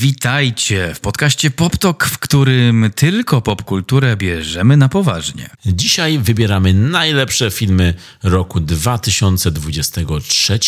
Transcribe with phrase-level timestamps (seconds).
[0.00, 5.50] Witajcie w podcaście PopTok, w którym tylko popkulturę bierzemy na poważnie.
[5.66, 10.58] Dzisiaj wybieramy najlepsze filmy roku 2023.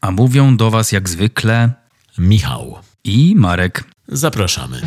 [0.00, 1.72] A mówią do Was jak zwykle
[2.18, 3.84] Michał, i Marek.
[4.08, 4.80] zapraszamy.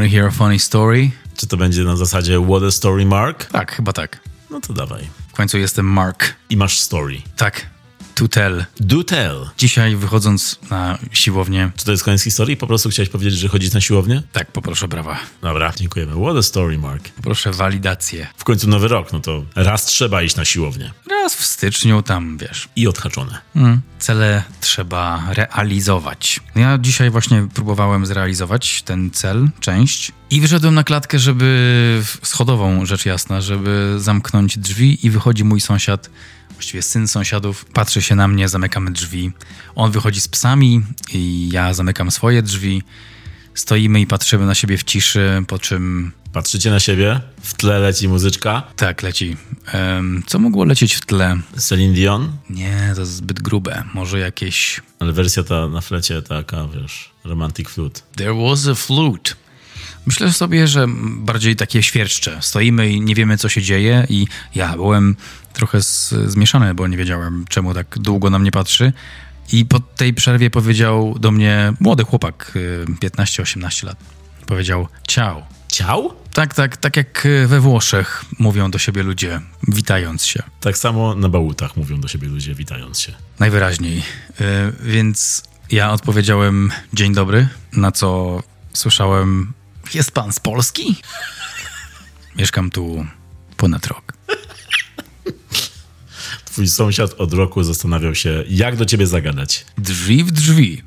[0.00, 1.10] Wanna hear a funny story?
[1.36, 3.44] Czy to będzie na zasadzie What a Story Mark?
[3.44, 4.20] Tak, chyba tak.
[4.50, 5.02] No to dawaj.
[5.28, 6.34] W końcu jestem Mark.
[6.50, 7.22] I masz story.
[7.36, 7.66] Tak,
[8.80, 9.50] Do tell.
[9.58, 12.56] Dzisiaj wychodząc na siłownię, Czy to jest koniec historii?
[12.56, 14.22] Po prostu chciałeś powiedzieć, że chodzić na siłownię?
[14.32, 15.18] tak, poproszę brawa.
[15.42, 16.12] Dobra, dziękujemy.
[16.24, 17.08] What a story Mark.
[17.22, 18.26] Proszę walidację.
[18.36, 20.92] W końcu nowy rok, no to raz trzeba iść na siłownię.
[21.10, 23.38] Raz w styczniu tam, wiesz, I odhaczone.
[23.56, 26.40] Mm, cele trzeba realizować.
[26.56, 33.06] Ja dzisiaj właśnie próbowałem zrealizować ten cel, część i wyszedłem na klatkę, żeby schodową, rzecz
[33.06, 36.10] jasna, żeby zamknąć drzwi i wychodzi mój sąsiad,
[36.60, 39.32] właściwie syn sąsiadów, patrzy się na mnie, zamykamy drzwi.
[39.74, 42.82] On wychodzi z psami i ja zamykam swoje drzwi.
[43.54, 48.08] Stoimy i patrzymy na siebie w ciszy, po czym Patrzycie na siebie, w tle leci
[48.08, 48.62] muzyczka.
[48.76, 49.36] tak leci.
[49.72, 51.36] Em, co mogło lecieć w tle?
[51.56, 53.84] Celine Dion, Nie, to zbyt grube.
[53.94, 58.00] Może jakieś ale wersja ta na flecie taka, wiesz, romantic flute.
[58.16, 59.34] There was a flute.
[60.10, 62.38] Myślę sobie, że bardziej takie świerszcze.
[62.40, 65.16] Stoimy i nie wiemy, co się dzieje, i ja byłem
[65.52, 68.92] trochę z, zmieszany, bo nie wiedziałem, czemu tak długo na mnie patrzy.
[69.52, 73.96] I po tej przerwie powiedział do mnie młody chłopak, y, 15-18 lat.
[74.46, 75.46] Powiedział ciao.
[75.68, 76.14] Ciał?
[76.32, 80.42] Tak, tak, tak jak y, we Włoszech mówią do siebie ludzie, witając się.
[80.60, 83.12] Tak samo na bałutach mówią do siebie ludzie, witając się.
[83.38, 83.98] Najwyraźniej.
[83.98, 84.44] Y,
[84.82, 89.52] Więc ja odpowiedziałem dzień dobry, na co słyszałem
[89.94, 90.96] jest pan z Polski?
[92.36, 93.06] Mieszkam tu
[93.56, 94.12] ponad rok.
[96.44, 99.66] Twój sąsiad od roku zastanawiał się, jak do ciebie zagadać.
[99.78, 100.82] Drzwi w drzwi.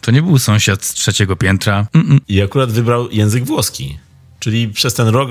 [0.00, 1.86] To nie był sąsiad z trzeciego piętra.
[1.94, 2.20] Mm-mm.
[2.28, 3.98] I akurat wybrał język włoski.
[4.38, 5.30] Czyli przez ten rok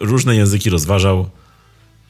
[0.00, 1.30] różne języki rozważał,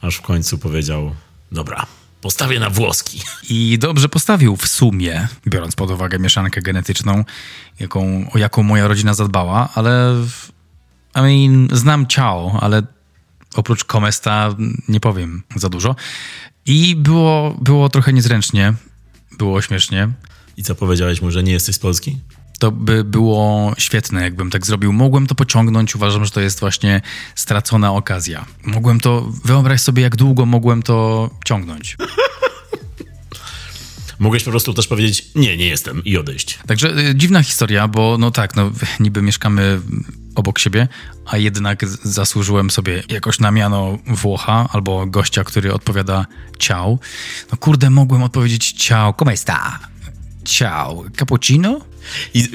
[0.01, 1.15] aż w końcu powiedział:
[1.51, 1.85] Dobra,
[2.21, 3.21] postawię na włoski.
[3.49, 7.23] I dobrze postawił w sumie, biorąc pod uwagę mieszankę genetyczną,
[7.79, 10.51] jaką, o jaką moja rodzina zadbała, ale w-
[11.15, 12.83] I mean, znam ciao, ale
[13.55, 14.55] oprócz komesta
[14.87, 15.95] nie powiem za dużo.
[16.65, 18.73] I było, było trochę niezręcznie,
[19.37, 20.09] było śmiesznie.
[20.57, 22.19] I co powiedziałeś mu, że nie jesteś z Polski?
[22.61, 24.93] To by było świetne, jakbym tak zrobił.
[24.93, 25.95] Mogłem to pociągnąć.
[25.95, 27.01] Uważam, że to jest właśnie
[27.35, 28.45] stracona okazja.
[28.63, 31.97] Mogłem to, wyobraź sobie, jak długo mogłem to ciągnąć.
[34.19, 36.59] Mogłeś po prostu też powiedzieć: Nie, nie jestem i odejść.
[36.67, 39.81] Także y, dziwna historia, bo no tak, no niby mieszkamy
[40.35, 40.87] obok siebie,
[41.25, 46.25] a jednak zasłużyłem sobie jakoś na miano Włocha albo gościa, który odpowiada
[46.59, 46.99] ciao.
[47.51, 49.79] No kurde, mogłem odpowiedzieć ciao, come sta?
[50.45, 51.90] Ciao, cappuccino?
[52.33, 52.47] I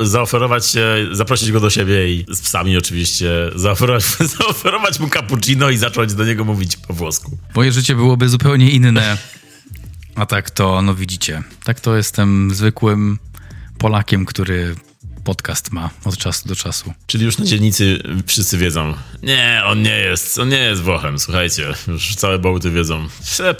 [0.00, 4.04] zaoferować się, zaprosić go do siebie i z psami oczywiście, zaoferować,
[4.38, 7.38] zaoferować mu cappuccino i zacząć do niego mówić po włosku.
[7.54, 9.18] Moje życie byłoby zupełnie inne.
[10.14, 13.18] A tak to, no widzicie, tak to jestem zwykłym
[13.78, 14.74] Polakiem, który
[15.24, 16.92] podcast ma od czasu do czasu.
[17.06, 18.94] Czyli już na dzielnicy wszyscy wiedzą.
[19.22, 21.74] Nie, on nie jest, on nie jest Włochem, słuchajcie.
[21.88, 23.08] Już całe bałty wiedzą.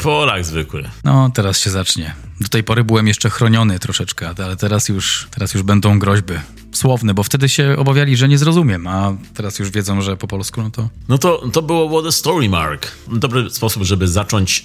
[0.02, 0.90] Polak zwykły.
[1.04, 2.14] No, teraz się zacznie.
[2.40, 6.34] Do tej pory byłem jeszcze chroniony troszeczkę, ale teraz już, teraz już będą groźby
[6.72, 10.62] słowne, bo wtedy się obawiali, że nie zrozumiem, a teraz już wiedzą, że po polsku,
[10.62, 10.88] no to...
[11.08, 12.92] No to, to było What a Story Mark.
[13.12, 14.64] Dobry sposób, żeby zacząć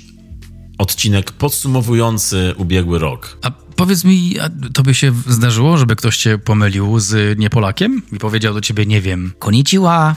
[0.77, 3.37] odcinek podsumowujący ubiegły rok.
[3.41, 8.17] A powiedz mi, a to by się zdarzyło, żeby ktoś cię pomylił z niepolakiem i
[8.17, 10.15] powiedział do ciebie, nie wiem, koniciła?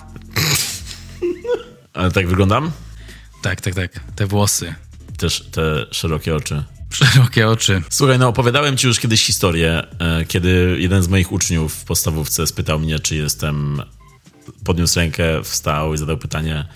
[1.95, 2.71] Ale tak wyglądam?
[3.43, 4.75] Tak, tak, tak, te włosy,
[5.17, 6.65] Też te szerokie oczy.
[6.91, 7.83] szerokie oczy.
[7.91, 12.47] Słuchaj, no opowiadałem ci już kiedyś historię, e, kiedy jeden z moich uczniów w podstawówce
[12.47, 13.83] spytał mnie, czy jestem...
[14.65, 16.67] Podniósł rękę, wstał i zadał pytanie,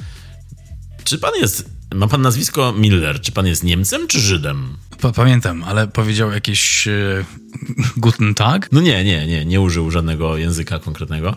[1.04, 1.75] czy pan jest...
[1.94, 4.68] Ma pan nazwisko Miller, czy pan jest Niemcem czy Żydem?
[5.00, 7.24] Pa- Pamiętam, ale powiedział jakieś e,
[7.96, 8.68] guten tag?
[8.72, 11.36] No nie, nie, nie, nie użył żadnego języka konkretnego.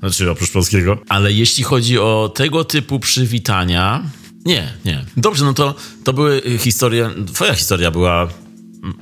[0.00, 0.98] Znaczy oprócz polskiego.
[1.08, 4.02] Ale jeśli chodzi o tego typu przywitania.
[4.44, 5.04] Nie, nie.
[5.16, 5.74] Dobrze, no to,
[6.04, 7.10] to były historie.
[7.34, 8.28] Twoja historia była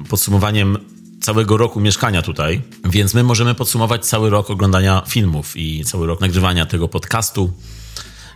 [0.08, 0.78] podsumowaniem
[1.20, 6.20] całego roku mieszkania tutaj, więc my możemy podsumować cały rok oglądania filmów i cały rok
[6.20, 7.52] nagrywania tego podcastu,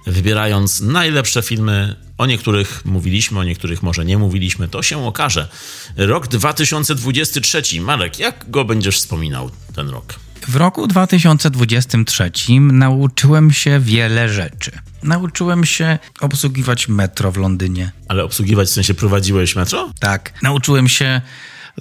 [0.07, 2.06] wybierając najlepsze filmy.
[2.19, 5.49] O niektórych mówiliśmy, o niektórych może nie mówiliśmy, to się okaże.
[5.97, 7.63] Rok 2023.
[7.81, 10.15] Marek, jak go będziesz wspominał ten rok?
[10.49, 12.31] W roku 2023
[12.61, 14.71] nauczyłem się wiele rzeczy.
[15.03, 17.93] Nauczyłem się obsługiwać metro w Londynie.
[18.09, 19.93] Ale obsługiwać w sensie prowadziłeś metro?
[20.01, 20.33] Tak.
[20.43, 21.21] Nauczyłem się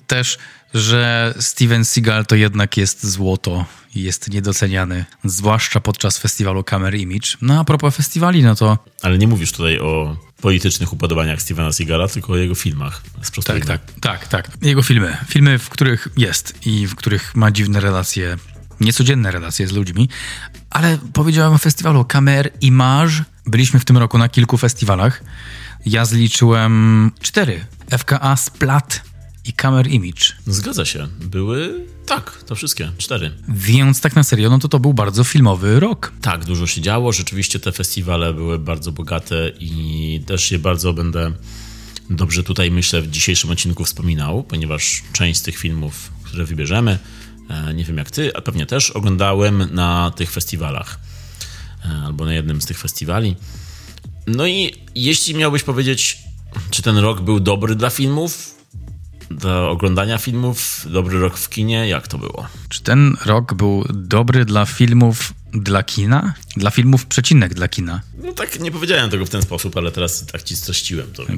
[0.07, 0.37] też,
[0.73, 3.65] że Steven Seagal to jednak jest złoto
[3.95, 7.27] i jest niedoceniany, zwłaszcza podczas festiwalu Camera Image.
[7.41, 8.77] No a propos festiwali, no to...
[9.01, 13.01] Ale nie mówisz tutaj o politycznych upodobaniach Stevena Seagala, tylko o jego filmach.
[13.45, 14.49] Tak, tak, tak, tak.
[14.61, 15.17] Jego filmy.
[15.27, 18.37] Filmy, w których jest i w których ma dziwne relacje,
[18.79, 20.09] niecodzienne relacje z ludźmi.
[20.69, 23.13] Ale powiedziałem o festiwalu Camer Image.
[23.45, 25.23] Byliśmy w tym roku na kilku festiwalach.
[25.85, 27.65] Ja zliczyłem cztery.
[27.97, 29.01] FKA Splat
[29.45, 30.25] i Camera Image.
[30.47, 31.07] Zgadza się.
[31.19, 33.31] Były, tak, to wszystkie, cztery.
[33.47, 36.11] Więc tak na serio, no to to był bardzo filmowy rok.
[36.21, 37.11] Tak, dużo się działo.
[37.11, 41.31] Rzeczywiście te festiwale były bardzo bogate i też je bardzo będę
[42.09, 46.99] dobrze tutaj, myślę, w dzisiejszym odcinku wspominał, ponieważ część z tych filmów, które wybierzemy,
[47.49, 50.99] e, nie wiem jak ty, a pewnie też oglądałem na tych festiwalach
[51.85, 53.35] e, albo na jednym z tych festiwali.
[54.27, 56.17] No i jeśli miałbyś powiedzieć,
[56.69, 58.54] czy ten rok był dobry dla filmów,
[59.31, 62.47] do oglądania filmów, dobry rok w kinie, jak to było?
[62.69, 66.33] Czy ten rok był dobry dla filmów dla kina?
[66.57, 68.01] Dla filmów przecinek dla kina?
[68.23, 71.23] No tak, nie powiedziałem tego w ten sposób, ale teraz tak ci streściłem to.
[71.23, 71.37] Okej,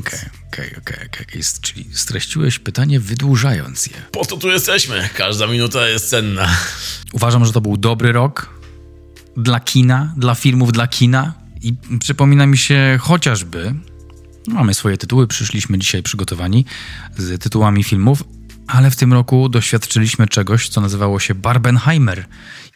[0.78, 1.42] okej, okej.
[1.62, 3.94] Czyli streściłeś pytanie wydłużając je.
[4.12, 6.58] Po to tu jesteśmy, każda minuta jest cenna.
[7.14, 8.50] Uważam, że to był dobry rok
[9.38, 13.76] dla kina, dla filmów dla kina i przypomina mi się chociażby
[14.48, 16.66] Mamy swoje tytuły, przyszliśmy dzisiaj przygotowani
[17.18, 18.24] z tytułami filmów,
[18.68, 22.26] ale w tym roku doświadczyliśmy czegoś, co nazywało się Barbenheimer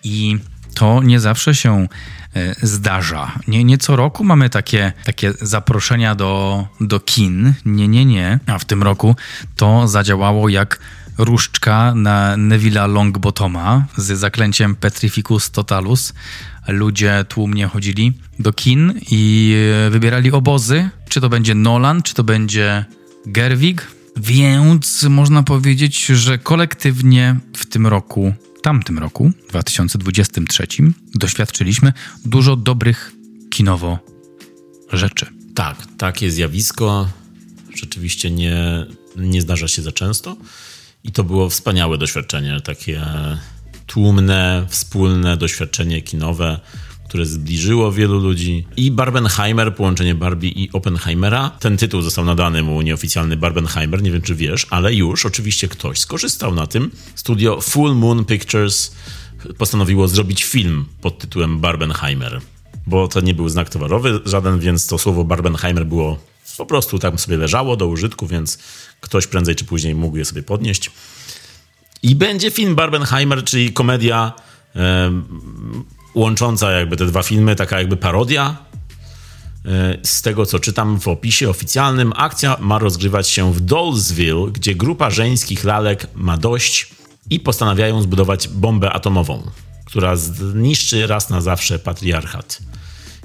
[0.04, 0.38] i
[0.74, 1.88] to nie zawsze się
[2.36, 3.32] e, zdarza.
[3.48, 7.54] Nie, nie co roku mamy takie, takie zaproszenia do, do kin.
[7.66, 8.40] Nie, nie, nie.
[8.48, 9.16] A w tym roku
[9.56, 10.80] to zadziałało jak
[11.18, 16.14] różdżka na Neville'a Longbotoma z zaklęciem Petrificus Totalus.
[16.68, 19.56] Ludzie tłumnie chodzili do kin i
[19.92, 22.86] wybierali obozy, czy to będzie Nolan, czy to będzie
[23.26, 23.88] Gerwig.
[24.18, 30.68] Więc można powiedzieć, że kolektywnie w tym roku, tamtym roku, 2023,
[31.16, 31.94] doświadczyliśmy
[32.26, 33.12] dużo dobrych
[33.50, 34.00] kinowo
[34.94, 35.26] rzeczy.
[35.56, 37.10] Tak, takie zjawisko
[37.76, 38.86] rzeczywiście nie,
[39.18, 40.38] nie zdarza się za często.
[41.04, 43.02] I to było wspaniałe doświadczenie, takie
[43.92, 46.60] tłumne, wspólne doświadczenie kinowe,
[47.08, 48.68] które zbliżyło wielu ludzi.
[48.78, 51.50] I Barbenheimer, połączenie Barbie i Oppenheimera.
[51.50, 56.00] Ten tytuł został nadany mu nieoficjalny Barbenheimer, nie wiem czy wiesz, ale już oczywiście ktoś
[56.00, 56.92] skorzystał na tym.
[57.16, 58.96] Studio Full Moon Pictures
[59.58, 62.42] postanowiło zrobić film pod tytułem Barbenheimer,
[62.88, 66.18] bo to nie był znak towarowy żaden, więc to słowo Barbenheimer było
[66.58, 68.58] po prostu tam sobie leżało do użytku, więc
[69.02, 70.92] ktoś prędzej czy później mógł je sobie podnieść.
[72.04, 74.34] I będzie film Barbenheimer, czyli komedia
[76.16, 78.58] łącząca jakby te dwa filmy, taka jakby parodia.
[79.66, 84.76] E, z tego, co czytam w opisie oficjalnym, akcja ma rozgrywać się w Dollsville, gdzie
[84.76, 86.90] grupa żeńskich lalek ma dość
[87.30, 89.52] i postanawiają zbudować bombę atomową,
[89.86, 92.60] która zniszczy raz na zawsze patriarchat.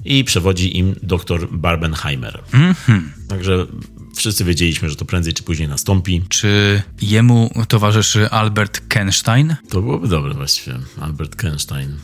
[0.04, 2.42] I przewodzi im dr Barbenheimer.
[2.52, 3.00] Mm -hmm.
[3.28, 3.66] Także
[4.16, 6.22] wszyscy wiedzieliśmy, że to prędzej czy później nastąpi.
[6.28, 9.56] Czy jemu towarzyszy Albert Kenstein?
[9.68, 11.96] To byłoby dobre właściwie, Albert Kenstein.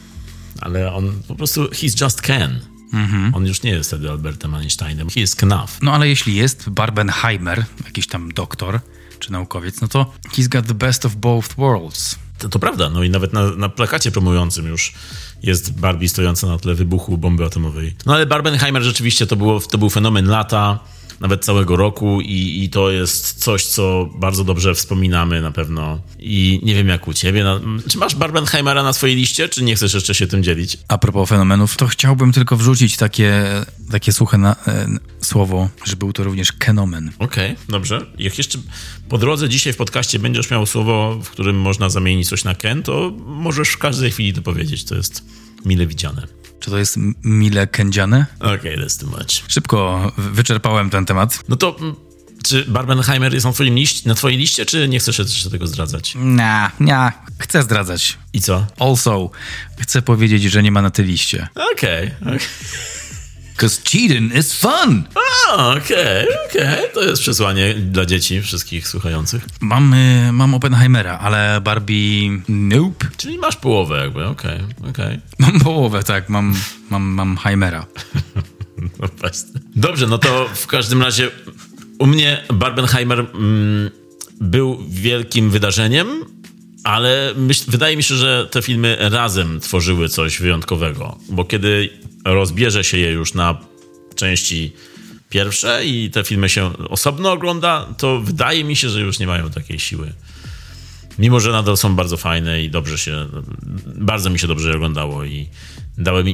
[0.61, 2.61] Ale on po prostu, he's just Ken.
[2.93, 3.35] Mhm.
[3.35, 5.79] On już nie jest wtedy Albertem Einsteinem, he is Knaf.
[5.83, 8.81] No ale jeśli jest Barbenheimer, jakiś tam doktor
[9.19, 12.17] czy naukowiec, no to he's got the best of both worlds.
[12.39, 14.93] To, to prawda, no i nawet na, na plakacie promującym już
[15.43, 17.95] jest Barbie stojąca na tle wybuchu bomby atomowej.
[18.07, 20.79] No ale Barbenheimer rzeczywiście to, było, to był fenomen lata
[21.21, 26.01] nawet całego roku i, i to jest coś, co bardzo dobrze wspominamy na pewno.
[26.19, 27.45] I nie wiem jak u ciebie.
[27.45, 30.79] No, czy masz Barbenheimera na swojej liście, czy nie chcesz jeszcze się tym dzielić?
[30.89, 33.45] A propos fenomenów, to chciałbym tylko wrzucić takie,
[33.91, 34.87] takie suche na, e,
[35.21, 37.13] słowo, że był to również kenomen.
[37.19, 38.07] Okej, okay, dobrze.
[38.19, 38.59] Jak jeszcze
[39.09, 42.83] po drodze dzisiaj w podcaście będziesz miał słowo, w którym można zamienić coś na ken,
[42.83, 44.85] to możesz w każdej chwili to powiedzieć.
[44.85, 45.25] To jest
[45.65, 46.27] mile widziane.
[46.63, 48.27] Czy to jest mile kędziane?
[48.41, 49.45] Okej, okay, that's too much.
[49.49, 51.39] Szybko wyczerpałem ten temat.
[51.49, 51.95] No to mm,
[52.43, 56.15] czy Barbenheimer jest na, twoim liście, na twojej liście, czy nie chcesz jeszcze tego zdradzać?
[56.15, 58.19] Nie, nie, chcę zdradzać.
[58.33, 58.67] I co?
[58.79, 59.31] Also,
[59.79, 61.49] chcę powiedzieć, że nie ma na tej liście.
[61.73, 62.37] Okej, okay, okej.
[62.37, 62.49] Okay.
[63.53, 65.05] Because cheating is fun!
[65.49, 66.29] Okej, okej.
[66.51, 66.89] Okay, okay.
[66.95, 69.47] To jest przesłanie dla dzieci, wszystkich słuchających.
[69.61, 69.95] Mam,
[70.33, 73.07] mam Oppenheimera, ale Barbie nope.
[73.17, 75.21] Czyli masz połowę jakby, okej, okay, okej.
[75.39, 76.55] Mam połowę, tak, mam,
[76.91, 77.87] mam, mam Heimera.
[79.01, 79.61] no właśnie.
[79.77, 81.31] Dobrze, no to w każdym razie
[81.99, 83.91] u mnie Barbenheimer mm,
[84.41, 86.09] był wielkim wydarzeniem,
[86.85, 91.91] ale myśl, wydaje mi się, że te filmy razem tworzyły coś wyjątkowego, bo kiedy
[92.25, 93.59] rozbierze się je już na
[94.15, 94.73] części
[95.33, 99.51] pierwsze i te filmy się osobno ogląda, to wydaje mi się, że już nie mają
[99.51, 100.13] takiej siły.
[101.19, 103.27] Mimo, że nadal są bardzo fajne i dobrze się,
[103.87, 105.49] bardzo mi się dobrze oglądało i
[105.99, 106.27] dałem,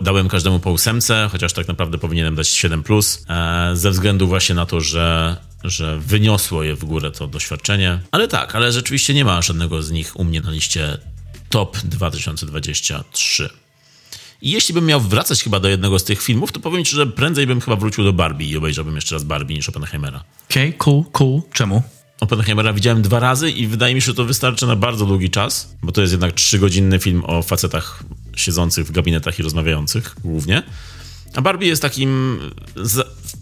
[0.00, 4.54] dałem każdemu po ósemce, chociaż tak naprawdę powinienem dać 7+, plus, e, ze względu właśnie
[4.54, 8.00] na to, że, że wyniosło je w górę to doświadczenie.
[8.10, 10.98] Ale tak, ale rzeczywiście nie ma żadnego z nich u mnie na liście
[11.48, 13.61] top 2023.
[14.42, 17.06] I jeśli bym miał wracać chyba do jednego z tych filmów, to powiem ci, że
[17.06, 20.24] prędzej bym chyba wrócił do Barbie i obejrzałbym jeszcze raz Barbie niż Oppenheimera.
[20.50, 21.42] Okej, okay, cool, cool.
[21.52, 21.82] Czemu?
[22.20, 25.76] Oppenheimera widziałem dwa razy i wydaje mi się, że to wystarczy na bardzo długi czas,
[25.82, 28.04] bo to jest jednak trzygodzinny film o facetach
[28.36, 30.62] siedzących w gabinetach i rozmawiających głównie.
[31.34, 32.40] A Barbie jest takim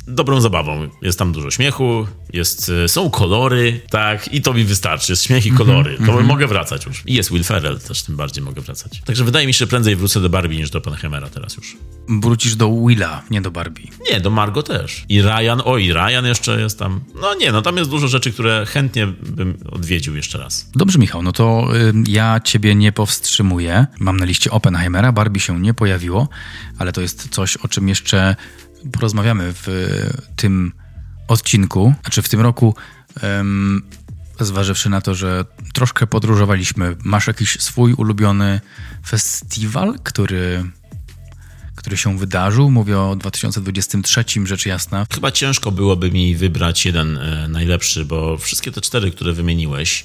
[0.06, 0.88] dobrą zabawą.
[1.02, 5.12] Jest tam dużo śmiechu, jest, e, są kolory, tak, i to mi wystarczy.
[5.12, 5.90] Jest śmiech i kolory.
[5.90, 6.24] Mm -hmm, to -hmm.
[6.24, 7.02] mogę wracać już.
[7.06, 9.00] I jest Will Ferrell, też tym bardziej mogę wracać.
[9.04, 11.76] Także wydaje mi się, że prędzej wrócę do Barbie niż do Oppenheimera teraz już.
[12.08, 13.84] Wrócisz do Willa, nie do Barbie.
[14.10, 15.04] Nie, do Margo też.
[15.08, 17.00] I Ryan, o i Ryan jeszcze jest tam.
[17.20, 20.70] No nie, no tam jest dużo rzeczy, które chętnie bym odwiedził jeszcze raz.
[20.74, 23.86] Dobrze, Michał, no to y, ja ciebie nie powstrzymuję.
[23.98, 26.28] Mam na liście Oppenheimera, Barbie się nie pojawiło,
[26.78, 28.36] ale to jest coś, o czym jeszcze
[28.92, 29.66] porozmawiamy w
[30.36, 30.72] tym
[31.28, 32.74] odcinku, znaczy w tym roku,
[33.22, 33.82] um,
[34.40, 36.96] zważywszy na to, że troszkę podróżowaliśmy.
[37.04, 38.60] Masz jakiś swój ulubiony
[39.06, 40.64] festiwal, który
[41.80, 42.70] który się wydarzył.
[42.70, 45.06] Mówię o 2023, rzecz jasna.
[45.14, 50.04] Chyba ciężko byłoby mi wybrać jeden e, najlepszy, bo wszystkie te cztery, które wymieniłeś,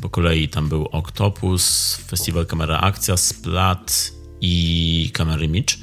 [0.00, 5.74] po kolei tam był Octopus, Festiwal Kamera Akcja, Splat i Camera Image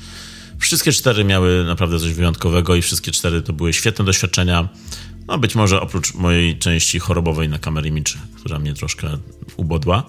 [0.59, 4.69] Wszystkie cztery miały naprawdę coś wyjątkowego i wszystkie cztery to były świetne doświadczenia.
[5.27, 9.17] No być może oprócz mojej części chorobowej na kamery Image, która mnie troszkę
[9.57, 10.03] ubodła.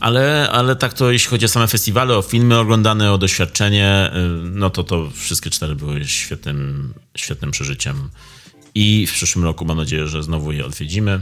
[0.00, 4.50] Ale, ale tak to jeśli chodzi o same festiwale, o filmy oglądane, o doświadczenie, y,
[4.50, 8.10] no to to wszystkie cztery były świetnym, świetnym przeżyciem.
[8.74, 11.20] I w przyszłym roku mam nadzieję, że znowu je odwiedzimy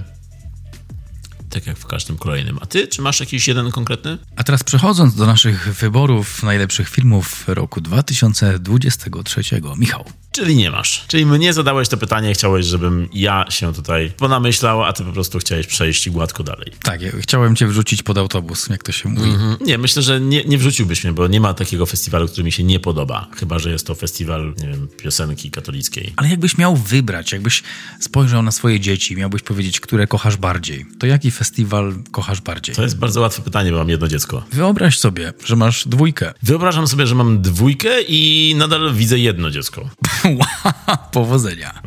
[1.50, 2.58] tak jak w każdym kolejnym.
[2.60, 4.18] A ty, czy masz jakiś jeden konkretny?
[4.36, 9.42] A teraz przechodząc do naszych wyborów najlepszych filmów roku 2023.
[9.76, 10.04] Michał.
[10.38, 11.04] Czyli nie masz.
[11.08, 15.38] Czyli mnie zadałeś to pytanie, chciałeś, żebym ja się tutaj ponamyślał, a ty po prostu
[15.38, 16.72] chciałeś przejść gładko dalej.
[16.82, 19.30] Tak, ja chciałem cię wrzucić pod autobus, jak to się mówi.
[19.30, 19.56] Mm -hmm.
[19.66, 22.64] Nie, myślę, że nie, nie wrzuciłbyś mnie, bo nie ma takiego festiwalu, który mi się
[22.64, 23.28] nie podoba.
[23.36, 26.12] Chyba, że jest to festiwal, nie wiem, piosenki katolickiej.
[26.16, 27.62] Ale jakbyś miał wybrać, jakbyś
[28.00, 32.74] spojrzał na swoje dzieci, miałbyś powiedzieć, które kochasz bardziej, to jaki festiwal kochasz bardziej?
[32.74, 34.44] To jest bardzo łatwe pytanie, bo mam jedno dziecko.
[34.52, 36.34] Wyobraź sobie, że masz dwójkę.
[36.42, 39.90] Wyobrażam sobie, że mam dwójkę i nadal widzę jedno dziecko.
[41.12, 41.82] Powodzenia.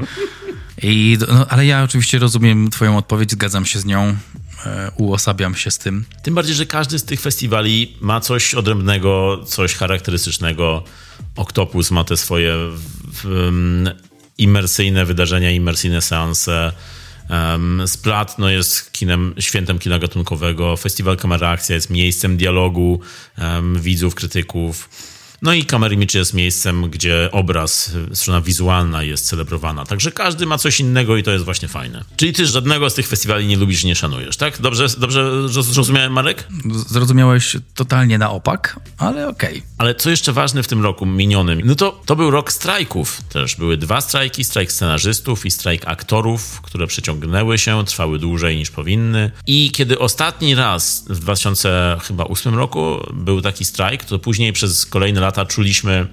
[0.82, 4.16] I, no, ale ja oczywiście rozumiem Twoją odpowiedź, zgadzam się z nią,
[4.66, 6.06] e, uosabiam się z tym.
[6.24, 10.84] Tym bardziej, że każdy z tych festiwali ma coś odrębnego, coś charakterystycznego.
[11.36, 12.56] Octopus ma te swoje
[13.26, 13.90] um,
[14.38, 16.72] imersyjne wydarzenia, imersyjne seanse.
[17.30, 20.78] Um, Splat no, jest kinem, świętem kina gatunkowego.
[20.78, 23.00] Festiwal Kamera Akcja jest miejscem dialogu
[23.38, 24.90] um, widzów, krytyków.
[25.44, 29.86] No i Camera Image jest miejscem, gdzie obraz, strona wizualna jest celebrowana.
[29.86, 32.04] Także każdy ma coś innego i to jest właśnie fajne.
[32.16, 34.62] Czyli ty żadnego z tych festiwali nie lubisz, nie szanujesz, tak?
[34.62, 36.48] Dobrze, dobrze zrozumiałem, Marek?
[36.88, 39.58] Zrozumiałeś totalnie na opak, ale okej.
[39.58, 39.62] Okay.
[39.78, 41.62] Ale co jeszcze ważne w tym roku minionym?
[41.66, 43.56] No to, to był rok strajków też.
[43.56, 49.32] Były dwa strajki, strajk scenarzystów i strajk aktorów, które przeciągnęły się, trwały dłużej niż powinny.
[49.48, 55.31] I kiedy ostatni raz w 2008 roku był taki strajk, to później przez kolejne lata
[55.32, 56.08] lata czuliśmy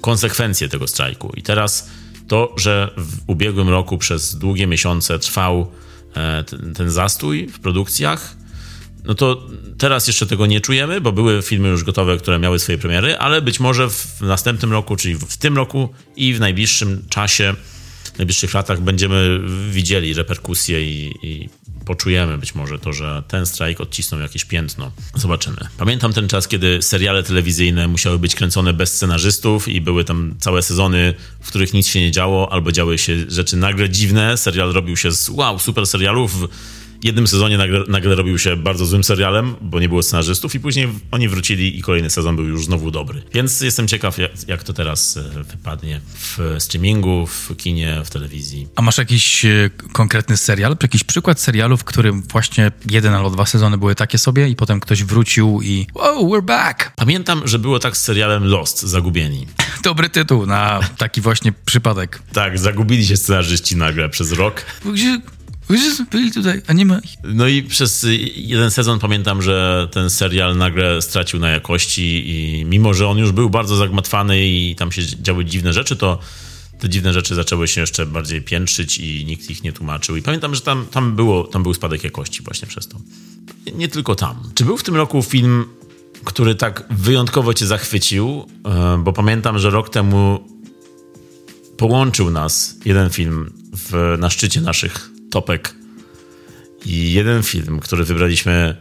[0.00, 1.32] konsekwencje tego strajku.
[1.36, 1.90] I teraz
[2.28, 5.72] to, że w ubiegłym roku przez długie miesiące trwał
[6.14, 8.36] e, ten, ten zastój w produkcjach,
[9.04, 9.46] no to
[9.78, 13.42] teraz jeszcze tego nie czujemy, bo były filmy już gotowe, które miały swoje premiery, ale
[13.42, 17.54] być może w następnym roku, czyli w tym roku i w najbliższym czasie,
[18.14, 19.40] w najbliższych latach będziemy
[19.70, 21.48] widzieli reperkusje i, i
[21.90, 24.92] poczujemy być może to, że ten strajk odcisnął jakieś piętno.
[25.14, 25.56] Zobaczymy.
[25.78, 30.62] Pamiętam ten czas, kiedy seriale telewizyjne musiały być kręcone bez scenarzystów i były tam całe
[30.62, 34.36] sezony, w których nic się nie działo, albo działy się rzeczy nagle dziwne.
[34.36, 36.48] Serial robił się z wow, super serialów
[37.04, 40.88] jednym sezonie nagle, nagle robił się bardzo złym serialem, bo nie było scenarzystów i później
[41.10, 43.22] oni wrócili i kolejny sezon był już znowu dobry.
[43.34, 48.68] Więc jestem ciekaw, jak, jak to teraz e, wypadnie w streamingu, w kinie, w telewizji.
[48.76, 53.46] A masz jakiś e, konkretny serial, jakiś przykład serialu, w którym właśnie jeden albo dwa
[53.46, 56.92] sezony były takie sobie i potem ktoś wrócił i wow, we're back!
[56.96, 59.46] Pamiętam, że było tak z serialem Lost, Zagubieni.
[59.82, 62.22] Dobry tytuł na taki właśnie przypadek.
[62.32, 64.64] tak, zagubili się scenarzyści nagle przez rok.
[64.92, 65.20] Gdzie
[66.10, 67.10] byli tutaj, a nie ma ich.
[67.24, 72.94] No i przez jeden sezon pamiętam, że ten serial nagle stracił na jakości i mimo,
[72.94, 76.18] że on już był bardzo zagmatwany i tam się działy dziwne rzeczy, to
[76.80, 80.16] te dziwne rzeczy zaczęły się jeszcze bardziej piętrzyć i nikt ich nie tłumaczył.
[80.16, 82.98] I pamiętam, że tam, tam, było, tam był spadek jakości właśnie przez to.
[83.74, 84.36] Nie, tylko tam.
[84.54, 85.64] Czy był w tym roku film,
[86.24, 88.46] który tak wyjątkowo cię zachwycił?
[88.64, 90.48] E, bo pamiętam, że rok temu
[91.76, 95.74] połączył nas jeden film w, na szczycie naszych topek
[96.86, 98.76] i jeden film, który wybraliśmy,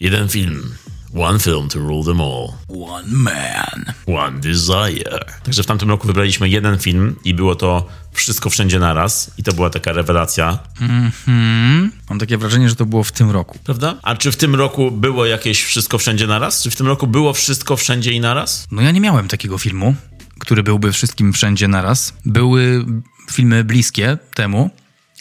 [0.00, 0.74] jeden film,
[1.14, 2.48] one film to rule them all.
[2.68, 3.84] One man.
[4.06, 5.24] One Desire.
[5.44, 9.52] Także w tamtym roku wybraliśmy jeden film i było to Wszystko Wszędzie Naraz i to
[9.52, 10.58] była taka rewelacja.
[10.80, 11.92] Mhm.
[12.10, 13.58] Mam takie wrażenie, że to było w tym roku.
[13.64, 13.96] Prawda?
[14.02, 16.62] A czy w tym roku było jakieś Wszystko Wszędzie Naraz?
[16.62, 18.66] Czy w tym roku było Wszystko Wszędzie i Naraz?
[18.70, 19.94] No ja nie miałem takiego filmu,
[20.38, 22.14] który byłby wszystkim wszędzie naraz.
[22.24, 22.84] Były
[23.30, 24.70] filmy bliskie temu,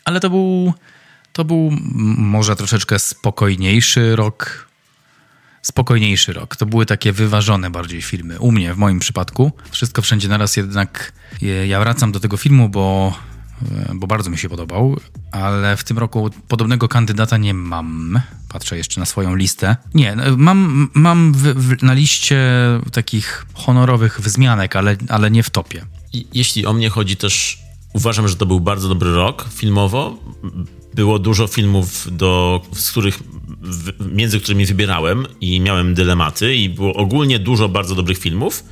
[0.05, 0.73] ale to był,
[1.33, 1.71] to był
[2.17, 4.67] może troszeczkę spokojniejszy rok.
[5.61, 6.55] Spokojniejszy rok.
[6.55, 8.39] To były takie wyważone bardziej filmy.
[8.39, 9.51] U mnie, w moim przypadku.
[9.71, 11.13] Wszystko wszędzie naraz jednak.
[11.67, 13.15] Ja wracam do tego filmu, bo,
[13.93, 14.99] bo bardzo mi się podobał,
[15.31, 18.21] ale w tym roku podobnego kandydata nie mam.
[18.49, 19.75] Patrzę jeszcze na swoją listę.
[19.93, 22.41] Nie, mam, mam w, w, na liście
[22.91, 25.85] takich honorowych wzmianek, ale, ale nie w topie.
[26.33, 27.60] Jeśli o mnie chodzi też
[27.93, 30.17] Uważam, że to był bardzo dobry rok filmowo.
[30.93, 33.19] Było dużo filmów, do, z których,
[34.11, 38.63] między którymi wybierałem i miałem dylematy, i było ogólnie dużo bardzo dobrych filmów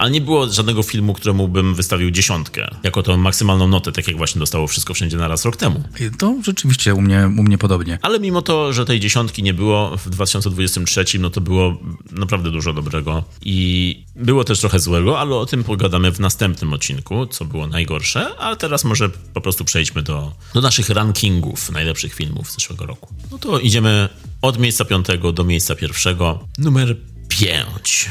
[0.00, 4.16] ale nie było żadnego filmu, któremu bym wystawił dziesiątkę, jako tą maksymalną notę, tak jak
[4.16, 5.84] właśnie dostało Wszystko Wszędzie Naraz rok temu.
[6.18, 7.98] To rzeczywiście u mnie, u mnie podobnie.
[8.02, 11.76] Ale mimo to, że tej dziesiątki nie było w 2023, no to było
[12.12, 17.26] naprawdę dużo dobrego i było też trochę złego, ale o tym pogadamy w następnym odcinku,
[17.26, 22.50] co było najgorsze, a teraz może po prostu przejdźmy do, do naszych rankingów najlepszych filmów
[22.50, 23.14] z zeszłego roku.
[23.30, 24.08] No to idziemy
[24.42, 26.48] od miejsca piątego do miejsca pierwszego.
[26.58, 26.96] Numer
[27.28, 28.10] 5.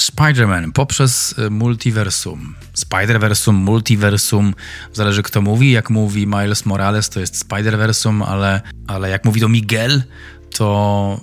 [0.00, 2.54] Spider-Man poprzez e, multiversum.
[2.74, 4.54] Spider-versum, multiversum,
[4.92, 5.70] zależy kto mówi.
[5.70, 10.02] Jak mówi Miles Morales, to jest Spider-versum, ale, ale jak mówi to Miguel,
[10.50, 11.20] to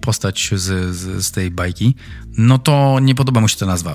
[0.00, 1.94] postać z, z, z tej bajki,
[2.38, 3.94] no to nie podoba mu się ta nazwa.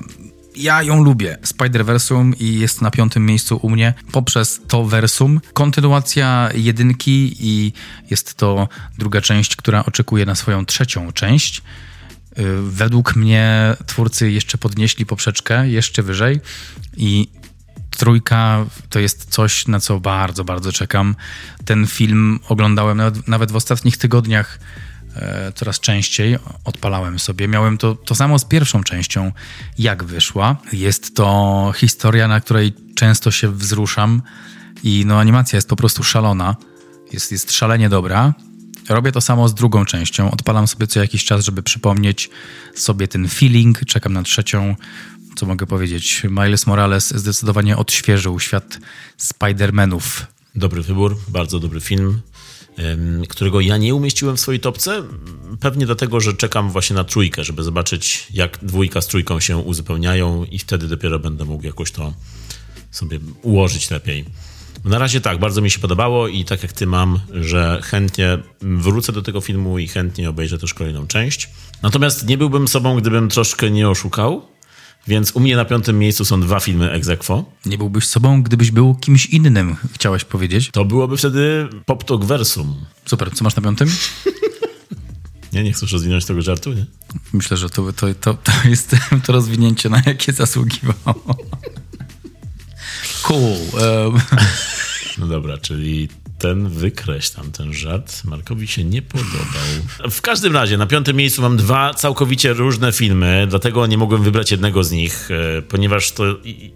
[0.55, 1.37] Ja ją lubię.
[1.43, 5.41] Spider-Versum i jest na piątym miejscu u mnie poprzez to versum.
[5.53, 7.73] Kontynuacja jedynki i
[8.09, 8.67] jest to
[8.97, 11.61] druga część, która oczekuje na swoją trzecią część.
[12.37, 16.39] Y, według mnie twórcy jeszcze podnieśli poprzeczkę jeszcze wyżej
[16.97, 17.27] i
[17.99, 21.15] trójka to jest coś, na co bardzo, bardzo czekam.
[21.65, 24.59] Ten film oglądałem nawet, nawet w ostatnich tygodniach
[25.15, 26.37] e, coraz częściej.
[26.63, 27.47] Odpalałem sobie.
[27.47, 29.31] Miałem to, to samo z pierwszą częścią,
[29.77, 30.55] jak wyszła.
[30.73, 34.21] Jest to historia, na której często się wzruszam
[34.83, 36.55] i no, animacja jest po prostu szalona.
[37.13, 38.33] Jest, jest szalenie dobra.
[38.89, 40.31] Robię to samo z drugą częścią.
[40.31, 42.29] Odpalam sobie co jakiś czas, żeby przypomnieć
[42.75, 43.79] sobie ten feeling.
[43.85, 44.75] Czekam na trzecią.
[45.35, 46.23] Co mogę powiedzieć?
[46.29, 48.79] Miles Morales zdecydowanie odświeżył świat
[49.19, 50.01] Spider-Manów.
[50.55, 52.21] Dobry wybór, bardzo dobry film,
[53.29, 55.03] którego ja nie umieściłem w swojej topce.
[55.59, 60.45] Pewnie dlatego, że czekam właśnie na trójkę, żeby zobaczyć, jak dwójka z trójką się uzupełniają,
[60.45, 62.13] i wtedy dopiero będę mógł jakoś to
[62.91, 64.25] sobie ułożyć lepiej.
[64.85, 69.11] Na razie tak, bardzo mi się podobało i tak jak ty mam, że chętnie wrócę
[69.11, 71.49] do tego filmu i chętnie obejrzę też kolejną część.
[71.81, 74.45] Natomiast nie byłbym sobą, gdybym troszkę nie oszukał,
[75.07, 77.45] więc u mnie na piątym miejscu są dwa filmy ex aequo.
[77.65, 80.69] Nie byłbyś sobą, gdybyś był kimś innym, chciałeś powiedzieć?
[80.71, 82.85] To byłoby wtedy Pop Talk Versum.
[83.05, 83.89] Super, co masz na piątym?
[85.53, 86.85] Nie, nie chcesz rozwinąć tego żartu, nie?
[87.33, 91.37] Myślę, że to, to, to, to jest to rozwinięcie, na jakie zasługiwało.
[93.23, 93.57] Cool.
[93.73, 94.21] Um.
[95.19, 96.07] No dobra, czyli
[96.39, 100.09] ten wykreślam, ten żart Markowi się nie podobał.
[100.11, 104.51] W każdym razie, na piątym miejscu mam dwa całkowicie różne filmy, dlatego nie mogłem wybrać
[104.51, 106.23] jednego z nich, e, ponieważ to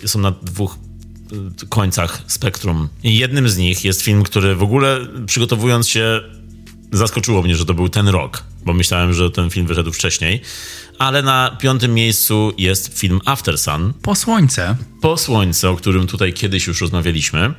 [0.06, 0.78] są na dwóch
[1.64, 2.90] e, końcach spektrum.
[3.04, 6.22] I jednym z nich jest film, który w ogóle przygotowując się
[6.94, 10.42] zaskoczyło mnie, że to był ten rok, bo myślałem, że ten film wyszedł wcześniej.
[11.00, 13.94] Ale na piątym miejscu jest film After Sun.
[14.02, 14.76] Po słońce.
[15.02, 17.54] Po słońce, o którym tutaj kiedyś już rozmawialiśmy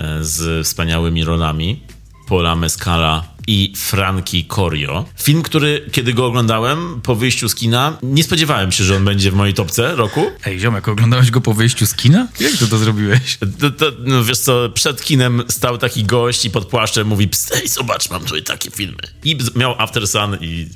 [0.00, 1.82] e, z wspaniałymi rolami
[2.28, 5.04] Paula Mescala i Franki Corio.
[5.22, 9.30] Film, który kiedy go oglądałem po wyjściu z kina, nie spodziewałem się, że on będzie
[9.30, 10.26] w mojej topce roku.
[10.44, 12.28] Ej, ziomek, oglądałeś go po wyjściu z kina?
[12.40, 13.38] Jak to to zrobiłeś?
[13.60, 17.68] To, to, no wiesz co, przed kinem stał taki gość i pod płaszczem mówi, ej,
[17.68, 19.02] zobacz, mam tutaj takie filmy.
[19.24, 20.68] I miał After Sun i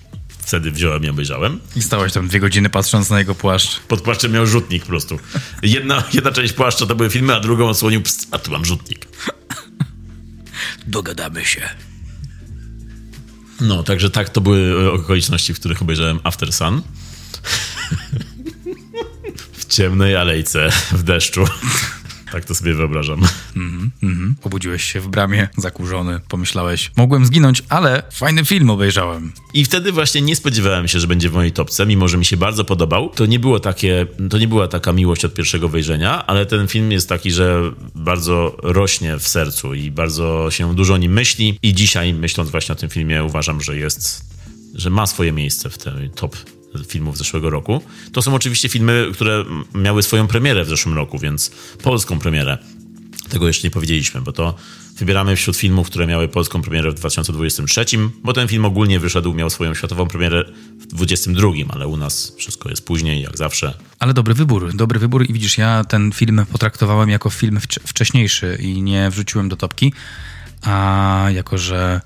[0.46, 1.60] wtedy wziąłem i obejrzałem.
[1.76, 3.80] I stałeś tam dwie godziny patrząc na jego płaszcz.
[3.80, 5.18] Pod płaszczem miał rzutnik po prostu.
[5.62, 9.08] Jedna, jedna część płaszcza to były filmy, a drugą odsłonił, pst, a tu mam rzutnik.
[10.86, 11.68] Dogadamy się.
[13.60, 16.82] No, także tak to były okoliczności, w których obejrzałem After Sun.
[19.58, 21.44] w ciemnej alejce, w deszczu.
[22.32, 23.20] Tak to sobie wyobrażam.
[23.56, 24.32] Mm -hmm.
[24.42, 29.32] Obudziłeś się w bramie, zakurzony, pomyślałeś, mogłem zginąć, ale fajny film obejrzałem.
[29.54, 32.36] I wtedy właśnie nie spodziewałem się, że będzie w mojej topce, mimo że mi się
[32.36, 33.10] bardzo podobał.
[33.10, 36.92] To nie było takie, to nie była taka miłość od pierwszego wejrzenia, ale ten film
[36.92, 41.58] jest taki, że bardzo rośnie w sercu i bardzo się dużo o nim myśli.
[41.62, 44.24] I dzisiaj, myśląc właśnie o tym filmie, uważam, że jest,
[44.74, 46.36] że ma swoje miejsce w tej top
[46.88, 47.80] filmów zeszłego roku.
[48.12, 51.50] To są oczywiście filmy, które miały swoją premierę w zeszłym roku, więc
[51.82, 52.58] polską premierę.
[53.28, 54.54] Tego jeszcze nie powiedzieliśmy, bo to
[54.98, 57.84] wybieramy wśród filmów, które miały polską premierę w 2023,
[58.22, 60.44] bo ten film ogólnie wyszedł, miał swoją światową premierę
[60.78, 63.74] w 2022, ale u nas wszystko jest później, jak zawsze.
[63.98, 68.82] Ale dobry wybór, dobry wybór i widzisz, ja ten film potraktowałem jako film wcześniejszy i
[68.82, 69.92] nie wrzuciłem do topki,
[70.62, 72.00] a jako, że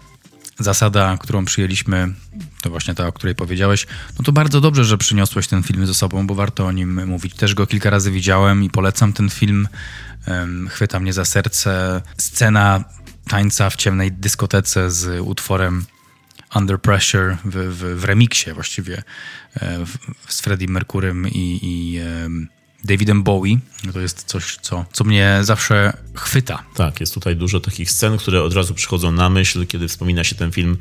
[0.61, 2.15] zasada, którą przyjęliśmy,
[2.61, 3.87] to właśnie ta, o której powiedziałeś,
[4.19, 7.35] no to bardzo dobrze, że przyniosłeś ten film ze sobą, bo warto o nim mówić.
[7.35, 9.69] Też go kilka razy widziałem i polecam ten film.
[10.69, 12.03] Chwyta mnie za serce.
[12.19, 12.85] Scena
[13.29, 15.85] tańca w ciemnej dyskotece z utworem
[16.55, 19.03] Under Pressure w, w, w remiksie właściwie
[19.57, 19.79] e,
[20.29, 22.01] z Freddie Mercurym i, i
[22.85, 23.59] Davidem Bowie.
[23.93, 26.63] To jest coś, co, co mnie zawsze chwyta.
[26.77, 30.35] Tak, jest tutaj dużo takich scen, które od razu przychodzą na myśl, kiedy wspomina się
[30.35, 30.77] ten film.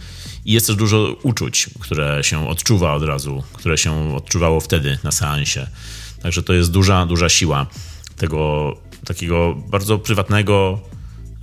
[0.46, 5.12] I jest też dużo uczuć, które się odczuwa od razu, które się odczuwało wtedy na
[5.12, 5.68] seansie.
[6.22, 7.68] Także to jest duża, duża siła
[8.18, 10.80] tego takiego bardzo prywatnego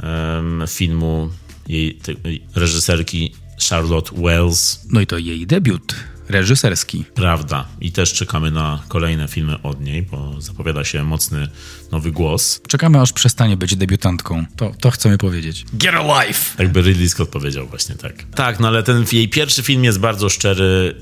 [0.03, 1.31] um, filmu
[1.69, 3.35] jej tej reżyserki
[3.71, 4.81] Charlotte Wells.
[4.91, 5.95] No i to jej debiut
[6.29, 7.05] reżyserski.
[7.15, 7.69] Prawda.
[7.81, 11.49] I też czekamy na kolejne filmy od niej, bo zapowiada się mocny
[11.93, 12.61] nowy głos.
[12.69, 14.45] Czekamy, aż przestanie być debiutantką.
[14.57, 15.65] To, to chcemy powiedzieć.
[15.73, 16.63] Get a life!
[16.63, 18.23] Jakby Ridley Scott powiedział właśnie tak.
[18.35, 20.95] Tak, no ale ten jej pierwszy film jest bardzo szczery,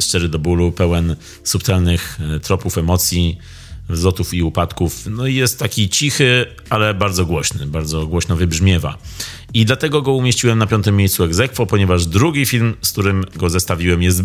[0.00, 3.38] szczery do bólu, pełen subtelnych e, tropów emocji,
[3.88, 5.06] wzlotów i upadków.
[5.10, 8.98] No i jest taki cichy, ale bardzo głośny, bardzo głośno wybrzmiewa.
[9.54, 14.02] I dlatego go umieściłem na piątym miejscu egzekwo, ponieważ drugi film, z którym go zestawiłem,
[14.02, 14.22] jest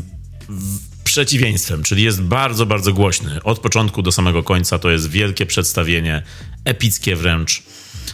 [1.04, 3.44] przeciwieństwem, czyli jest bardzo, bardzo głośny.
[3.44, 6.24] Od początku do samego końca to jest wielkie przedstawienie,
[6.66, 7.64] epickie wręcz.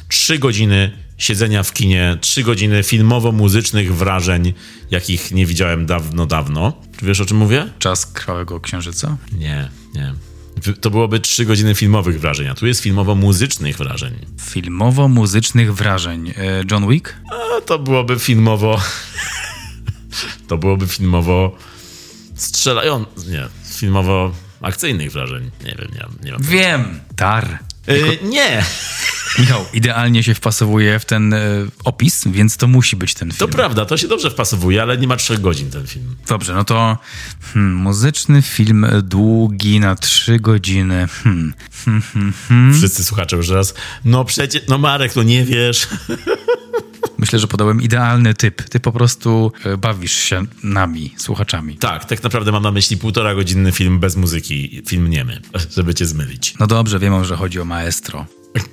[0.07, 4.53] Trzy godziny siedzenia w kinie, trzy godziny filmowo-muzycznych wrażeń,
[4.91, 6.73] jakich nie widziałem dawno, dawno.
[6.99, 7.67] Czy wiesz o czym mówię?
[7.79, 9.17] Czas Krwawego Księżyca?
[9.31, 10.13] Nie, nie.
[10.81, 14.13] To byłoby trzy godziny filmowych wrażeń, a tu jest filmowo-muzycznych wrażeń.
[14.41, 16.33] Filmowo-muzycznych wrażeń.
[16.37, 17.13] E, John Wick?
[17.31, 18.81] A, to byłoby filmowo...
[20.47, 21.57] to byłoby filmowo
[22.37, 23.05] strzelają...
[23.27, 23.47] Nie,
[23.79, 25.51] filmowo-akcyjnych wrażeń.
[25.65, 26.41] Nie wiem, nie, nie mam.
[26.41, 27.59] Wiem, tar.
[27.87, 28.63] Yy, nie.
[29.39, 33.39] Michał, idealnie się wpasowuje w ten y, opis, więc to musi być ten film.
[33.39, 36.15] To prawda, to się dobrze wpasowuje, ale nie ma trzech godzin ten film.
[36.27, 36.97] Dobrze, no to
[37.53, 41.07] hmm, muzyczny film długi na trzy godziny.
[41.23, 41.53] Hmm.
[41.85, 42.73] Hmm, hmm, hmm.
[42.73, 43.73] Wszyscy słuchacze już raz,
[44.05, 45.87] no przecież, no Marek, no nie wiesz.
[47.17, 48.69] Myślę, że podałem idealny typ.
[48.69, 51.77] Ty po prostu e, bawisz się nami, słuchaczami.
[51.77, 55.41] Tak, tak naprawdę mam na myśli półtora godzinny film bez muzyki, film niemy,
[55.75, 56.53] żeby cię zmylić.
[56.59, 58.25] No dobrze, wiem, że chodzi o maestro.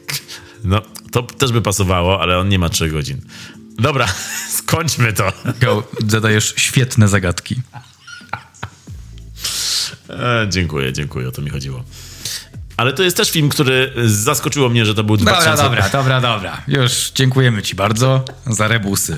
[0.64, 3.20] No, to też by pasowało, ale on nie ma trzech godzin.
[3.78, 4.06] Dobra,
[4.58, 5.32] skończmy to.
[5.60, 7.56] Go, zadajesz świetne zagadki.
[10.10, 11.84] E, dziękuję, dziękuję, o to mi chodziło.
[12.76, 15.50] Ale to jest też film, który zaskoczyło mnie, że to był 2000...
[15.50, 16.62] Dobra, dobra, dobra, dobra.
[16.68, 19.16] Już dziękujemy ci bardzo za rebusy.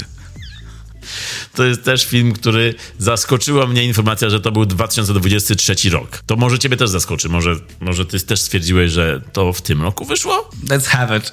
[1.55, 6.23] To jest też film, który zaskoczyła mnie informacja, że to był 2023 rok.
[6.27, 7.29] To może ciebie też zaskoczy.
[7.29, 10.51] Może, może ty też stwierdziłeś, że to w tym roku wyszło?
[10.69, 11.33] Let's have it.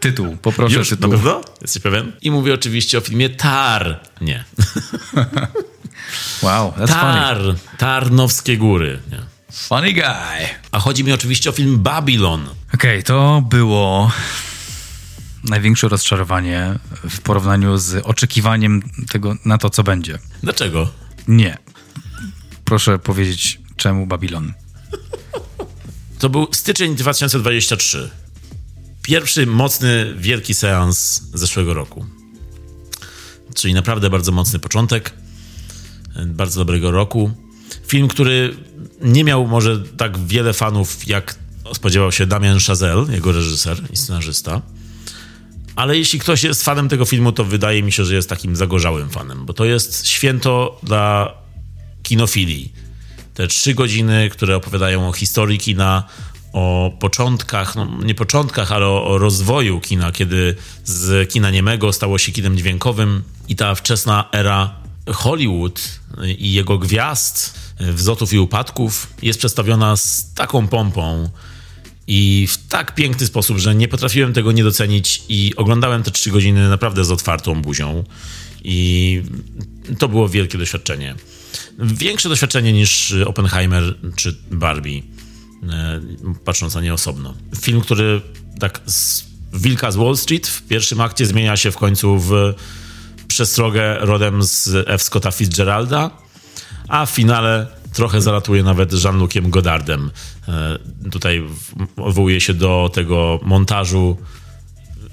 [0.00, 1.10] Tytuł, poproszę Już, tytuł.
[1.10, 1.40] Na pewno?
[1.62, 2.12] Jesteś pewien?
[2.22, 4.00] I mówię oczywiście o filmie Tar.
[4.20, 4.44] Nie.
[6.42, 7.38] wow, that's Tar.
[7.38, 7.54] funny.
[7.78, 8.98] Tarnowskie Góry.
[9.10, 9.31] Nie.
[9.52, 10.48] Funny guy.
[10.72, 12.42] A chodzi mi oczywiście o film Babylon.
[12.42, 14.12] Okej, okay, to było
[15.44, 16.78] największe rozczarowanie
[17.10, 20.18] w porównaniu z oczekiwaniem tego na to, co będzie.
[20.42, 20.90] Dlaczego?
[21.28, 21.58] Nie.
[22.64, 24.52] Proszę powiedzieć, czemu Babylon?
[26.18, 28.10] To był styczeń 2023.
[29.02, 32.06] Pierwszy mocny, wielki seans zeszłego roku.
[33.54, 35.12] Czyli naprawdę bardzo mocny początek
[36.26, 37.30] bardzo dobrego roku.
[37.86, 38.56] Film, który
[39.00, 41.34] nie miał może tak wiele fanów, jak
[41.74, 44.62] spodziewał się Damien Chazelle, jego reżyser i scenarzysta.
[45.76, 49.10] Ale jeśli ktoś jest fanem tego filmu, to wydaje mi się, że jest takim zagorzałym
[49.10, 51.34] fanem, bo to jest święto dla
[52.02, 52.72] kinofilii.
[53.34, 56.04] Te trzy godziny, które opowiadają o historii kina,
[56.52, 62.18] o początkach, no nie początkach, ale o, o, rozwoju kina, kiedy z kina niemego stało
[62.18, 64.74] się kinem dźwiękowym i ta wczesna era
[65.12, 66.00] Hollywood
[66.38, 71.28] i jego gwiazd, wzlotów i upadków jest przedstawiona z taką pompą
[72.06, 76.30] i w tak piękny sposób, że nie potrafiłem tego nie docenić i oglądałem te trzy
[76.30, 78.04] godziny naprawdę z otwartą buzią
[78.64, 79.22] i
[79.98, 81.14] to było wielkie doświadczenie.
[81.78, 85.02] Większe doświadczenie niż Oppenheimer czy Barbie,
[85.70, 86.00] e,
[86.44, 87.34] patrząc na nie osobno.
[87.60, 88.20] Film, który
[88.60, 92.54] tak z Wilka z Wall Street w pierwszym akcie zmienia się w końcu w
[93.28, 95.02] przestrogę rodem z F.
[95.02, 96.10] Scotta Fitzgeralda,
[96.92, 100.10] a w finale trochę zalatuje nawet Jean-Luciem Godardem.
[100.48, 100.78] E,
[101.10, 101.42] tutaj
[101.96, 104.16] odwołuje się do tego montażu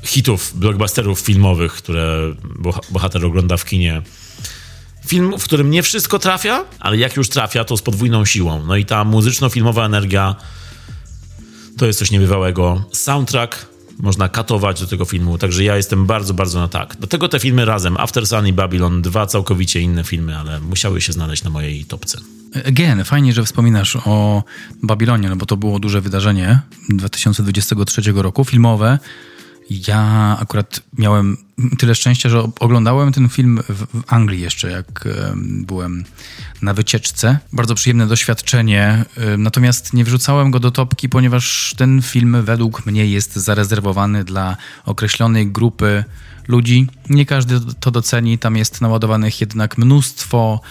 [0.04, 2.36] hitów, blockbusterów filmowych, które
[2.92, 4.02] bohater ogląda w kinie.
[5.08, 8.66] Film, w którym nie wszystko trafia, ale jak już trafia, to z podwójną siłą.
[8.66, 10.36] No i ta muzyczno-filmowa energia
[11.78, 12.84] to jest coś niebywałego.
[12.92, 13.69] Soundtrack
[14.00, 16.96] można katować do tego filmu, także ja jestem bardzo, bardzo na tak.
[17.00, 21.02] Do tego te filmy razem, After Sun i Babylon, dwa całkowicie inne filmy, ale musiały
[21.02, 22.20] się znaleźć na mojej topce.
[22.68, 24.44] Again, fajnie, że wspominasz o
[24.84, 26.60] Babilonie, no bo to było duże wydarzenie
[26.90, 29.00] 2023 roku, filmowe.
[29.70, 31.38] Ja akurat miałem
[31.80, 36.06] tyle szczęścia, że oglądałem ten film w, Anglii jeszcze, jak byłem
[36.62, 37.40] na wycieczce.
[37.54, 39.06] Bardzo przyjemne doświadczenie,
[39.38, 45.48] natomiast nie wrzucałem go do topki, ponieważ ten film według mnie jest zarezerwowany dla określonej
[45.48, 46.04] grupy
[46.48, 46.88] ludzi.
[47.10, 50.62] Nie każdy to doceni, tam jest naładowanych jednak mnóstwo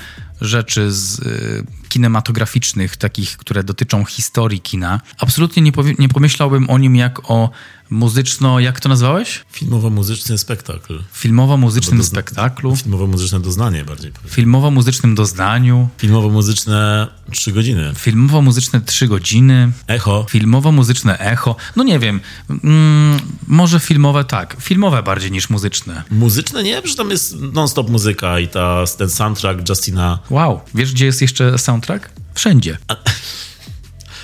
[0.41, 5.01] rzeczy z y, kinematograficznych, takich, które dotyczą historii kina.
[5.19, 7.51] Absolutnie nie, nie pomyślałbym o nim jak o
[7.91, 9.45] muzyczno, jak to nazwałeś?
[9.53, 11.03] Filmowo-muzyczny spektakl.
[11.13, 12.77] Filmowo-muzycznym spektaklu.
[12.77, 14.13] Filmowo-muzyczne doznanie bardziej.
[14.29, 15.89] Filmowo-muzycznym doznaniu.
[15.99, 17.93] Filmowo-muzyczne trzy godziny.
[17.95, 19.73] Filmowo-muzyczne trzy godziny.
[19.87, 20.27] Echo.
[20.31, 21.57] Filmowo-muzyczne echo.
[21.77, 22.21] No nie wiem,
[22.51, 24.57] mm, może filmowe tak.
[24.61, 26.03] Filmowe bardziej niż muzyczne.
[26.11, 30.19] Muzyczne nie, że tam jest non-stop muzyka i ta, ten soundtrack Justina.
[30.31, 32.11] Wow, wiesz gdzie jest jeszcze soundtrack?
[32.35, 32.79] Wszędzie.
[32.89, 32.97] A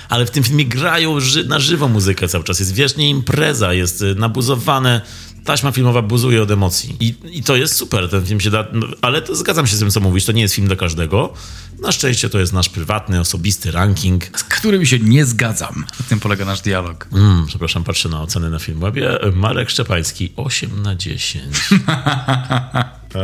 [0.09, 2.59] ale w tym filmie grają ży na żywo muzykę cały czas.
[2.59, 5.01] Jest wiecznie impreza, jest y, nabuzowane.
[5.45, 6.95] Taśma filmowa buzuje od emocji.
[6.99, 8.65] I, I to jest super, ten film się da.
[8.73, 10.25] No, ale to zgadzam się z tym, co mówisz.
[10.25, 11.33] To nie jest film dla każdego.
[11.81, 14.39] Na szczęście to jest nasz prywatny, osobisty ranking.
[14.39, 15.85] Z którym się nie zgadzam.
[15.99, 17.07] Na tym polega nasz dialog.
[17.13, 19.19] Mm, przepraszam, patrzę na oceny na Filmwebie.
[19.33, 21.43] Marek Szczepański, 8 na 10.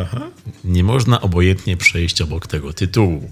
[0.02, 0.22] Aha.
[0.64, 3.32] Nie można obojętnie przejść obok tego tytułu.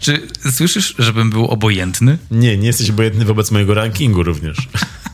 [0.00, 2.18] Czy słyszysz, żebym był obojętny?
[2.30, 4.56] Nie, nie jesteś obojętny wobec mojego rankingu również.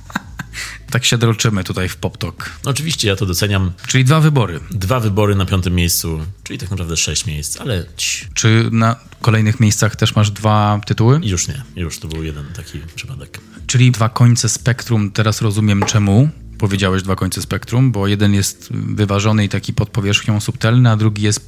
[0.91, 2.51] tak się droczymy tutaj w PopTok.
[2.65, 3.73] Oczywiście, ja to doceniam.
[3.87, 4.61] Czyli dwa wybory.
[4.71, 7.85] Dwa wybory na piątym miejscu, czyli tak naprawdę sześć miejsc, ale...
[7.97, 8.27] Ci.
[8.35, 11.21] Czy na kolejnych miejscach też masz dwa tytuły?
[11.23, 13.41] Już nie, już to był jeden taki przypadek.
[13.67, 19.45] Czyli dwa końce spektrum, teraz rozumiem czemu powiedziałeś dwa końce spektrum, bo jeden jest wyważony
[19.45, 21.47] i taki pod powierzchnią subtelny, a drugi jest...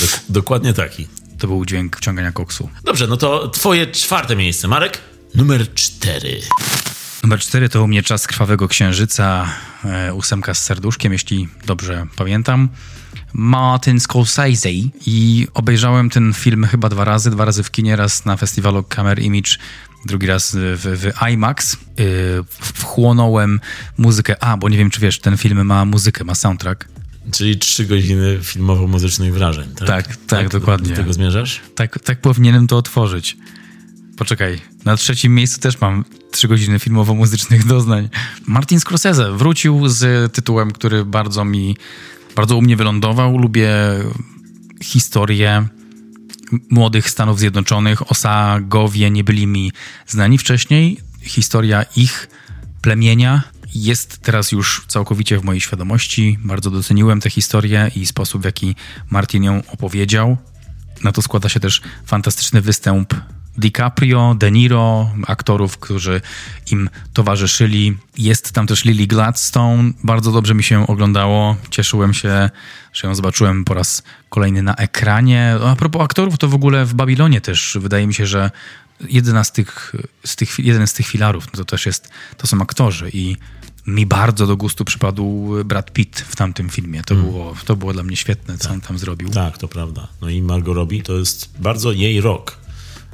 [0.00, 1.08] Dok dokładnie taki.
[1.38, 2.70] To był dźwięk wciągania koksu.
[2.84, 5.00] Dobrze, no to twoje czwarte miejsce, Marek?
[5.34, 6.40] Numer cztery.
[7.22, 9.48] Numer cztery to u mnie Czas Krwawego Księżyca,
[9.84, 12.68] e, ósemka z serduszkiem, jeśli dobrze pamiętam.
[13.32, 14.70] Martin Scorsese
[15.06, 19.22] i obejrzałem ten film chyba dwa razy, dwa razy w kinie, raz na festiwalu Camera
[19.22, 19.50] Image
[20.06, 21.76] drugi raz w, w IMAX.
[21.98, 23.60] Yy, wchłonąłem
[23.98, 24.44] muzykę.
[24.44, 26.88] A, bo nie wiem, czy wiesz, ten film ma muzykę, ma soundtrack.
[27.32, 29.88] Czyli trzy godziny filmowo-muzycznych wrażeń, tak?
[29.88, 30.90] Tak, tak, tak dokładnie.
[30.90, 31.60] Do tego zmierzasz?
[31.74, 33.36] Tak, tak powinienem to otworzyć.
[34.16, 38.08] Poczekaj, na trzecim miejscu też mam trzy godziny filmowo-muzycznych doznań.
[38.46, 41.76] Martin Scorsese wrócił z tytułem, który bardzo mi,
[42.36, 43.38] bardzo u mnie wylądował.
[43.38, 43.70] Lubię
[44.82, 45.68] historię
[46.70, 48.10] młodych Stanów Zjednoczonych.
[48.10, 49.72] Osagowie nie byli mi
[50.06, 51.00] znani wcześniej.
[51.22, 52.28] Historia ich
[52.82, 53.42] plemienia
[53.74, 56.38] jest teraz już całkowicie w mojej świadomości.
[56.44, 58.76] Bardzo doceniłem tę historię i sposób, w jaki
[59.10, 60.36] Martin ją opowiedział.
[61.04, 63.14] Na to składa się też fantastyczny występ
[63.58, 66.20] DiCaprio, De Niro, aktorów, którzy
[66.70, 67.96] im towarzyszyli.
[68.18, 69.92] Jest tam też Lily Gladstone.
[70.04, 71.56] Bardzo dobrze mi się oglądało.
[71.70, 72.50] Cieszyłem się,
[72.92, 75.56] że ją zobaczyłem po raz kolejny na ekranie.
[75.66, 78.50] A propos aktorów, to w ogóle w Babilonie też wydaje mi się, że
[79.08, 79.92] jedna z tych,
[80.26, 83.36] z tych, jeden z tych filarów no to też jest, to są aktorzy i
[83.86, 87.02] mi bardzo do gustu przypadł Brad Pitt w tamtym filmie.
[87.02, 87.26] To, mm.
[87.26, 88.72] było, to było dla mnie świetne, co tak.
[88.72, 89.28] on tam zrobił.
[89.28, 90.08] Tak, to prawda.
[90.20, 92.63] No i Margot Robbie to jest bardzo jej rok.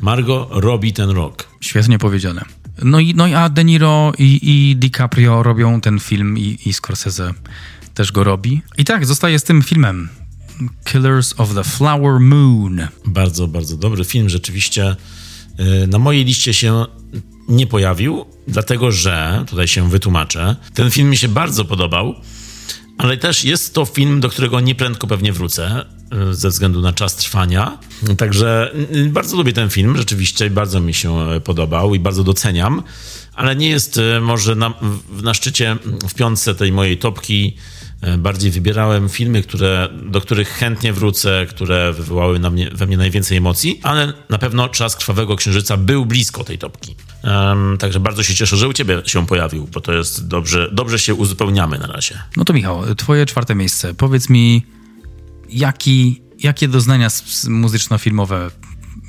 [0.00, 1.48] Margo robi ten rok.
[1.60, 2.44] Świetnie powiedziane.
[2.82, 6.72] No i, no i a De Niro i, i DiCaprio robią ten film i, i
[6.72, 7.34] Scorsese
[7.94, 8.62] też go robi.
[8.78, 10.08] I tak, zostaje z tym filmem.
[10.84, 12.80] Killers of the Flower Moon.
[13.06, 14.28] Bardzo, bardzo dobry film.
[14.28, 14.96] Rzeczywiście
[15.84, 16.86] y, na mojej liście się
[17.48, 22.14] nie pojawił, dlatego że, tutaj się wytłumaczę, ten film mi się bardzo podobał,
[22.98, 25.84] ale też jest to film, do którego nieprędko pewnie wrócę
[26.30, 27.78] ze względu na czas trwania.
[28.18, 28.74] Także
[29.06, 32.82] bardzo lubię ten film, rzeczywiście bardzo mi się podobał i bardzo doceniam,
[33.34, 34.74] ale nie jest może na,
[35.22, 35.76] na szczycie
[36.08, 37.56] w piątce tej mojej topki
[38.00, 42.96] E, bardziej wybierałem filmy, które, do których chętnie wrócę, które wywołały na mnie, we mnie
[42.96, 46.96] najwięcej emocji, ale na pewno Czas Krwawego Księżyca był blisko tej topki.
[47.24, 50.98] Um, także bardzo się cieszę, że u ciebie się pojawił, bo to jest dobrze, dobrze
[50.98, 52.18] się uzupełniamy na razie.
[52.36, 53.94] No to Michał, twoje czwarte miejsce.
[53.94, 54.62] Powiedz mi,
[55.52, 57.08] jaki, jakie doznania
[57.48, 58.50] muzyczno-filmowe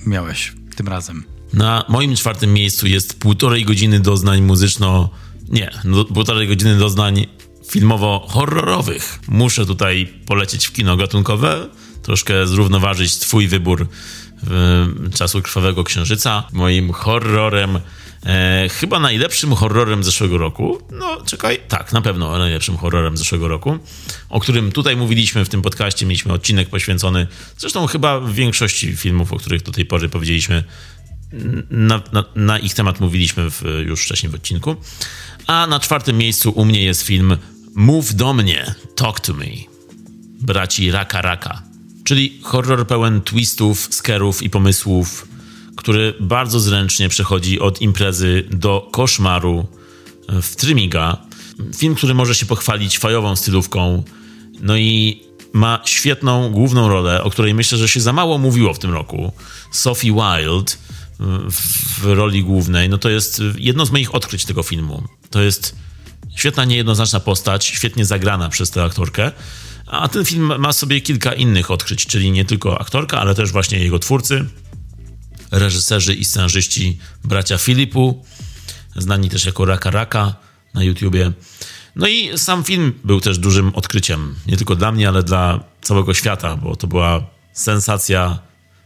[0.06, 1.24] miałeś tym razem?
[1.54, 5.10] Na moim czwartym miejscu jest półtorej godziny doznań muzyczno...
[5.50, 7.28] Nie, no, półtorej godziny doznań
[7.72, 9.20] filmowo-horrorowych.
[9.28, 11.68] Muszę tutaj polecieć w kino gatunkowe,
[12.02, 13.88] troszkę zrównoważyć twój wybór
[15.14, 16.44] czasu Krwawego Księżyca.
[16.54, 17.80] Moim horrorem,
[18.26, 20.82] e, chyba najlepszym horrorem zeszłego roku.
[20.92, 23.78] No, czekaj, tak, na pewno najlepszym horrorem zeszłego roku,
[24.30, 29.34] o którym tutaj mówiliśmy w tym podcaście, mieliśmy odcinek poświęcony, zresztą chyba w większości filmów,
[29.34, 30.64] o których do tej pory powiedzieliśmy,
[31.70, 34.76] na, na, na ich temat mówiliśmy w, już wcześniej w odcinku.
[35.48, 37.38] A na czwartym miejscu u mnie jest film
[37.76, 39.46] Mów do mnie, talk to me.
[40.42, 41.62] Braci Raka Raka.
[42.04, 45.28] Czyli horror pełen twistów, skerów i pomysłów,
[45.82, 49.68] który bardzo zręcznie przechodzi od imprezy do koszmaru
[50.42, 51.18] w Trymiga.
[51.78, 54.04] Film, który może się pochwalić fajową stylówką,
[54.62, 55.22] no i
[55.54, 59.32] ma świetną główną rolę, o której myślę, że się za mało mówiło w tym roku.
[59.72, 60.74] Sophie Wilde
[62.00, 62.90] w roli głównej.
[62.90, 65.04] No to jest jedno z moich odkryć tego filmu.
[65.30, 65.76] To jest
[66.36, 69.32] Świetna, niejednoznaczna postać, świetnie zagrana przez tę aktorkę.
[69.88, 73.80] A ten film ma sobie kilka innych odkryć, czyli nie tylko aktorka, ale też właśnie
[73.80, 74.46] jego twórcy,
[75.52, 78.26] reżyserzy i scenarzyści bracia Filipu,
[78.96, 80.36] znani też jako Raka Raka
[80.74, 81.32] na YouTubie.
[81.96, 86.14] No i sam film był też dużym odkryciem, nie tylko dla mnie, ale dla całego
[86.14, 88.40] świata, bo to była sensacja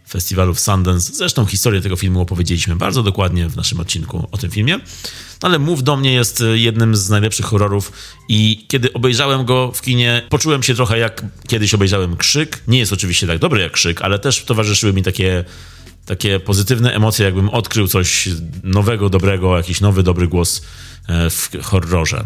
[0.10, 1.14] festiwalu w Sundance.
[1.14, 4.78] Zresztą historię tego filmu opowiedzieliśmy bardzo dokładnie w naszym odcinku o tym filmie.
[5.44, 7.92] No ale Mów do mnie jest e, jednym z najlepszych horrorów
[8.30, 12.62] i kiedy obejrzałem go w kinie, poczułem się trochę jak kiedyś obejrzałem Krzyk.
[12.68, 15.46] Nie jest oczywiście tak dobry jak Krzyk, ale też towarzyszyły mi takie
[16.06, 18.30] takie pozytywne emocje, jakbym odkrył coś
[18.64, 20.62] nowego, dobrego, jakiś nowy, dobry głos
[21.08, 22.26] e, w horrorze.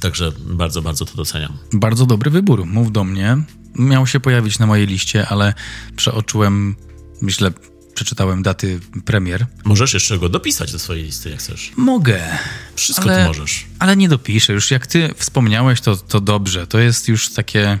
[0.00, 1.58] Także bardzo, bardzo to doceniam.
[1.72, 2.66] Bardzo dobry wybór.
[2.66, 3.36] Mów do mnie.
[3.74, 5.54] Miał się pojawić na mojej liście, ale
[5.96, 6.76] przeoczyłem
[7.20, 7.50] myślę,
[7.94, 9.46] przeczytałem daty premier.
[9.64, 11.72] Możesz jeszcze go dopisać do swojej listy, jak chcesz.
[11.76, 12.38] Mogę.
[12.76, 13.66] Wszystko ale, ty możesz.
[13.78, 14.52] Ale nie dopiszę.
[14.52, 16.66] Już jak ty wspomniałeś, to, to dobrze.
[16.66, 17.78] To jest już takie...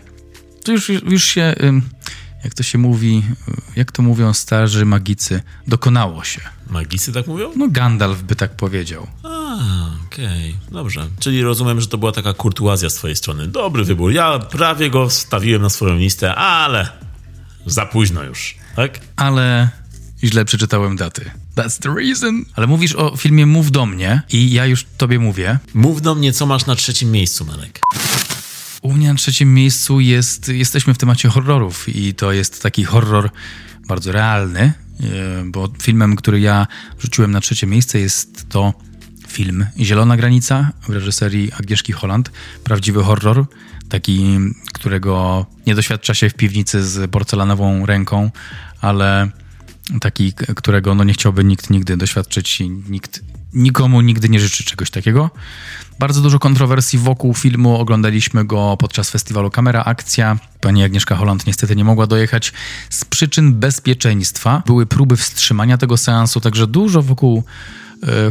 [0.64, 1.54] To już, już się...
[2.44, 3.22] Jak to się mówi,
[3.76, 6.40] jak to mówią starzy magicy, dokonało się.
[6.70, 7.52] Magicy tak mówią?
[7.56, 9.06] No Gandalf by tak powiedział.
[9.22, 9.56] A,
[10.06, 10.72] okej, okay.
[10.72, 11.08] dobrze.
[11.18, 13.46] Czyli rozumiem, że to była taka kurtuazja z twojej strony.
[13.46, 14.12] Dobry wybór.
[14.12, 16.88] Ja prawie go wstawiłem na swoją listę, ale
[17.66, 19.00] za późno już tak?
[19.16, 19.70] Ale
[20.24, 21.30] źle przeczytałem daty.
[21.56, 22.44] That's the reason.
[22.56, 25.58] Ale mówisz o filmie Mów do mnie i ja już tobie mówię.
[25.74, 27.80] Mów do mnie, co masz na trzecim miejscu, Marek.
[28.82, 33.30] U mnie na trzecim miejscu jest, jesteśmy w temacie horrorów i to jest taki horror
[33.88, 34.72] bardzo realny, e,
[35.44, 36.66] bo filmem, który ja
[36.98, 38.74] rzuciłem na trzecie miejsce jest to
[39.28, 42.30] film Zielona Granica w reżyserii Agnieszki Holland.
[42.64, 43.46] Prawdziwy horror,
[43.88, 44.38] taki,
[44.72, 48.30] którego nie doświadcza się w piwnicy z porcelanową ręką,
[48.80, 49.30] ale
[50.00, 53.20] taki, którego no nie chciałby nikt nigdy doświadczyć i nikt,
[53.52, 55.30] nikomu nigdy nie życzy czegoś takiego.
[55.98, 57.78] Bardzo dużo kontrowersji wokół filmu.
[57.78, 60.38] Oglądaliśmy go podczas festiwalu Kamera Akcja.
[60.60, 62.52] Pani Agnieszka Holland niestety nie mogła dojechać
[62.90, 64.62] z przyczyn bezpieczeństwa.
[64.66, 67.44] Były próby wstrzymania tego seansu, także dużo wokół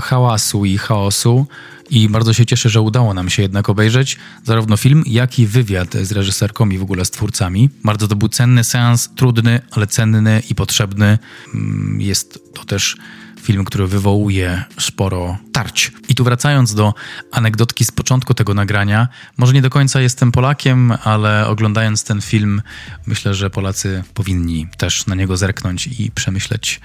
[0.01, 1.47] hałasu i chaosu
[1.89, 5.93] i bardzo się cieszę, że udało nam się jednak obejrzeć zarówno film, jak i wywiad
[5.93, 7.69] z reżyserką i w ogóle z twórcami.
[7.83, 11.17] Bardzo to był cenny seans, trudny, ale cenny i potrzebny.
[11.53, 12.97] Mm, jest to też
[13.41, 15.91] film, który wywołuje sporo tarć.
[16.09, 16.93] I tu wracając do
[17.31, 22.61] anegdotki z początku tego nagrania, może nie do końca jestem Polakiem, ale oglądając ten film,
[23.07, 26.81] myślę, że Polacy powinni też na niego zerknąć i przemyśleć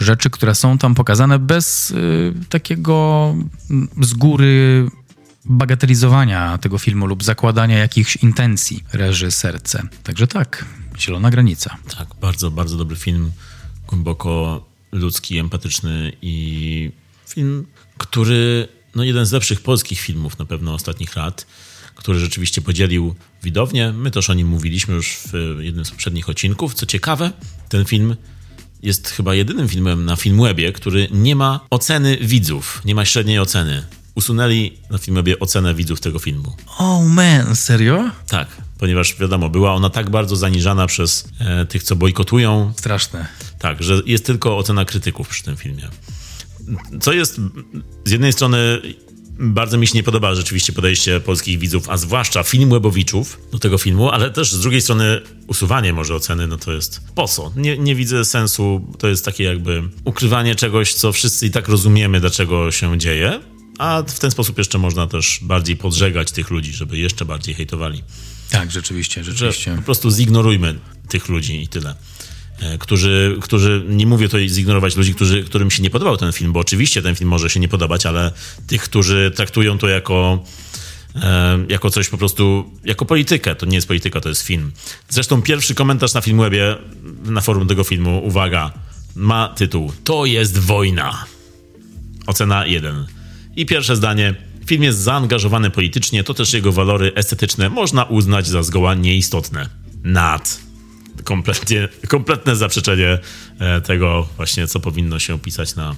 [0.00, 3.34] rzeczy, które są tam pokazane bez y, takiego
[4.00, 4.86] z góry
[5.44, 9.82] bagatelizowania tego filmu lub zakładania jakichś intencji reżyserce.
[10.02, 10.64] Także tak,
[10.98, 11.76] Zielona Granica.
[11.98, 13.32] Tak, bardzo, bardzo dobry film,
[13.88, 16.90] głęboko ludzki, empatyczny i
[17.28, 17.66] film,
[17.98, 21.46] który, no jeden z lepszych polskich filmów na pewno ostatnich lat,
[21.94, 23.92] który rzeczywiście podzielił widownię.
[23.92, 26.74] My też o nim mówiliśmy już w jednym z poprzednich odcinków.
[26.74, 27.32] Co ciekawe,
[27.68, 28.16] ten film
[28.84, 33.82] jest chyba jedynym filmem na Filmwebie, który nie ma oceny widzów, nie ma średniej oceny.
[34.14, 36.56] Usunęli na Filmwebie ocenę widzów tego filmu.
[36.78, 38.10] Oh man, serio?
[38.28, 42.72] Tak, ponieważ wiadomo, była ona tak bardzo zaniżana przez e, tych, co bojkotują.
[42.76, 43.26] Straszne.
[43.58, 45.88] Tak, że jest tylko ocena krytyków przy tym filmie.
[47.00, 47.40] Co jest
[48.04, 48.82] z jednej strony
[49.38, 54.10] bardzo mi się nie podoba rzeczywiście podejście polskich widzów, a zwłaszcza filmwebowiczów do tego filmu,
[54.10, 57.52] ale też z drugiej strony usuwanie może oceny, no to jest po co?
[57.56, 62.20] Nie, nie widzę sensu, to jest takie jakby ukrywanie czegoś, co wszyscy i tak rozumiemy,
[62.20, 63.40] dlaczego się dzieje,
[63.78, 68.02] a w ten sposób jeszcze można też bardziej podżegać tych ludzi, żeby jeszcze bardziej hejtowali.
[68.50, 69.70] Tak, rzeczywiście, rzeczywiście.
[69.70, 70.78] Że po prostu zignorujmy
[71.08, 71.94] tych ludzi i tyle.
[72.60, 76.52] E, którzy, którzy, nie mówię tutaj zignorować ludzi, którzy, którym się nie podobał ten film,
[76.52, 78.32] bo oczywiście ten film może się nie podobać, ale
[78.66, 80.44] tych, którzy traktują to jako,
[81.16, 83.54] e, jako coś po prostu, jako politykę.
[83.54, 84.72] To nie jest polityka, to jest film.
[85.08, 86.76] Zresztą pierwszy komentarz na Filmwebie,
[87.24, 88.70] na forum tego filmu, uwaga,
[89.16, 91.24] ma tytuł To jest wojna.
[92.26, 93.06] Ocena 1.
[93.56, 94.34] I pierwsze zdanie.
[94.66, 99.68] Film jest zaangażowany politycznie, to też jego walory estetyczne można uznać za zgoła nieistotne.
[100.04, 100.63] Nad
[101.24, 103.18] kompletnie, kompletne zaprzeczenie
[103.58, 105.96] e, tego właśnie, co powinno się pisać na,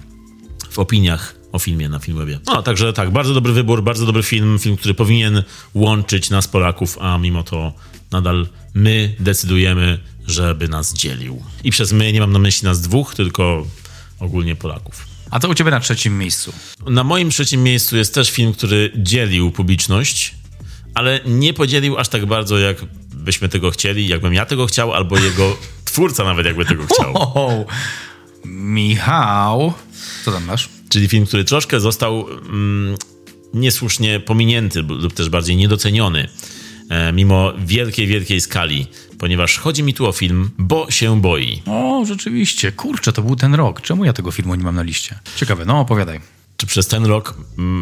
[0.71, 2.41] w opiniach o filmie na Filmwebie.
[2.47, 5.43] No, także tak, bardzo dobry wybór, bardzo dobry film, film, który powinien
[5.75, 7.73] łączyć nas Polaków, a mimo to
[8.11, 11.43] nadal my decydujemy, żeby nas dzielił.
[11.65, 13.67] I przez my nie mam na myśli nas dwóch, tylko
[14.21, 15.07] ogólnie Polaków.
[15.31, 16.53] A co u ciebie na trzecim miejscu?
[16.87, 20.35] Na moim trzecim miejscu jest też film, który dzielił publiczność,
[20.95, 22.77] ale nie podzielił aż tak bardzo, jak
[23.17, 27.13] byśmy tego chcieli, jakbym ja tego chciał, albo jego twórca nawet jakby tego chciał.
[27.15, 27.65] Oh,
[28.45, 29.73] Michał,
[30.25, 30.69] co tam masz?
[30.89, 32.97] Czyli film, który troszkę został mm,
[33.55, 36.29] niesłusznie pominięty lub też bardziej niedoceniony,
[36.91, 38.87] e, mimo wielkiej, wielkiej skali,
[39.19, 41.63] ponieważ chodzi mi tu o film Bo się boi.
[41.67, 43.81] O, rzeczywiście, kurczę, to był ten rok.
[43.81, 45.19] Czemu ja tego filmu nie mam na liście?
[45.37, 46.36] Ciekawe, no opowiadaj.
[46.57, 47.35] Czy przez ten rok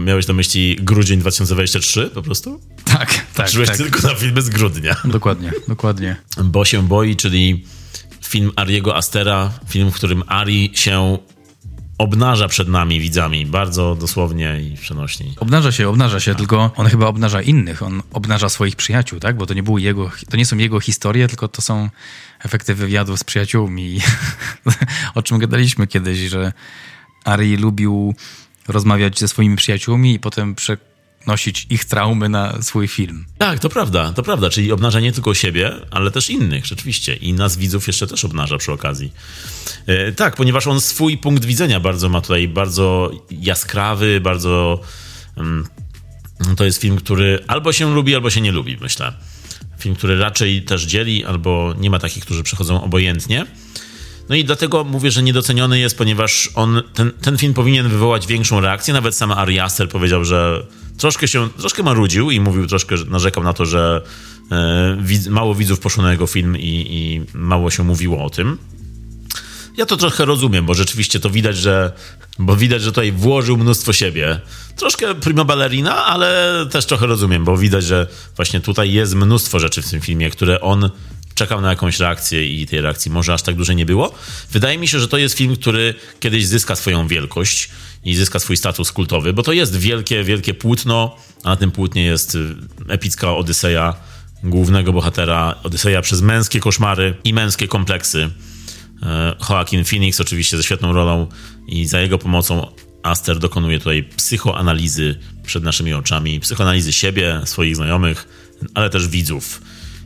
[0.05, 2.61] miałeś na myśli grudzień 2023 po prostu?
[2.85, 3.27] Tak, tak.
[3.35, 3.77] Patrzyłeś tak.
[3.77, 4.97] tylko na filmy z grudnia.
[5.05, 6.16] Dokładnie, dokładnie.
[6.45, 7.64] Bo się boi, czyli
[8.25, 11.18] film Ariego Astera, film, w którym Ari się
[11.99, 15.27] obnaża przed nami, widzami, bardzo dosłownie i przenośnie.
[15.41, 19.37] Obnaża się, obnaża się, tylko on chyba obnaża innych, on obnaża swoich przyjaciół, tak?
[19.37, 21.91] Bo to nie były jego, to nie są jego historie, tylko to są
[22.45, 24.01] efekty wywiadów z przyjaciółmi.
[25.14, 26.53] o czym gadaliśmy kiedyś, że
[27.25, 28.14] Ari lubił
[28.69, 33.25] rozmawiać ze swoimi przyjaciółmi i potem przenosić ich traumy na swój film.
[33.39, 37.15] Tak, to prawda, to prawda, czyli obnaża nie tylko siebie, ale też innych, rzeczywiście.
[37.15, 39.12] I nas widzów jeszcze też obnaża przy okazji.
[39.87, 44.81] E, tak, ponieważ on swój punkt widzenia bardzo ma tutaj, bardzo jaskrawy, bardzo...
[45.37, 45.67] Mm,
[46.57, 49.12] to jest film, który albo się lubi, albo się nie lubi, myślę.
[49.79, 53.47] Film, który raczej też dzieli, albo nie ma takich, którzy przechodzą obojętnie.
[54.29, 58.61] No i dlatego mówię, że niedoceniony jest, ponieważ on, ten, ten film powinien wywołać większą
[58.61, 58.95] reakcję.
[58.95, 60.66] Nawet sam Ari Aster powiedział, że
[60.99, 64.03] troszkę się, troszkę marudził i mówił troszkę, narzekał na to, że
[64.53, 68.59] e, mało widzów poszło na jego film i, i mało się mówiło o tym.
[69.77, 71.93] Ja to trochę rozumiem, bo rzeczywiście to widać, że
[72.39, 74.41] bo widać, że tutaj włożył mnóstwo siebie.
[74.77, 78.07] Troszkę prima ballerina, ale też trochę rozumiem, bo widać, że
[78.37, 80.91] właśnie tutaj jest mnóstwo rzeczy w tym filmie, które on
[81.35, 84.14] czekał na jakąś reakcję i tej reakcji może aż tak dużej nie było.
[84.51, 87.70] Wydaje mi się, że to jest film, który kiedyś zyska swoją wielkość
[88.05, 92.05] i zyska swój status kultowy, bo to jest wielkie, wielkie płótno, a na tym płótnie
[92.05, 92.55] jest y,
[92.89, 93.95] epicka Odyseja
[94.45, 98.30] głównego bohatera, Odyseja przez męskie koszmary i męskie kompleksy.
[99.03, 101.26] E, Joaquin Phoenix oczywiście ze świetną rolą
[101.66, 102.66] i za jego pomocą
[103.03, 108.28] Aster dokonuje tutaj psychoanalizy przed naszymi oczami, psychoanalizy siebie, swoich znajomych,
[108.74, 109.61] ale też widzów.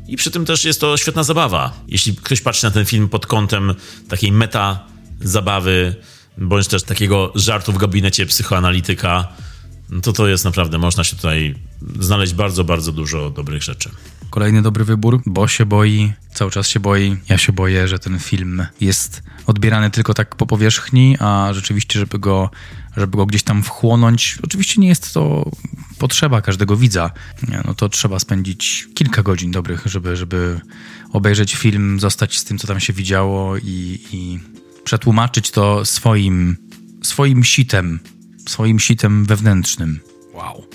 [0.09, 1.73] I przy tym też jest to świetna zabawa.
[1.89, 3.75] Jeśli ktoś patrzy na ten film pod kątem
[4.09, 4.87] takiej meta
[5.21, 5.95] zabawy,
[6.39, 9.29] bądź też takiego żartu w gabinecie psychoanalityka,
[10.03, 11.55] to to jest naprawdę, można się tutaj
[12.01, 13.91] znaleźć bardzo, bardzo dużo dobrych rzeczy.
[14.31, 17.17] Kolejny dobry wybór, bo się boi, cały czas się boi.
[17.29, 22.19] Ja się boję, że ten film jest odbierany tylko tak po powierzchni, a rzeczywiście, żeby
[22.19, 22.51] go,
[22.99, 25.51] żeby go gdzieś tam wchłonąć, oczywiście nie jest to
[25.99, 27.11] potrzeba każdego widza.
[27.65, 30.61] No to trzeba spędzić kilka godzin dobrych, żeby, żeby
[31.13, 34.39] obejrzeć film, zostać z tym, co tam się widziało i, i
[34.85, 36.57] przetłumaczyć to swoim,
[37.03, 38.01] swoim sitem,
[38.47, 40.01] swoim sitem wewnętrznym.
[40.35, 40.67] Wow.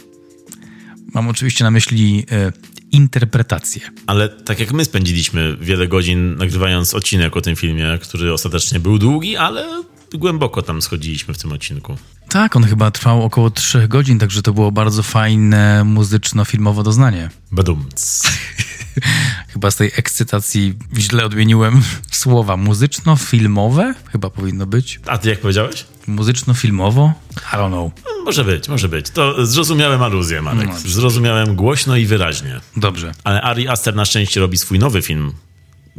[1.14, 2.52] Mam oczywiście na myśli e,
[2.92, 3.82] interpretację.
[4.08, 8.98] Ale tak jak my spędziliśmy wiele godzin nagrywając odcinek o tym filmie, który ostatecznie był
[8.98, 9.84] długi, ale
[10.14, 11.98] głęboko tam schodziliśmy w tym odcinku.
[12.30, 17.30] Tak, on chyba trwał około 3 godzin, także to było bardzo fajne muzyczno-filmowo doznanie.
[17.52, 18.22] Badumc.
[19.54, 22.58] Chyba z tej ekscytacji źle odmieniłem słowa.
[22.58, 23.94] Muzyczno-filmowe?
[24.12, 25.00] Chyba powinno być.
[25.06, 25.86] A ty jak powiedziałeś?
[26.08, 27.12] Muzyczno-filmowo?
[27.54, 27.92] I don't know.
[28.26, 29.10] Może być, może być.
[29.10, 30.68] To zrozumiałem aluzję, Marek.
[30.68, 32.60] No, zrozumiałem głośno i wyraźnie.
[32.78, 33.12] Dobrze.
[33.24, 35.34] Ale Ari Aster na szczęście robi swój nowy film.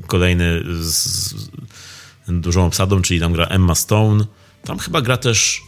[0.07, 1.51] Kolejny z, z
[2.29, 4.25] dużą obsadą, czyli tam gra Emma Stone.
[4.65, 5.63] Tam chyba gra też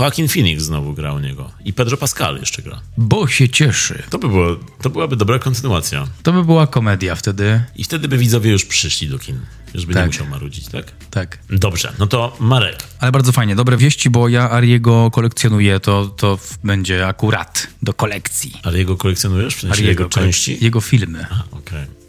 [0.00, 1.50] Joaquin Phoenix znowu gra u niego.
[1.64, 2.80] I Pedro Pascal jeszcze gra.
[2.96, 4.02] Bo się cieszy.
[4.10, 6.06] To, by było, to byłaby dobra kontynuacja.
[6.22, 7.62] To by była komedia wtedy.
[7.76, 9.40] I wtedy by widzowie już przyszli do kin.
[9.74, 10.06] Już by nie Tak.
[10.06, 10.92] musiał marudzić, tak?
[11.10, 11.38] Tak.
[11.50, 12.76] Dobrze, no to Marek.
[13.00, 13.56] Ale bardzo fajnie.
[13.56, 15.80] Dobre wieści, bo ja Ariego kolekcjonuję.
[15.80, 18.52] To, to będzie akurat do kolekcji.
[18.62, 19.54] Ale jego kolekcjonujesz?
[19.56, 20.58] W sensie Ariego jego części?
[20.64, 21.26] Jego filmy.
[21.50, 22.03] Okej.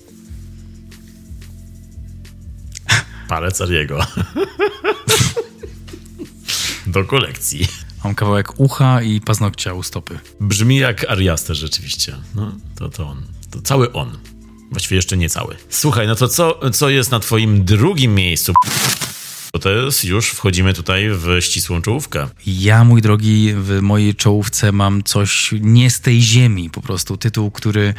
[3.27, 3.99] Palec Ariego.
[6.87, 7.67] Do kolekcji.
[8.03, 10.19] Mam kawałek ucha i paznokcia u stopy.
[10.39, 12.15] Brzmi jak Ariaster rzeczywiście.
[12.35, 13.23] No, to, to on.
[13.51, 14.17] To cały on.
[14.71, 15.55] Właściwie jeszcze nie cały.
[15.69, 18.53] Słuchaj, no to co, co jest na twoim drugim miejscu?
[19.59, 22.27] To jest już, wchodzimy tutaj w ścisłą czołówkę.
[22.47, 26.69] Ja, mój drogi, w mojej czołówce mam coś nie z tej ziemi.
[26.69, 27.93] Po prostu tytuł, który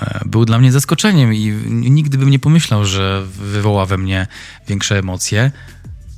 [0.00, 1.46] e, był dla mnie zaskoczeniem i
[1.90, 4.26] nigdy bym nie pomyślał, że wywoła we mnie
[4.68, 5.50] większe emocje.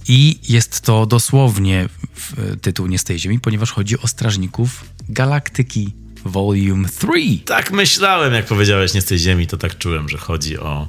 [0.09, 5.93] I jest to dosłownie w- tytuł nie z tej ziemi, ponieważ chodzi o Strażników Galaktyki
[6.25, 7.07] Volume 3.
[7.45, 10.89] Tak myślałem, jak powiedziałeś nie z tej ziemi, to tak czułem, że chodzi o,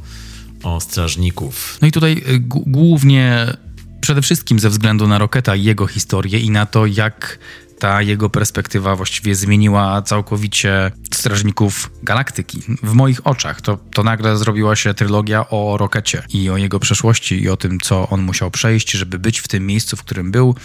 [0.63, 1.77] o strażników.
[1.81, 3.47] No i tutaj g- głównie
[4.01, 7.39] przede wszystkim ze względu na Roketa i jego historię i na to, jak
[7.81, 12.61] ta jego perspektywa właściwie zmieniła całkowicie Strażników Galaktyki.
[12.83, 17.41] W moich oczach to, to nagle zrobiła się trylogia o Rokecie i o jego przeszłości
[17.43, 20.55] i o tym, co on musiał przejść, żeby być w tym miejscu, w którym był.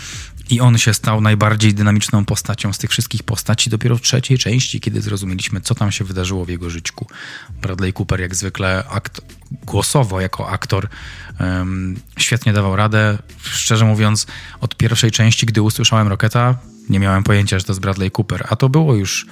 [0.50, 4.80] I on się stał najbardziej dynamiczną postacią z tych wszystkich postaci dopiero w trzeciej części,
[4.80, 6.94] kiedy zrozumieliśmy, co tam się wydarzyło w jego życiu.
[7.62, 9.20] Bradley Cooper, jak zwykle, akt-
[9.66, 10.88] głosowo jako aktor,
[11.38, 13.18] em, świetnie dawał radę.
[13.42, 14.26] Szczerze mówiąc,
[14.60, 16.58] od pierwszej części, gdy usłyszałem Rocketa,
[16.88, 19.26] nie miałem pojęcia, że to jest Bradley Cooper, a to było już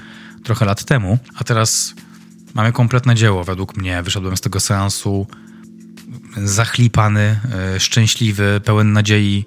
[0.44, 1.18] trochę lat temu.
[1.34, 1.94] A teraz
[2.54, 4.02] mamy kompletne dzieło, według mnie.
[4.02, 5.26] Wyszedłem z tego seansu
[6.36, 7.40] zachlipany,
[7.74, 9.44] e, szczęśliwy, pełen nadziei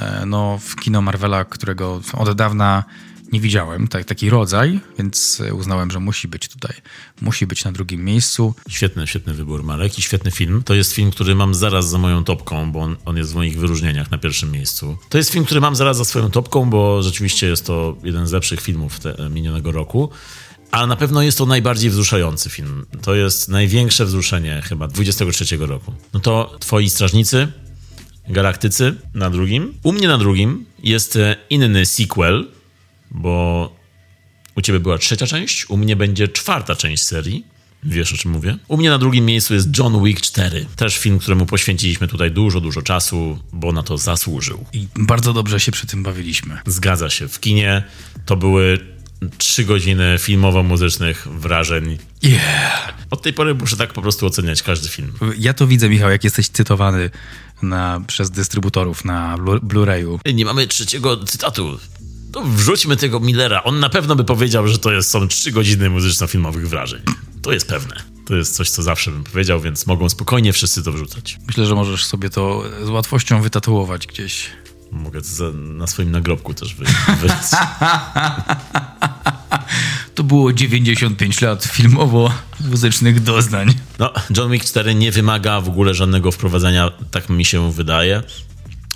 [0.00, 2.84] e, no, w kino Marvela, którego od dawna
[3.32, 6.72] nie widziałem, tak, taki rodzaj, więc e, uznałem, że musi być tutaj,
[7.20, 8.54] musi być na drugim miejscu.
[8.68, 10.62] Świetny, świetny wybór, Marek, i świetny film.
[10.62, 13.58] To jest film, który mam zaraz za moją topką, bo on, on jest w moich
[13.58, 14.98] wyróżnieniach na pierwszym miejscu.
[15.08, 18.32] To jest film, który mam zaraz za swoją topką, bo rzeczywiście jest to jeden z
[18.32, 20.10] lepszych filmów te, minionego roku.
[20.70, 22.86] Ale na pewno jest to najbardziej wzruszający film.
[23.02, 25.92] To jest największe wzruszenie chyba 23 roku.
[26.12, 27.48] No to Twoi Strażnicy,
[28.28, 29.74] Galaktycy na drugim.
[29.82, 32.48] U mnie na drugim jest e, inny sequel,
[33.16, 33.72] bo
[34.56, 37.46] u ciebie była trzecia część, u mnie będzie czwarta część serii.
[37.82, 38.56] Wiesz o czym mówię?
[38.68, 40.66] U mnie na drugim miejscu jest John Wick 4.
[40.76, 44.64] Też film, któremu poświęciliśmy tutaj dużo, dużo czasu, bo na to zasłużył.
[44.72, 46.58] I bardzo dobrze się przy tym bawiliśmy.
[46.66, 47.28] Zgadza się.
[47.28, 47.82] W kinie
[48.26, 48.78] to były
[49.38, 51.98] trzy godziny filmowo-muzycznych wrażeń.
[52.22, 52.94] Yeah!
[53.10, 55.12] Od tej pory muszę tak po prostu oceniać każdy film.
[55.38, 57.10] Ja to widzę, Michał, jak jesteś cytowany
[57.62, 60.18] na, przez dystrybutorów na Blu- Blu-rayu.
[60.34, 61.78] Nie mamy trzeciego cytatu.
[62.36, 63.64] To wrzućmy tego Millera.
[63.64, 67.02] On na pewno by powiedział, że to jest, są trzy godziny muzyczno-filmowych wrażeń.
[67.42, 68.02] To jest pewne.
[68.26, 71.38] To jest coś, co zawsze bym powiedział, więc mogą spokojnie wszyscy to wrzucać.
[71.46, 74.50] Myślę, że możesz sobie to z łatwością wytatuować gdzieś.
[74.92, 76.84] Mogę to za, na swoim nagrobku też wy,
[77.20, 77.28] wy,
[80.14, 83.74] To było 95 lat filmowo-muzycznych doznań.
[83.98, 88.22] No, John Wick 4 nie wymaga w ogóle żadnego wprowadzenia, tak mi się wydaje.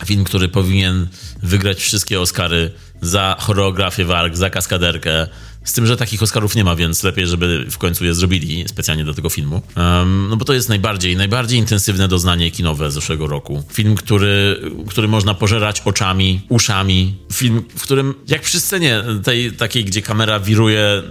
[0.05, 1.09] Film, który powinien
[1.43, 2.71] wygrać wszystkie Oscary
[3.01, 5.27] za choreografię walk, za kaskaderkę.
[5.65, 9.05] Z tym, że takich Oscarów nie ma, więc lepiej, żeby w końcu je zrobili specjalnie
[9.05, 9.63] do tego filmu.
[9.77, 13.63] Um, no bo to jest najbardziej, najbardziej intensywne doznanie kinowe zeszłego roku.
[13.73, 17.15] Film, który, który można pożerać oczami, uszami.
[17.33, 21.03] Film, w którym, jak przy scenie tej takiej, gdzie kamera wiruje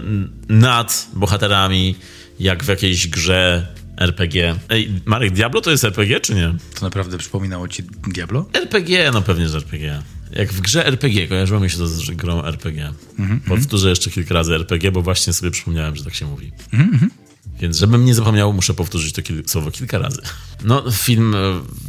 [0.48, 1.94] nad bohaterami,
[2.40, 3.66] jak w jakiejś grze
[4.00, 4.54] RPG.
[4.68, 6.54] Ej, Marek, Diablo to jest RPG, czy nie?
[6.74, 8.46] To naprawdę przypominało ci Diablo?
[8.52, 10.02] RPG, no pewnie, że RPG.
[10.32, 12.92] Jak w grze RPG, kojarzyło mi się to z grą RPG.
[13.48, 16.52] Powtórzę jeszcze kilka razy RPG, bo właśnie sobie przypomniałem, że tak się mówi.
[17.60, 20.22] Więc żebym nie zapomniał, muszę powtórzyć to kil- słowo kilka razy.
[20.64, 21.38] No, film, e,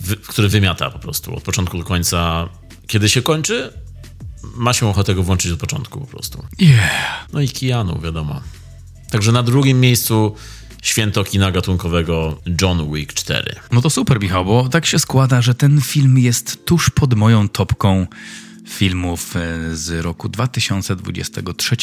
[0.04, 2.50] wy- który wymiata po prostu od początku do końca.
[2.88, 3.74] Kiedy się kończy,
[4.56, 6.46] ma się ochotę go włączyć od początku po prostu.
[6.60, 7.28] Yeah!
[7.34, 8.42] No i Keanu, wiadomo.
[9.10, 10.36] Także na drugim miejscu
[10.82, 13.56] święto kina gatunkowego John Wick 4.
[13.72, 17.50] No to super, Michał, bo tak się składa, że ten film jest tuż pod moją
[17.50, 18.08] topką
[18.72, 21.76] filmów e, z roku 2023.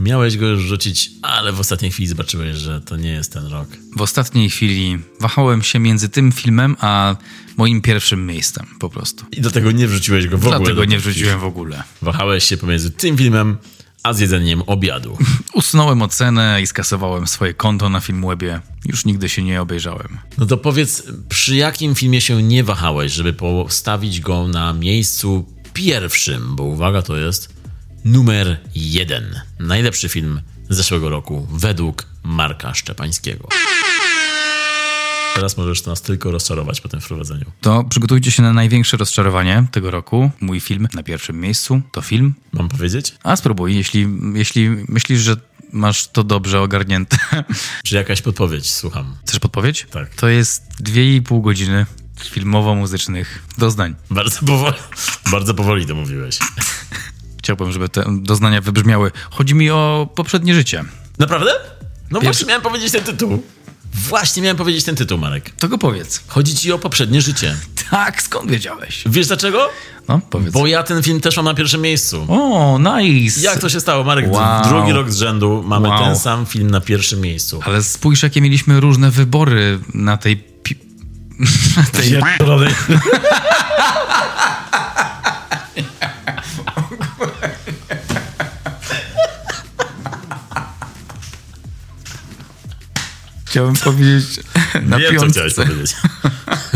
[0.00, 3.68] Miałeś go już rzucić, ale w ostatniej chwili zobaczyłeś, że to nie jest ten rok.
[3.96, 7.16] W ostatniej chwili wahałem się między tym filmem a
[7.56, 9.24] moim pierwszym miejscem po prostu.
[9.32, 10.58] I do tego nie wrzuciłeś go w ogóle.
[10.58, 11.82] Dlatego nie wrzuciłem w ogóle.
[12.02, 13.56] Wahałeś się pomiędzy tym filmem,
[14.02, 15.18] a zjedzeniem obiadu.
[15.54, 18.60] Usunąłem ocenę i skasowałem swoje konto na Filmwebie.
[18.84, 20.18] Już nigdy się nie obejrzałem.
[20.38, 26.56] No to powiedz, przy jakim filmie się nie wahałeś, żeby postawić go na miejscu pierwszym?
[26.56, 27.54] Bo uwaga, to jest
[28.04, 29.40] numer jeden.
[29.58, 33.48] Najlepszy film z zeszłego roku według Marka Szczepańskiego.
[35.34, 37.44] Teraz możesz nas tylko rozczarować po tym wprowadzeniu.
[37.60, 40.30] To przygotujcie się na największe rozczarowanie tego roku.
[40.40, 42.34] Mój film na pierwszym miejscu to film.
[42.52, 43.14] Mam powiedzieć?
[43.22, 45.36] A spróbuj, jeśli, jeśli myślisz, że
[45.72, 47.16] masz to dobrze ogarnięte.
[47.84, 48.70] Czy jakaś podpowiedź?
[48.72, 49.16] Słucham.
[49.26, 49.86] Chcesz podpowiedź?
[49.90, 50.14] Tak.
[50.14, 51.86] To jest 2,5 godziny
[52.24, 53.26] filmowo-muzycznych
[53.58, 53.94] doznań.
[54.10, 54.76] Bardzo powoli,
[55.32, 56.38] bardzo powoli to mówiłeś.
[57.38, 59.10] Chciałbym, żeby te doznania wybrzmiały.
[59.30, 60.84] Chodzi mi o poprzednie życie.
[61.18, 61.50] Naprawdę?
[62.10, 63.42] No Pierwszy- właśnie miałem powiedzieć ten tytuł.
[63.94, 65.50] Właśnie miałem powiedzieć ten tytuł, Marek.
[65.50, 66.20] To go powiedz.
[66.28, 67.56] Chodzi ci o poprzednie życie.
[67.90, 69.02] Tak, skąd wiedziałeś?
[69.06, 69.68] Wiesz dlaczego?
[70.08, 70.52] No, powiedz.
[70.52, 72.26] Bo ja ten film też mam na pierwszym miejscu.
[72.28, 73.40] O, nice!
[73.40, 74.32] Jak to się stało, Marek?
[74.32, 74.64] Wow.
[74.68, 76.04] Drugi rok z rzędu mamy Wow.
[76.04, 77.60] ten sam film na pierwszym miejscu.
[77.64, 80.36] Ale spójrz, jakie mieliśmy różne wybory na tej...
[80.36, 80.76] Pi...
[81.76, 82.20] na tej...
[93.52, 94.40] Chciałem powiedzieć
[94.82, 95.48] na Wiem, co piątce.
[95.48, 95.96] chciałeś powiedzieć.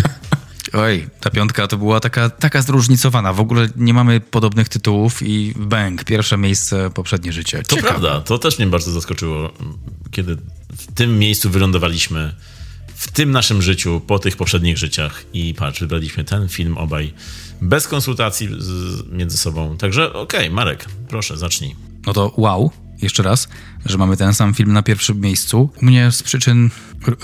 [0.72, 3.32] Oj, ta piątka to była taka, taka zróżnicowana.
[3.32, 7.62] W ogóle nie mamy podobnych tytułów i bang, pierwsze miejsce, poprzednie życie.
[7.62, 7.88] To Ciekawe.
[7.88, 9.52] prawda, to też mnie bardzo zaskoczyło,
[10.10, 10.36] kiedy
[10.76, 12.34] w tym miejscu wylądowaliśmy
[12.94, 17.14] w tym naszym życiu, po tych poprzednich życiach i patrz, wybraliśmy ten film obaj
[17.60, 19.76] bez konsultacji z, między sobą.
[19.76, 21.76] Także okej, Marek, proszę, zacznij.
[22.06, 22.70] No to wow,
[23.02, 23.48] jeszcze raz,
[23.86, 25.70] że mamy ten sam film na pierwszym miejscu.
[25.82, 26.70] U mnie z przyczyn,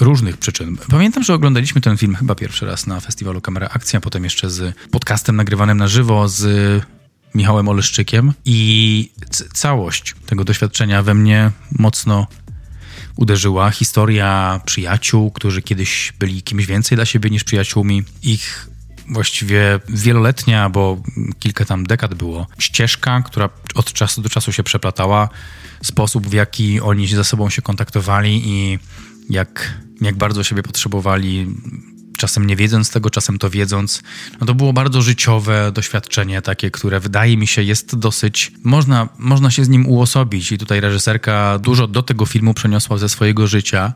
[0.01, 0.77] różnych przyczyn.
[0.91, 4.77] Pamiętam, że oglądaliśmy ten film chyba pierwszy raz na festiwalu Kamera Akcja, potem jeszcze z
[4.91, 6.45] podcastem nagrywanym na żywo z
[7.35, 9.11] Michałem Oleszczykiem i
[9.53, 12.27] całość tego doświadczenia we mnie mocno
[13.17, 13.71] uderzyła.
[13.71, 18.05] Historia przyjaciół, którzy kiedyś byli kimś więcej dla siebie niż przyjaciółmi.
[18.23, 18.69] Ich
[19.13, 21.03] właściwie wieloletnia, bo
[21.39, 25.29] kilka tam dekad było, ścieżka, która od czasu do czasu się przeplatała,
[25.83, 28.79] sposób w jaki oni ze sobą się kontaktowali i
[29.31, 31.47] jak, jak bardzo siebie potrzebowali,
[32.19, 34.03] czasem nie wiedząc tego, czasem to wiedząc.
[34.41, 39.51] No to było bardzo życiowe doświadczenie takie, które wydaje mi się jest dosyć, można, można
[39.51, 43.93] się z nim uosobić i tutaj reżyserka dużo do tego filmu przeniosła ze swojego życia.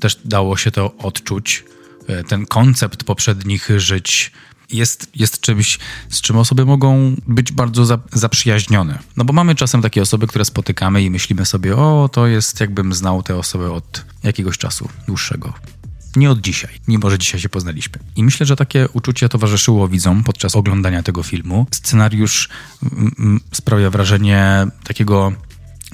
[0.00, 1.64] Też dało się to odczuć.
[2.08, 4.32] E, Ten koncept poprzednich żyć
[4.70, 5.78] jest, jest czymś,
[6.08, 8.98] z czym osoby mogą być bardzo za, zaprzyjaźnione.
[9.16, 12.92] No bo mamy czasem takie osoby, które spotykamy i myślimy sobie, o, to jest jakbym
[12.92, 15.52] znał tę osobę od jakiegoś czasu dłuższego.
[16.16, 17.98] Nie od dzisiaj, mimo że dzisiaj się poznaliśmy.
[18.16, 21.66] I myślę, że takie uczucie towarzyszyło widzom podczas oglądania tego filmu.
[21.70, 22.48] Scenariusz
[22.82, 25.32] mm, mm, sprawia wrażenie takiego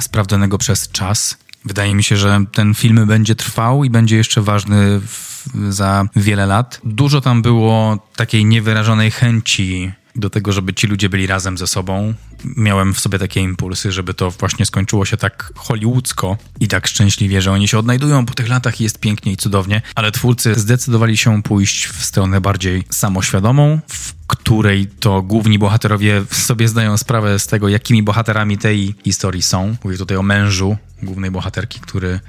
[0.00, 1.36] sprawdzonego przez czas.
[1.64, 5.33] Wydaje mi się, że ten film będzie trwał i będzie jeszcze ważny w,
[5.68, 6.80] za wiele lat.
[6.84, 12.14] Dużo tam było takiej niewyrażonej chęci do tego, żeby ci ludzie byli razem ze sobą.
[12.56, 17.42] Miałem w sobie takie impulsy, żeby to właśnie skończyło się tak hollywoodzko i tak szczęśliwie,
[17.42, 21.16] że oni się odnajdują po tych latach i jest pięknie i cudownie, ale twórcy zdecydowali
[21.16, 27.46] się pójść w stronę bardziej samoświadomą, w której to główni bohaterowie sobie zdają sprawę z
[27.46, 29.76] tego, jakimi bohaterami tej historii są.
[29.84, 32.20] Mówię tutaj o mężu głównej bohaterki, który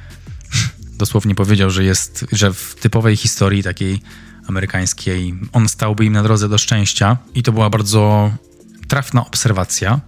[0.97, 4.01] dosłownie powiedział, że jest, że w typowej historii takiej
[4.47, 8.31] amerykańskiej on stałby im na drodze do szczęścia i to była bardzo
[8.87, 10.01] trafna obserwacja.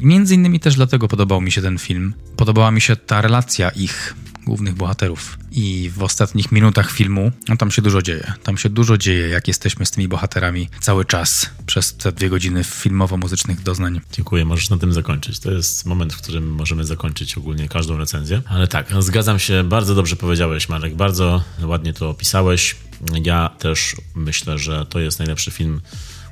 [0.00, 2.14] Między innymi też dlatego podobał mi się ten film.
[2.36, 4.14] Podobała mi się ta relacja ich
[4.44, 5.38] głównych bohaterów.
[5.50, 8.32] I w ostatnich minutach filmu, no tam się dużo dzieje.
[8.42, 12.64] Tam się dużo dzieje, jak jesteśmy z tymi bohaterami cały czas przez te dwie godziny
[12.64, 14.00] filmowo-muzycznych doznań.
[14.12, 15.38] Dziękuję, możesz na tym zakończyć.
[15.38, 18.42] To jest moment, w którym możemy zakończyć ogólnie każdą recenzję.
[18.46, 22.76] Ale tak, no zgadzam się, bardzo dobrze powiedziałeś, Marek, bardzo ładnie to opisałeś.
[23.24, 25.80] Ja też myślę, że to jest najlepszy film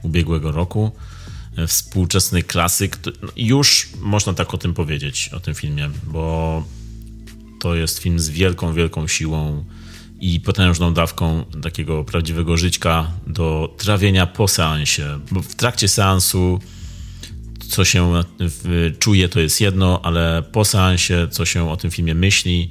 [0.02, 0.92] ubiegłego roku.
[1.66, 2.98] Współczesny klasyk.
[3.22, 6.64] No, Już można tak o tym powiedzieć, o tym filmie, bo
[7.62, 9.64] to jest film z wielką, wielką siłą
[10.20, 15.20] i potężną dawką takiego prawdziwego żyćka do trawienia po seansie.
[15.30, 16.60] Bo w trakcie seansu
[17.68, 18.12] co się
[18.98, 22.70] czuje, to jest jedno, ale po seansie, co się o tym filmie myśli,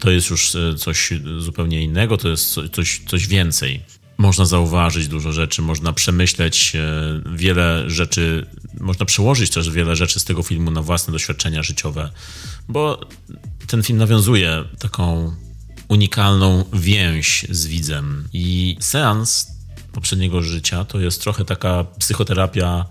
[0.00, 3.80] to jest już e, coś zupełnie innego, to jest co- coś, coś więcej.
[4.18, 6.80] można zauważyć dużo rzeczy, można przemyśleć e,
[7.36, 8.46] wiele rzeczy,
[8.80, 12.10] można przełożyć też wiele rzeczy z tego filmu na własne doświadczenia życiowe,
[12.68, 13.00] bo
[13.72, 15.32] ten film nawiązuje taką
[15.88, 18.28] unikalną więź z widzem.
[18.32, 19.46] I seans
[19.92, 22.86] poprzedniego życia to jest trochę taka psychoterapia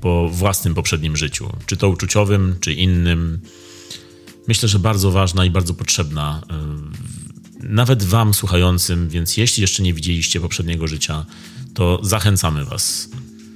[0.00, 3.40] po własnym poprzednim życiu, czy to uczuciowym, czy innym.
[4.48, 6.42] Myślę, że bardzo ważna i bardzo potrzebna
[7.62, 11.26] y, nawet Wam słuchającym, więc jeśli jeszcze nie widzieliście poprzedniego życia,
[11.74, 13.08] to zachęcamy Was.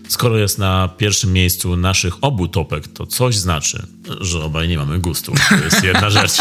[0.09, 3.87] Skoro jest na pierwszym miejscu naszych obu topek, to coś znaczy,
[4.21, 5.33] że obaj nie mamy gustu.
[5.49, 6.33] To jest jedna rzecz.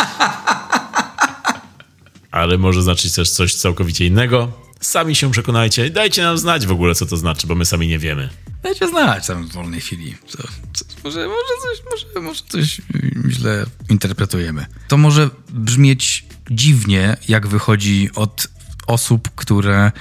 [2.32, 4.51] Ale może znaczyć też coś całkowicie innego.
[4.82, 5.89] Sami się przekonajcie.
[5.89, 8.30] Dajcie nam znać w ogóle, co to znaczy, bo my sami nie wiemy.
[8.63, 10.16] Dajcie znać tam w wolnej chwili.
[10.28, 10.38] Co,
[10.74, 12.82] co, może, może, coś, może, może coś
[13.30, 14.66] źle interpretujemy.
[14.88, 18.47] To może brzmieć dziwnie, jak wychodzi od
[18.88, 19.91] osób, które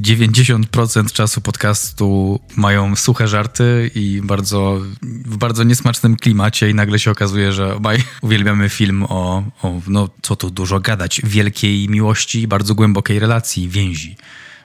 [0.00, 7.10] 90% czasu podcastu mają suche żarty i bardzo, w bardzo niesmacznym klimacie i nagle się
[7.10, 12.74] okazuje, że obaj uwielbiamy film o, o no co tu dużo gadać, wielkiej miłości bardzo
[12.74, 14.16] głębokiej relacji, więzi.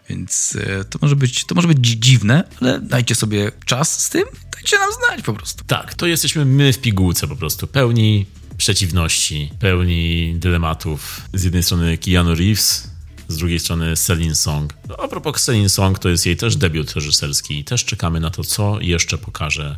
[0.09, 4.23] Więc e, to może być, to może być dziwne, ale dajcie sobie czas z tym,
[4.53, 5.63] dajcie nam znać po prostu.
[5.67, 8.25] Tak, to jesteśmy my w pigułce po prostu, pełni
[8.57, 11.21] przeciwności, pełni dylematów.
[11.33, 12.92] Z jednej strony Keanu Reeves,
[13.33, 14.73] z drugiej strony Celine Song.
[14.89, 18.29] No, a propos Celine Song, to jest jej też debiut reżyserski i też czekamy na
[18.29, 19.77] to, co jeszcze pokaże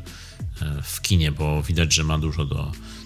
[0.61, 2.55] e, w kinie, bo widać, że ma dużo do,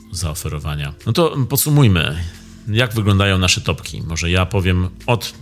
[0.10, 0.94] do zaoferowania.
[1.06, 2.24] No to podsumujmy,
[2.68, 4.02] jak wyglądają nasze topki.
[4.02, 5.34] Może ja powiem od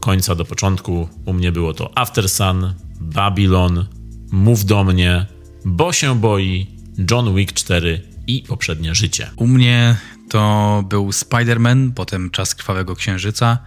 [0.00, 1.08] końca do początku.
[1.24, 3.86] U mnie było to After Sun, Babylon,
[4.32, 5.26] Mów do mnie,
[5.64, 6.66] Bo się boi,
[7.10, 9.30] John Wick 4 i Poprzednie życie.
[9.36, 9.96] U mnie
[10.30, 13.58] to był Spider-Man, potem Czas Krwawego Księżyca,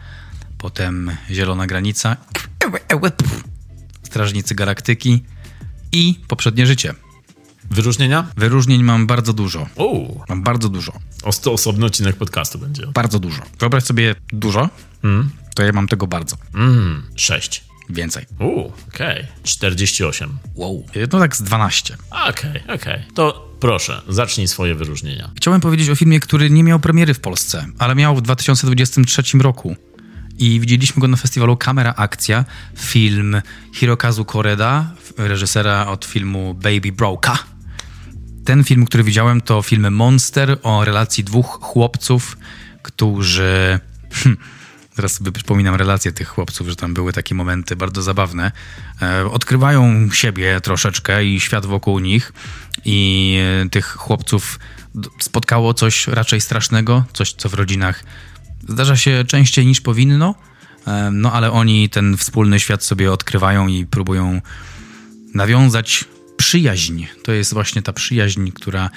[0.63, 2.17] potem Zielona Granica,
[4.03, 5.23] Strażnicy Galaktyki
[5.91, 6.93] i Poprzednie Życie.
[7.71, 8.27] Wyróżnienia?
[8.37, 9.67] Wyróżnień mam bardzo dużo.
[9.75, 10.93] Uuu, Mam bardzo dużo.
[11.23, 12.87] o 100 osobny odcinek podcastu będzie.
[12.87, 13.41] Bardzo dużo.
[13.59, 14.69] Wyobraź sobie dużo,
[15.55, 16.35] to ja mam tego bardzo.
[16.55, 17.63] Mm, 6.
[17.89, 18.25] Więcej.
[18.39, 19.27] Uuu, okej.
[19.43, 20.37] 48.
[20.55, 20.85] Wow.
[21.11, 21.97] No tak z 12.
[22.29, 23.03] Okej, okej.
[23.13, 25.31] To proszę, zacznij swoje wyróżnienia.
[25.37, 29.75] Chciałem powiedzieć o filmie, który nie miał premiery w Polsce, ale miał w 2023 roku.
[30.37, 32.45] I widzieliśmy go na festiwalu Kamera Akcja.
[32.77, 33.41] Film
[33.73, 37.39] Hirokazu Koreda, reżysera od filmu Baby Broka.
[38.45, 42.37] Ten film, który widziałem, to film Monster o relacji dwóch chłopców,
[42.81, 43.79] którzy.
[44.11, 44.37] Hm,
[44.95, 48.51] teraz sobie przypominam relacje tych chłopców, że tam były takie momenty bardzo zabawne.
[49.01, 52.33] E, odkrywają siebie troszeczkę i świat wokół nich,
[52.85, 54.59] i e, tych chłopców
[55.19, 58.03] spotkało coś raczej strasznego, coś, co w rodzinach
[58.67, 60.35] zdarza się częściej niż powinno.
[61.11, 64.41] No ale oni ten wspólny świat sobie odkrywają i próbują
[65.33, 66.05] nawiązać
[66.37, 67.05] przyjaźń.
[67.23, 68.89] To jest właśnie ta przyjaźń, która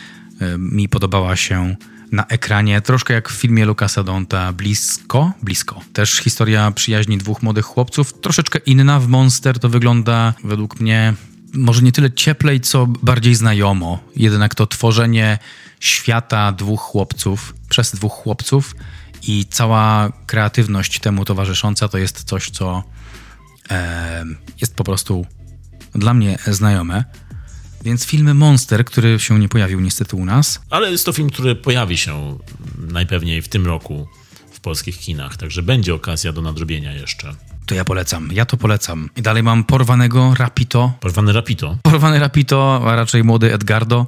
[0.58, 1.76] mi podobała się
[2.12, 5.80] na ekranie, troszkę jak w filmie Lucasa Donta Blisko, Blisko.
[5.92, 9.00] Też historia przyjaźni dwóch młodych chłopców, troszeczkę inna.
[9.00, 11.14] W Monster to wygląda według mnie
[11.54, 13.98] może nie tyle cieplej, co bardziej znajomo.
[14.16, 15.38] Jednak to tworzenie
[15.80, 18.74] świata dwóch chłopców przez dwóch chłopców
[19.26, 22.82] i cała kreatywność temu towarzysząca to jest coś, co
[23.70, 24.24] e,
[24.60, 25.26] jest po prostu
[25.94, 27.04] dla mnie znajome.
[27.84, 31.56] Więc film Monster, który się nie pojawił niestety u nas, Ale jest to film, który
[31.56, 32.38] pojawi się
[32.78, 34.08] najpewniej w tym roku
[34.52, 37.34] w polskich kinach, także będzie okazja do nadrobienia jeszcze.
[37.66, 38.28] to ja polecam.
[38.32, 39.10] Ja to polecam.
[39.16, 40.92] I dalej mam porwanego Rapito.
[41.00, 41.78] Porwany Rapito.
[41.82, 44.06] Porwany Rapito, a raczej młody Edgardo.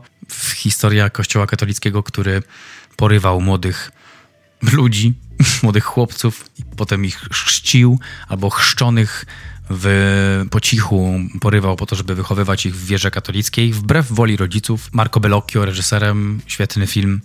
[0.56, 2.42] Historia kościoła katolickiego, który
[2.96, 3.92] porywał młodych
[4.62, 5.14] ludzi,
[5.62, 7.98] młodych chłopców i potem ich chrzcił
[8.28, 9.24] albo chrzczonych
[9.70, 14.88] w, po cichu porywał po to, żeby wychowywać ich w wierze katolickiej, wbrew woli rodziców.
[14.92, 17.20] Marco Bellocchio, reżyserem, świetny film.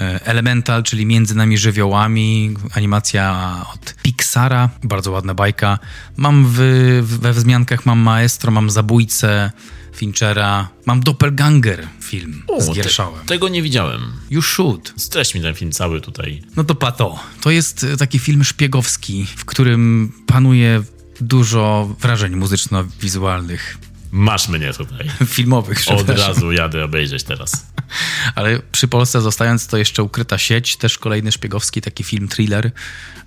[0.00, 5.78] E, Elemental, czyli Między nami żywiołami, animacja od Pixara, bardzo ładna bajka.
[6.16, 6.58] Mam w,
[7.02, 9.50] we wzmiankach mam Maestro, mam Zabójcę
[9.98, 13.26] Finchera, mam Doppelganger film z te- Gierszałem.
[13.26, 14.12] tego nie widziałem.
[14.30, 14.92] You should.
[14.96, 16.42] Streść mi ten film cały tutaj.
[16.56, 17.18] No to pato.
[17.40, 20.82] To jest e, taki film szpiegowski, w którym panuje
[21.20, 23.78] dużo wrażeń muzyczno-wizualnych,
[24.10, 25.10] Masz mnie tutaj.
[25.26, 27.66] filmowych, Od razu jadę obejrzeć teraz.
[28.34, 32.70] Ale przy Polsce zostając, to jeszcze Ukryta Sieć, też kolejny szpiegowski taki film, thriller,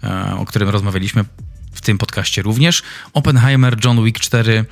[0.03, 1.25] e, o którym rozmawialiśmy
[1.73, 2.83] w tym podcaście również.
[3.13, 4.65] Oppenheimer, John Wick 4,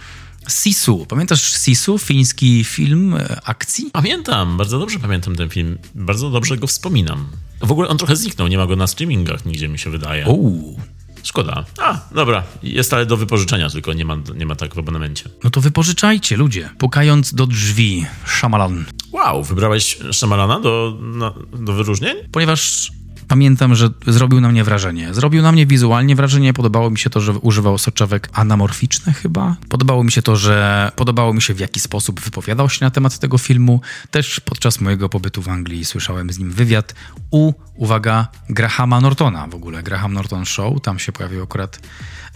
[0.50, 1.06] Sisu.
[1.10, 3.90] Pamiętasz Sisu, fiński film e, akcji?
[3.94, 5.78] Pamiętam, bardzo dobrze pamiętam ten film.
[5.96, 7.28] Bardzo dobrze go wspominam.
[7.62, 10.26] W ogóle on trochę zniknął, nie ma go na streamingach nigdzie, mi się wydaje.
[10.26, 10.80] Uuu,
[11.24, 11.66] Szkoda.
[11.78, 12.44] A, dobra.
[12.64, 15.30] Jest ale do wypożyczenia, tylko nie ma, nie ma tak w abonamencie.
[15.44, 16.70] No to wypożyczajcie, ludzie.
[16.78, 18.86] Pukając do drzwi, Shyamalan.
[19.12, 22.16] Wow, wybrałeś Szamalana do, na, do wyróżnień?
[22.32, 22.92] Ponieważ
[23.30, 25.14] pamiętam, że zrobił na mnie wrażenie.
[25.14, 26.54] Zrobił na mnie wizualnie wrażenie.
[26.54, 29.56] Podobało mi się to, że używał soczewek anamorficzne chyba.
[29.70, 33.20] Podobało mi się to, że podobało mi się w jaki sposób wypowiadał się na temat
[33.20, 33.82] tego filmu.
[34.12, 36.96] Też podczas mojego pobytu w Anglii słyszałem z nim wywiad
[37.32, 39.84] u, uwaga, Grahama Nortona w ogóle.
[39.84, 41.80] Graham Norton Show, tam się pojawił akurat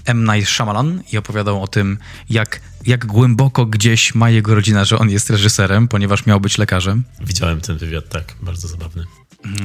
[0.06, 0.24] M.
[0.24, 1.98] Night Shyamalan i opowiadał o tym,
[2.30, 7.04] jak, jak głęboko gdzieś ma jego rodzina, że on jest reżyserem, ponieważ miał być lekarzem.
[7.22, 8.36] Widziałem ten wywiad, tak.
[8.42, 9.06] Bardzo zabawny.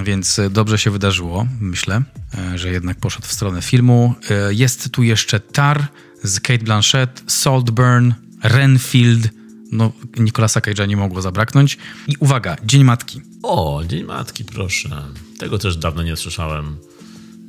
[0.04, 2.02] Więc dobrze się wydarzyło, myślę,
[2.38, 4.14] e, że jednak poszedł w stronę filmu.
[4.30, 5.88] E, jest tu jeszcze Tar
[6.22, 8.12] z Kate Blanchett, Saltburn,
[8.42, 9.28] Renfield.
[9.72, 11.78] No, Nicolasa Cage'a nie mogło zabraknąć.
[12.06, 13.20] I uwaga, Dzień Matki.
[13.42, 15.02] O, Dzień Matki, proszę.
[15.38, 16.76] Tego też dawno nie słyszałem.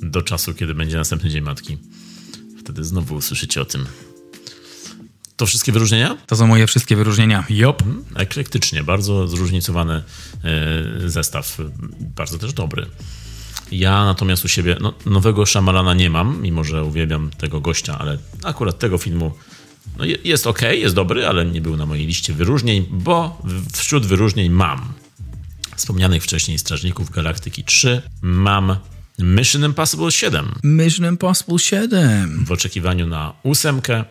[0.01, 1.77] Do czasu, kiedy będzie następny Dzień Matki.
[2.59, 3.85] Wtedy znowu usłyszycie o tym.
[5.39, 6.17] To wszystkie wyróżnienia?
[6.27, 7.45] To są moje wszystkie wyróżnienia.
[7.49, 7.83] Jop.
[7.83, 10.03] Hmm, eklektycznie, bardzo zróżnicowany
[11.03, 11.57] e, zestaw.
[11.99, 12.85] Bardzo też dobry.
[13.71, 18.17] Ja natomiast u siebie no, nowego Szamalana nie mam, mimo że uwielbiam tego gościa, ale
[18.43, 19.33] akurat tego filmu
[19.97, 23.41] no, jest ok, jest dobry, ale nie był na mojej liście wyróżnień, bo
[23.73, 24.93] wśród wyróżnień mam
[25.75, 28.75] wspomnianych wcześniej Strażników Galaktyki 3, mam
[29.19, 30.55] Mission Impossible 7.
[30.63, 32.45] Mission Impossible 7.
[32.45, 34.05] W oczekiwaniu na ósemkę.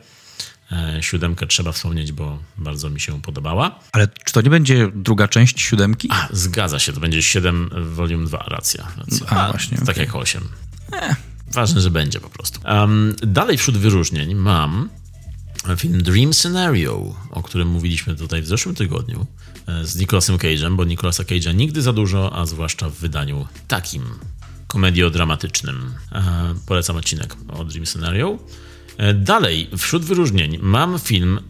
[0.73, 3.81] E, siódemkę trzeba wspomnieć, bo bardzo mi się podobała.
[3.93, 6.09] Ale czy to nie będzie druga część siódemki?
[6.13, 8.89] A, zgadza się, to będzie 7 volume 2, racja.
[8.97, 9.27] racja.
[9.27, 9.79] A, A właśnie.
[9.79, 10.05] Tak okay.
[10.05, 10.49] jak 8.
[10.93, 11.17] Eh.
[11.53, 12.61] Ważne, że będzie po prostu.
[12.65, 14.89] Um, dalej wśród wyróżnień mam
[15.77, 19.27] film Dream Scenario, o którym mówiliśmy tutaj w zeszłym tygodniu
[19.67, 24.05] e, z Nicolasem Cage'em, bo Nicolasa Cage'a nigdy za dużo, a zwłaszcza w wydaniu takim
[24.67, 25.95] komediodramatycznym.
[26.13, 28.39] E, polecam odcinek o Dream Scenario.
[28.99, 31.41] E, dalej, wśród wyróżnień mam film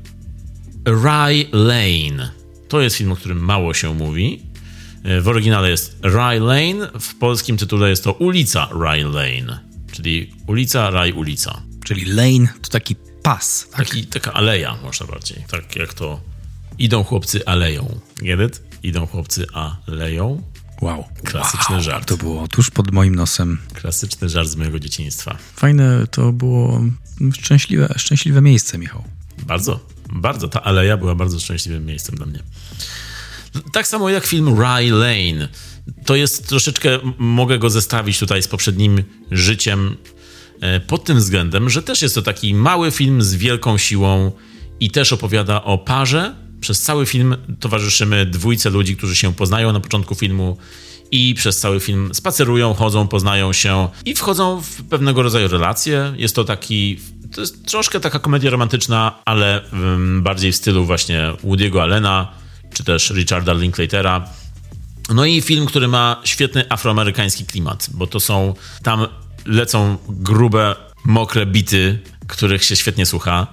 [0.84, 2.30] Rye Lane.
[2.68, 4.42] To jest film, o którym mało się mówi.
[5.04, 9.60] E, w oryginale jest Rye Lane, w polskim tytule jest to Ulica Rye Lane,
[9.92, 11.62] czyli ulica, Rye, ulica.
[11.84, 13.68] Czyli lane to taki pas.
[13.70, 13.86] Tak?
[13.86, 15.44] Taki, taka aleja, można bardziej.
[15.50, 16.20] Tak jak to
[16.78, 18.00] idą chłopcy aleją.
[18.16, 18.62] Get?
[18.82, 19.46] Idą chłopcy
[19.86, 20.42] aleją.
[20.80, 21.04] Wow.
[21.24, 22.08] Klasyczny wow, żart.
[22.08, 23.58] To było tuż pod moim nosem.
[23.74, 25.38] Klasyczny żart z mojego dzieciństwa.
[25.54, 26.82] Fajne to było
[27.32, 29.04] szczęśliwe, szczęśliwe miejsce, Michał.
[29.46, 29.80] Bardzo,
[30.12, 30.48] bardzo.
[30.48, 32.42] Ta aleja była bardzo szczęśliwym miejscem dla mnie.
[33.72, 35.48] Tak samo jak film Rye Lane.
[36.04, 39.96] To jest troszeczkę, mogę go zestawić tutaj z poprzednim życiem
[40.60, 44.32] e, pod tym względem, że też jest to taki mały film z wielką siłą
[44.80, 46.34] i też opowiada o parze.
[46.60, 50.56] Przez cały film towarzyszymy dwójce ludzi, którzy się poznają na początku filmu
[51.10, 56.14] i przez cały film spacerują, chodzą, poznają się i wchodzą w pewnego rodzaju relacje.
[56.16, 56.98] Jest to taki
[57.34, 62.32] to jest troszkę taka komedia romantyczna, ale um, bardziej w stylu właśnie Woody'ego Allena,
[62.74, 64.28] czy też Richarda Linklatera.
[65.14, 69.06] No i film, który ma świetny afroamerykański klimat, bo to są, tam
[69.46, 73.46] lecą grube, mokre bity, których się świetnie słucha.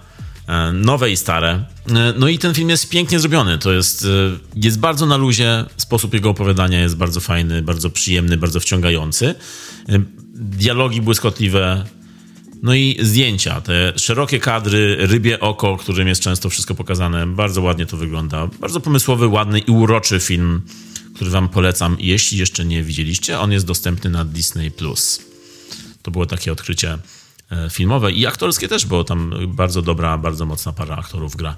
[0.47, 1.49] E, nowe i stare.
[1.49, 3.57] E, no i ten film jest pięknie zrobiony.
[3.57, 4.07] To jest, e,
[4.55, 5.65] jest bardzo na luzie.
[5.77, 9.35] Sposób jego opowiadania jest bardzo fajny, bardzo przyjemny, bardzo wciągający.
[10.33, 11.85] Dialogi błyskotliwe.
[12.63, 17.27] No i zdjęcia, te szerokie kadry, rybie oko, którym jest często wszystko pokazane.
[17.27, 18.47] Bardzo ładnie to wygląda.
[18.47, 20.61] Bardzo pomysłowy, ładny i uroczy film,
[21.15, 21.97] który wam polecam.
[21.99, 24.71] Jeśli jeszcze nie widzieliście, on jest dostępny na Disney+.
[26.01, 26.97] To było takie odkrycie
[27.69, 31.55] filmowe i aktorskie też, bo tam bardzo dobra, bardzo mocna para aktorów gra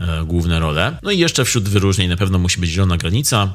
[0.00, 0.98] e, główne role.
[1.02, 3.48] No i jeszcze wśród wyróżnień na pewno musi być Zielona Granica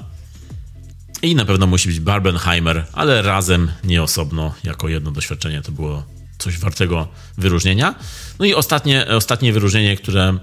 [1.21, 6.03] i na pewno musi być Barbenheimer, ale razem, nie osobno, jako jedno doświadczenie to było
[6.37, 7.95] coś wartego wyróżnienia.
[8.39, 10.37] No i ostatnie, ostatnie wyróżnienie, które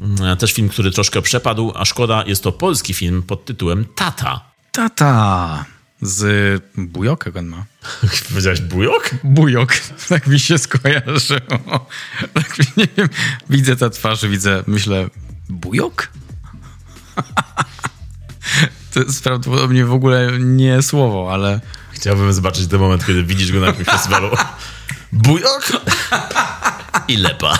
[0.00, 4.40] mm, też film, który troszkę przepadł, a szkoda, jest to polski film pod tytułem Tata.
[4.72, 5.75] Tata!
[6.02, 7.64] Z Bujok, jak on ma?
[8.28, 9.10] Powiedziałeś Bujok?
[9.24, 9.72] Bujok.
[10.08, 11.88] Tak mi się skojarzyło.
[12.34, 13.08] Tak, nie wiem,
[13.50, 15.08] widzę te twarze, widzę, myślę,
[15.48, 16.08] Bujok?
[18.94, 21.60] To jest prawdopodobnie w ogóle nie słowo, ale...
[21.92, 24.30] Chciałbym zobaczyć ten moment, kiedy widzisz go na jakimś festiwalu.
[25.12, 25.72] Bujok?
[27.08, 27.58] I lepa.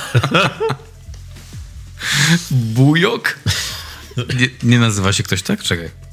[2.51, 3.39] Bujok?
[4.17, 5.63] Nie, nie nazywa się ktoś tak?
[5.63, 6.06] Czekaj.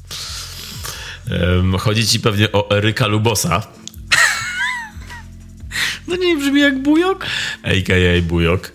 [1.78, 3.62] Chodzi ci pewnie o Eryka Lubosa.
[6.08, 7.26] No nie brzmi jak bujok?
[7.62, 8.22] A.k.a.
[8.22, 8.72] bujok.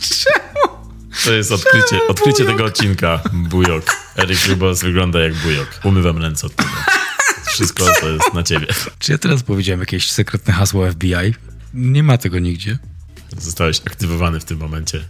[0.00, 0.76] Czemu?
[1.24, 3.20] To jest odkrycie, odkrycie tego odcinka.
[3.32, 3.84] Bujok.
[4.16, 5.68] Eryk Lubos wygląda jak bujok.
[5.84, 6.70] Umywam ręce od tego.
[7.46, 8.66] Wszystko to jest na ciebie.
[8.98, 11.34] Czy ja teraz powiedziałem jakieś sekretne hasło FBI?
[11.74, 12.78] Nie ma tego nigdzie.
[13.38, 15.04] Zostałeś aktywowany w tym momencie,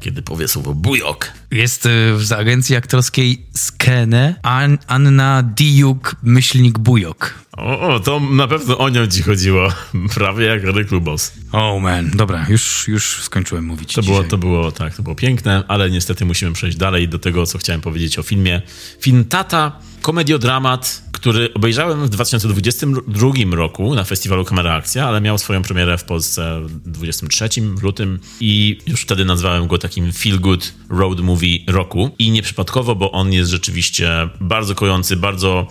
[0.00, 1.32] kiedy powie słowo bujok.
[1.50, 7.34] Jest y, w agencji aktorskiej Skene An Anna Diuk, myślnik Bujok.
[7.58, 9.68] O, o, to na pewno o nią ci chodziło.
[10.14, 11.32] Prawie jak Eryk Lubos.
[11.52, 13.92] Oh man, dobra, już, już skończyłem mówić.
[13.92, 17.46] To było, to było, tak, to było piękne, ale niestety musimy przejść dalej do tego,
[17.46, 18.62] co chciałem powiedzieć o filmie.
[19.00, 25.62] Film Tata, komediodramat, który obejrzałem w 2022 roku na festiwalu Kamera Akcja, ale miał swoją
[25.62, 27.48] premierę w Polsce w 23
[27.82, 32.10] lutym i już wtedy nazwałem go takim feel good road movie roku.
[32.18, 35.66] I nieprzypadkowo, bo on jest rzeczywiście bardzo kojący, bardzo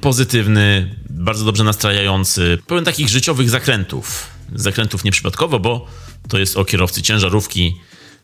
[0.00, 4.26] pozytywny, bardzo dobrze nastrajający, pełen takich życiowych zakrętów.
[4.54, 5.86] Zakrętów nieprzypadkowo, bo
[6.28, 7.76] to jest o kierowcy ciężarówki,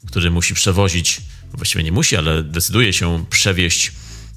[0.07, 1.21] który musi przewozić,
[1.53, 3.93] właściwie nie musi, ale decyduje się przewieźć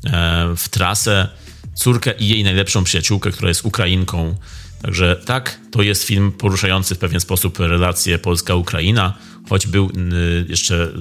[0.05, 1.29] e, w trasę
[1.75, 4.35] córkę i jej najlepszą przyjaciółkę, która jest Ukrainką.
[4.81, 9.13] Także tak, to jest film poruszający w pewien sposób relacje Polska-Ukraina,
[9.49, 10.91] choć był y, jeszcze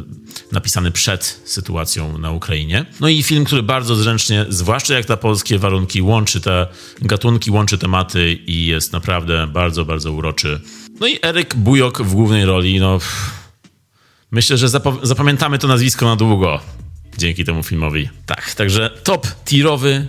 [0.52, 2.86] napisany przed sytuacją na Ukrainie.
[3.00, 6.66] No i film, który bardzo zręcznie, zwłaszcza jak na polskie warunki, łączy te
[7.02, 10.60] gatunki, łączy tematy i jest naprawdę bardzo, bardzo uroczy.
[11.00, 12.98] No i Eryk Bujok w głównej roli, no...
[14.30, 14.68] Myślę, że
[15.02, 16.60] zapamiętamy to nazwisko na długo
[17.18, 18.08] dzięki temu filmowi.
[18.26, 20.06] Tak, także top tirowy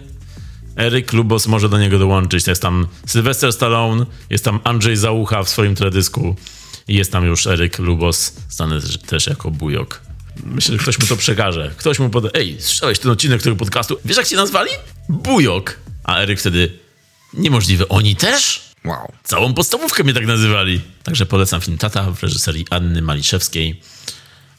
[0.77, 2.47] Eryk Lubos może do niego dołączyć.
[2.47, 6.35] Jest tam Sylvester Stallone, jest tam Andrzej Załucha w swoim teledysku
[6.87, 10.01] i jest tam już Eryk Lubos, znany też jako Bujok.
[10.43, 11.71] Myślę, że ktoś mu to przekaże.
[11.77, 13.97] Ktoś mu poda, ej, słyszałeś ten odcinek tego podcastu?
[14.05, 14.69] Wiesz, jak się nazwali?
[15.09, 15.77] Bujok.
[16.03, 16.73] A Eryk wtedy,
[17.33, 18.67] niemożliwe, oni też?
[18.85, 19.11] Wow.
[19.23, 20.81] Całą podstawówkę mnie tak nazywali.
[21.03, 23.81] Także polecam film Tata w reżyserii Anny Maliszewskiej.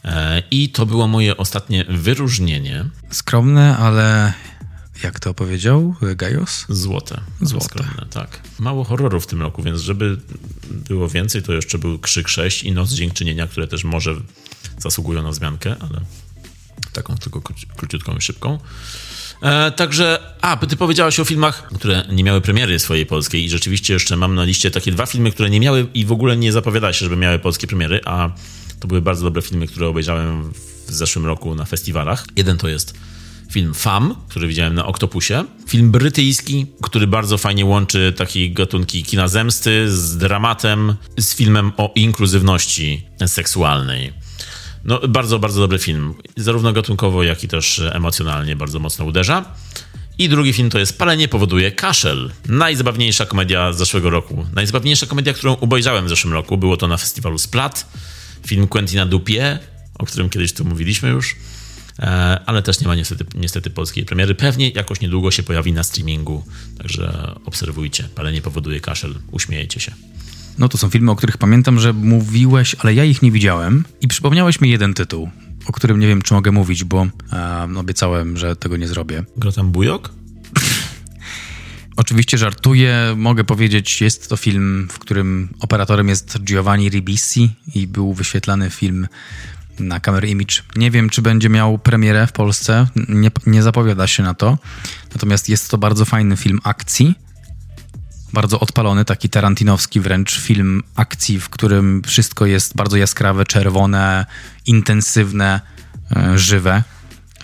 [0.05, 2.85] E, I to było moje ostatnie wyróżnienie.
[3.11, 4.33] Skromne, ale
[5.03, 6.67] jak to powiedział Gajos?
[6.69, 7.21] Złote.
[7.41, 7.65] Złote.
[7.65, 8.41] Skromne, tak.
[8.59, 10.17] Mało horrorów w tym roku, więc żeby
[10.71, 14.15] było więcej, to jeszcze był Krzyk 6 i Noc Dziękczynienia, które też może
[14.79, 16.01] zasługują na wzmiankę, ale
[16.93, 17.41] taką tylko
[17.77, 18.59] króciutką i szybką.
[19.43, 23.93] E, także, a, ty powiedziałaś o filmach, które nie miały premiery swojej polskiej i rzeczywiście
[23.93, 26.93] jeszcze mam na liście takie dwa filmy, które nie miały i w ogóle nie zapowiada
[26.93, 28.31] się, żeby miały polskie premiery, a
[28.81, 30.53] to były bardzo dobre filmy, które obejrzałem
[30.87, 32.27] w zeszłym roku na festiwalach.
[32.37, 32.95] Jeden to jest
[33.51, 35.45] film Fam, który widziałem na Octopusie.
[35.69, 41.93] Film brytyjski, który bardzo fajnie łączy takie gatunki kina zemsty z dramatem, z filmem o
[41.95, 44.13] inkluzywności seksualnej.
[44.85, 46.15] No, bardzo, bardzo dobry film.
[46.37, 49.45] Zarówno gatunkowo, jak i też emocjonalnie bardzo mocno uderza.
[50.19, 52.31] I drugi film to jest Palenie powoduje kaszel.
[52.49, 54.47] Najzabawniejsza komedia z zeszłego roku.
[54.55, 56.57] Najzabawniejsza komedia, którą obejrzałem w zeszłym roku.
[56.57, 57.93] Było to na festiwalu Splat.
[58.47, 59.59] Film Quentina Dupie,
[59.99, 61.37] o którym kiedyś tu mówiliśmy już.
[61.99, 64.35] E, ale też nie ma niestety, niestety polskiej premiery.
[64.35, 66.45] Pewnie jakoś niedługo się pojawi na streamingu,
[66.79, 68.09] także obserwujcie.
[68.15, 69.93] Palenie powoduje kaszel, uśmiejecie się.
[70.59, 74.09] No to są filmy, o których pamiętam, że mówiłeś, ale ja ich nie widziałem i
[74.09, 75.31] przypomniałeś mi jeden tytuł,
[75.67, 79.25] o którym nie wiem, czy mogę mówić, bo e, obiecałem, że tego nie zrobię.
[79.37, 80.13] Gra tam Bujok?
[81.97, 88.15] Oczywiście żartuję, mogę powiedzieć, jest to film, w którym operatorem jest Giovanni Ribisi i był
[88.15, 89.09] wyświetlany film
[89.81, 90.63] na Camera Image.
[90.77, 94.59] Nie wiem, czy będzie miał premierę w Polsce, nie, nie zapowiada się na to.
[95.13, 97.15] Natomiast jest to bardzo fajny film akcji.
[98.33, 104.27] Bardzo odpalony, taki tarantinowski wręcz film akcji, w którym wszystko jest bardzo jaskrawe, czerwone,
[104.67, 105.61] intensywne,
[106.17, 106.83] e, żywe.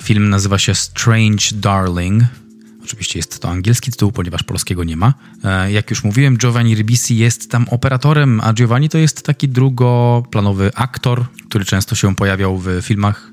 [0.02, 2.22] Film nazywa się Strange Darling.
[2.84, 5.14] Oczywiście jest to angielski tytuł, ponieważ polskiego nie ma.
[5.44, 10.70] E, jak już mówiłem, Giovanni Ribisi jest tam operatorem, a Giovanni to jest taki drugoplanowy
[10.74, 13.30] aktor, który często się pojawiał w filmach,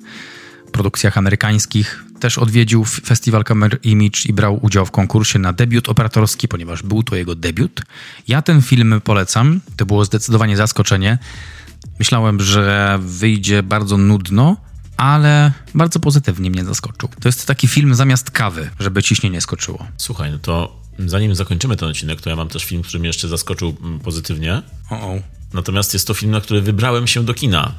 [0.71, 2.03] produkcjach amerykańskich.
[2.19, 7.03] Też odwiedził festiwal Camera Image i brał udział w konkursie na debiut operatorski, ponieważ był
[7.03, 7.81] to jego debiut.
[8.27, 9.61] Ja ten film polecam.
[9.77, 11.17] To było zdecydowanie zaskoczenie.
[11.99, 14.57] Myślałem, że wyjdzie bardzo nudno,
[15.01, 17.09] ale bardzo pozytywnie mnie zaskoczył.
[17.21, 19.87] To jest taki film zamiast kawy, żeby ciśnienie skoczyło.
[19.97, 23.27] Słuchaj, no to zanim zakończymy ten odcinek, to ja mam też film, który mnie jeszcze
[23.27, 24.61] zaskoczył mm, pozytywnie.
[24.89, 25.19] O, o.
[25.53, 27.71] Natomiast jest to film, na który wybrałem się do kina.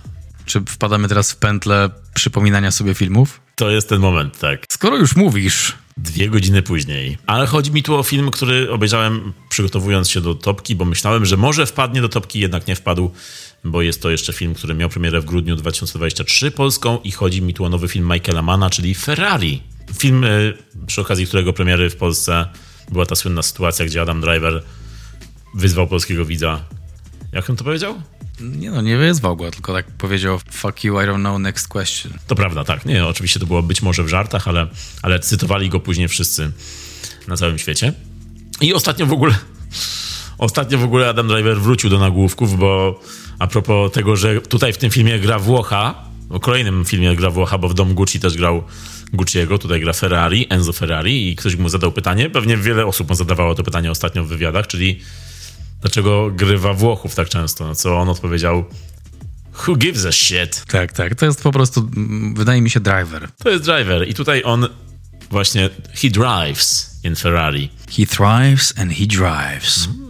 [0.45, 3.41] Czy wpadamy teraz w pętlę przypominania sobie filmów?
[3.57, 4.65] To jest ten moment, tak.
[4.71, 5.75] Skoro już mówisz.
[5.97, 7.19] Dwie godziny później.
[7.27, 11.37] Ale chodzi mi tu o film, który obejrzałem przygotowując się do topki, bo myślałem, że
[11.37, 13.11] może wpadnie do topki, jednak nie wpadł
[13.65, 17.55] bo jest to jeszcze film, który miał premierę w grudniu 2023 polską i chodzi mi
[17.55, 19.63] tu o nowy film Michaela Mana, czyli Ferrari.
[19.99, 20.55] Film, y,
[20.87, 22.47] przy okazji którego premiery w Polsce
[22.91, 24.63] była ta słynna sytuacja, gdzie Adam Driver
[25.55, 26.65] wyzwał polskiego widza.
[27.33, 28.03] Jak on to powiedział?
[28.41, 32.13] Nie no, nie wyzwał go, tylko tak powiedział fuck you, I don't know, next question.
[32.27, 32.87] To prawda, tak.
[32.87, 34.67] Nie, oczywiście to było być może w żartach, ale,
[35.03, 36.53] ale cytowali go później wszyscy
[37.29, 37.93] na całym świecie.
[38.61, 39.35] I ostatnio w ogóle
[40.43, 43.01] ostatnio w ogóle Adam Driver wrócił do nagłówków, bo
[43.39, 47.59] a propos tego, że tutaj w tym filmie gra Włocha, w kolejnym filmie gra Włocha,
[47.59, 48.63] bo w Dom Gucci też grał
[49.13, 53.15] Gucciego, tutaj gra Ferrari, Enzo Ferrari i ktoś mu zadał pytanie, pewnie wiele osób mu
[53.15, 55.01] zadawało to pytanie ostatnio w wywiadach, czyli
[55.81, 58.65] dlaczego grywa Włochów tak często, na co on odpowiedział
[59.67, 60.65] Who gives a shit?
[60.69, 63.29] Tak, tak, to jest po prostu, mm, wydaje mi się, driver.
[63.45, 64.69] To jest driver i tutaj on
[65.31, 67.71] właśnie, he drives in Ferrari.
[67.91, 69.85] He thrives and he drives.
[69.87, 70.02] Hmm,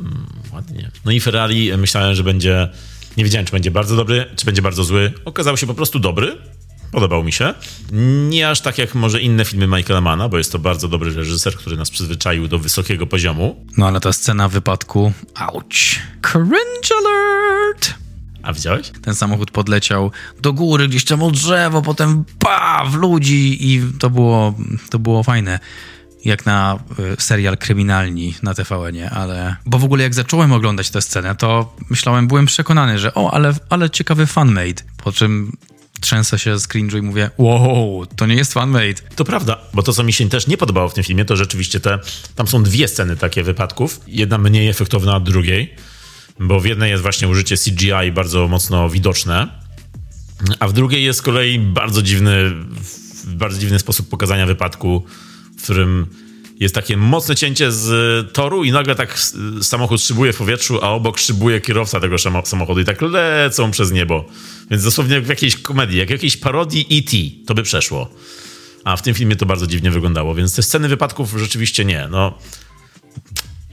[0.63, 0.91] ładnie.
[1.05, 2.69] No i Ferrari myślałem, że będzie,
[3.17, 5.13] nie wiedziałem, czy będzie bardzo dobry, czy będzie bardzo zły.
[5.25, 6.39] Okazał się po prostu dobry,
[6.93, 7.55] Podobał mi się.
[8.29, 11.55] Nie aż tak jak może inne filmy Michaela Mana, bo jest to bardzo dobry reżyser,
[11.55, 13.67] który nas przyzwyczaił do wysokiego poziomu.
[13.77, 15.65] No ale ta scena wypadku, ouch.
[16.23, 17.95] Cringe alert!
[18.43, 18.91] A widziałeś?
[19.03, 20.11] Ten samochód podleciał
[20.41, 24.55] do góry, gdzieś tam o drzewo, potem pa, w ludzi i to było,
[24.91, 25.59] to było fajne.
[26.25, 26.79] Jak na
[27.19, 29.57] y, serial kryminalni na TVN-ie, ale...
[29.67, 33.55] Bo w ogóle jak zacząłem oglądać tę scenę, to myślałem, byłem przekonany, że o, ale,
[33.71, 34.83] ale ciekawy fanmade.
[35.05, 35.53] Po czym
[36.03, 38.95] trzęsę się z cringe'u i mówię, wow, to nie jest fanmade.
[39.17, 41.81] To prawda, bo to, co mi się też nie podobało w tym filmie, to rzeczywiście
[41.81, 41.99] te,
[42.35, 45.75] tam są dwie sceny takie wypadków, jedna mniej efektowna od drugiej,
[46.41, 49.49] bo w jednej jest właśnie użycie CGI bardzo mocno widoczne,
[50.61, 52.53] a w drugiej jest z kolei bardzo dziwny,
[53.27, 55.05] bardzo dziwny sposób pokazania wypadku,
[55.63, 56.07] w którym
[56.61, 59.19] jest takie mocne cięcie z toru i nagle tak
[59.63, 64.25] samochód szybuje w powietrzu, a obok szybuje kierowca tego samochodu i tak lecą przez niebo.
[64.71, 67.17] Więc dosłownie jak w jakiejś komedii, jak w jakiejś parodii E.T.
[67.47, 68.11] to by przeszło.
[68.85, 72.09] A w tym filmie to bardzo dziwnie wyglądało, więc te sceny wypadków rzeczywiście nie.
[72.11, 72.39] No,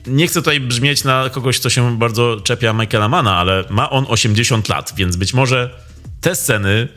[0.08, 4.06] nie chcę tutaj brzmieć na kogoś, kto się bardzo czepia Michaela Mana, ale ma on
[4.08, 5.70] 80 lat, więc być może
[6.22, 6.88] te sceny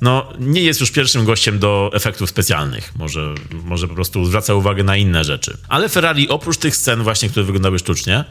[0.00, 2.92] no, nie jest już pierwszym gościem do efektów specjalnych.
[2.96, 3.34] Może,
[3.64, 5.56] może po prostu zwraca uwagę na inne rzeczy.
[5.68, 8.24] Ale Ferrari oprócz tych scen właśnie, które wyglądały sztucznie,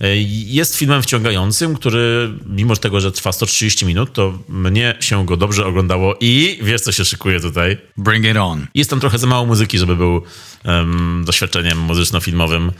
[0.00, 5.36] e, jest filmem wciągającym, który mimo tego, że trwa 130 minut, to mnie się go
[5.36, 7.78] dobrze oglądało i wiesz, co się szykuje tutaj?
[7.96, 8.66] Bring it on.
[8.74, 10.22] Jest tam trochę za mało muzyki, żeby był
[10.64, 12.72] um, doświadczeniem muzyczno-filmowym,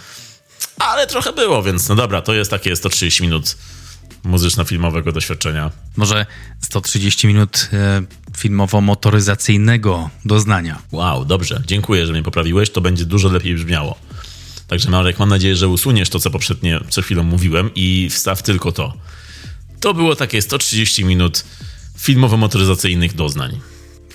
[0.79, 3.57] ale trochę było, więc no dobra, to jest takie 130 minut
[4.25, 5.71] muzyczno-filmowego doświadczenia.
[5.97, 6.27] Może
[6.61, 8.03] 130 minut e,
[8.39, 10.83] filmowo-motoryzacyjnego doznania.
[10.93, 11.63] Wow, dobrze.
[11.67, 12.71] Dziękuję, że mnie poprawiłeś.
[12.71, 13.99] To będzie dużo lepiej brzmiało.
[14.69, 18.73] Także Marek, mam nadzieję, że usuniesz to, co poprzednio przed chwilą mówiłem i wstaw tylko
[18.73, 18.93] to.
[19.81, 21.45] To było takie 130 minut
[21.99, 23.61] filmowo-motoryzacyjnych doznań.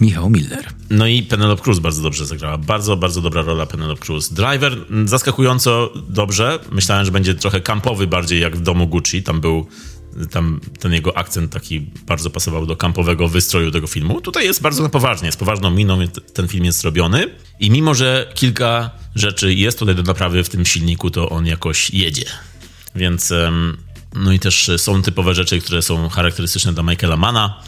[0.01, 0.65] Michał Miller.
[0.89, 2.57] No i Penelope Cruz bardzo dobrze zagrała.
[2.57, 4.33] Bardzo, bardzo dobra rola Penelope Cruz.
[4.33, 6.59] Driver zaskakująco dobrze.
[6.71, 9.23] Myślałem, że będzie trochę kampowy bardziej jak w domu Gucci.
[9.23, 9.67] Tam był
[10.31, 14.21] tam ten jego akcent taki bardzo pasował do kampowego wystroju tego filmu.
[14.21, 15.99] Tutaj jest bardzo na poważnie, z poważną miną
[16.33, 20.65] ten film jest zrobiony i mimo, że kilka rzeczy jest tutaj do naprawy w tym
[20.65, 22.25] silniku, to on jakoś jedzie.
[22.95, 23.33] Więc
[24.15, 27.59] no i też są typowe rzeczy, które są charakterystyczne dla Michaela Mana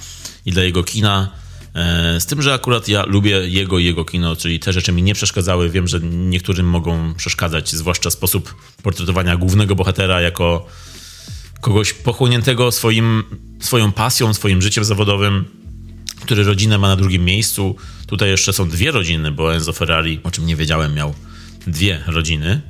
[0.46, 1.30] i dla jego kina.
[1.76, 5.04] E, z tym, że akurat ja lubię jego i jego kino, czyli te rzeczy mi
[5.04, 5.70] nie przeszkadzały.
[5.70, 10.66] Wiem, że niektórym mogą przeszkadzać, zwłaszcza sposób portretowania głównego bohatera jako
[11.62, 13.24] kogoś pochłoniętego swoim,
[13.60, 15.46] swoją pasją, swoim życiem zawodowym,
[16.22, 17.76] który rodzinę ma na drugim miejscu.
[18.08, 21.14] Tutaj jeszcze są dwie rodziny, bo Enzo Ferrari, o czym nie wiedziałem, miał
[21.68, 22.62] dwie rodziny.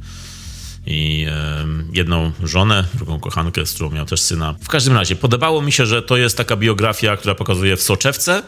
[0.86, 4.56] I e, jedną żonę, drugą kochankę, z którą miał też syna.
[4.62, 8.44] W każdym razie, podobało mi się, że to jest taka biografia, która pokazuje w soczewce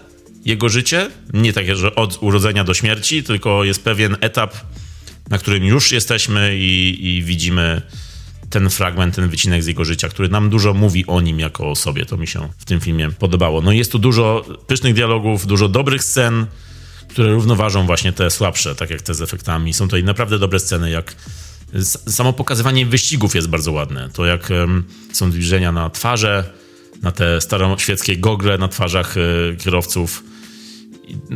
[0.46, 1.12] jego życie.
[1.34, 4.54] Nie takie, że od urodzenia do śmierci, tylko jest pewien etap,
[5.30, 7.82] na którym już jesteśmy i, i widzimy
[8.52, 11.76] ten fragment, ten wycinek z jego życia, który nam dużo mówi o nim jako o
[11.76, 12.06] sobie.
[12.06, 13.62] To mi się w tym filmie podobało.
[13.62, 16.46] No jest tu dużo pysznych dialogów, dużo dobrych scen,
[17.08, 19.74] które równoważą właśnie te słabsze, tak jak te z efektami.
[19.74, 21.16] Są tutaj naprawdę dobre sceny, jak
[22.08, 24.10] samo pokazywanie wyścigów jest bardzo ładne.
[24.14, 24.50] To jak
[25.14, 26.44] są zbliżenia na twarze,
[27.02, 30.24] na te staroświeckie gogle na twarzach y, kierowców.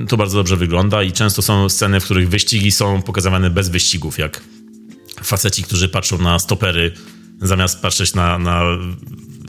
[0.07, 4.17] To bardzo dobrze wygląda i często są sceny, w których wyścigi są pokazywane bez wyścigów,
[4.17, 4.41] jak
[5.23, 6.93] faceci, którzy patrzą na stopery,
[7.41, 8.63] zamiast patrzeć na, na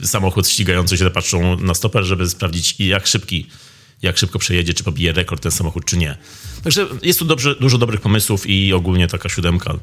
[0.02, 3.46] samochód ścigający się, patrzą na stoper, żeby sprawdzić jak szybki,
[4.02, 6.16] jak szybko przejedzie, czy pobije rekord ten samochód, czy nie.
[6.62, 9.74] Także jest tu dobrze, dużo dobrych pomysłów i ogólnie taka siódemka,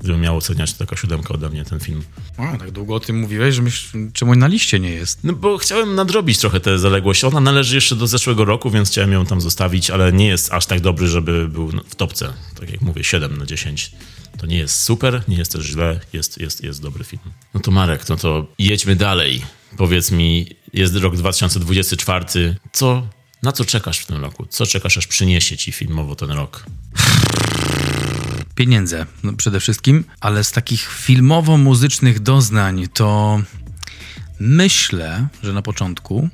[0.00, 2.02] gdybym miał oceniać, to taka siódemka ode mnie ten film.
[2.36, 5.24] A, tak długo o tym mówiłeś, że myśl, czemu na liście nie jest?
[5.24, 7.24] No bo chciałem nadrobić trochę tę zaległość.
[7.24, 10.66] Ona należy jeszcze do zeszłego roku, więc chciałem ją tam zostawić, ale nie jest aż
[10.66, 12.32] tak dobry, żeby był w topce.
[12.60, 13.92] Tak jak mówię, 7 na 10.
[14.38, 17.22] To nie jest super, nie jest też źle, jest, jest, jest dobry film.
[17.54, 19.42] No to Marek, no to jedźmy dalej.
[19.76, 23.08] powiedz mi, jest rok 2024, co,
[23.42, 24.46] na co czekasz w tym roku?
[24.46, 26.64] Co czekasz, aż przyniesie ci filmowo ten rok?
[28.54, 33.40] Pieniądze no przede wszystkim, ale z takich filmowo-muzycznych doznań to
[34.40, 36.28] myślę, że na początku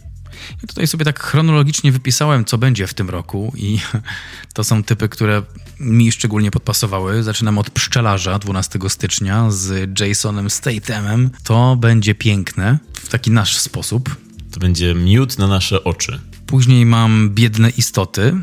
[0.63, 3.79] ja tutaj sobie tak chronologicznie wypisałem, co będzie w tym roku, i
[4.55, 5.43] to są typy, które
[5.81, 7.23] mi szczególnie podpasowały.
[7.23, 11.31] Zaczynam od Pszczelarza 12 stycznia z Jasonem Stathamem.
[11.45, 14.17] To będzie piękne w taki nasz sposób.
[14.51, 16.21] To będzie miód na nasze oczy.
[16.47, 18.35] Później mam Biedne Istoty,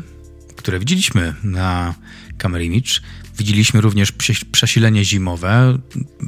[0.56, 1.94] które widzieliśmy na
[2.38, 3.00] Camera Image.
[3.38, 4.12] Widzieliśmy również
[4.52, 5.78] przesilenie zimowe.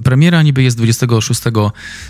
[0.05, 1.41] Premiera niby jest 26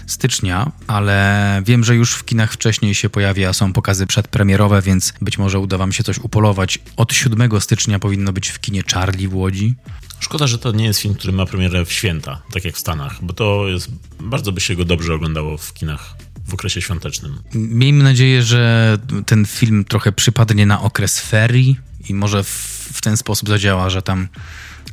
[0.07, 5.12] stycznia, ale wiem, że już w kinach wcześniej się pojawi, a są pokazy przedpremierowe, więc
[5.20, 6.79] być może uda wam się coś upolować.
[6.97, 9.75] Od 7 stycznia powinno być w kinie Charlie w Łodzi.
[10.20, 13.25] Szkoda, że to nie jest film, który ma premierę w święta, tak jak w Stanach,
[13.25, 16.16] bo to jest bardzo by się go dobrze oglądało w kinach
[16.49, 17.39] w okresie świątecznym.
[17.55, 21.77] Miejmy nadzieję, że ten film trochę przypadnie na okres ferii
[22.09, 22.49] i może w,
[22.93, 24.29] w ten sposób zadziała, że tam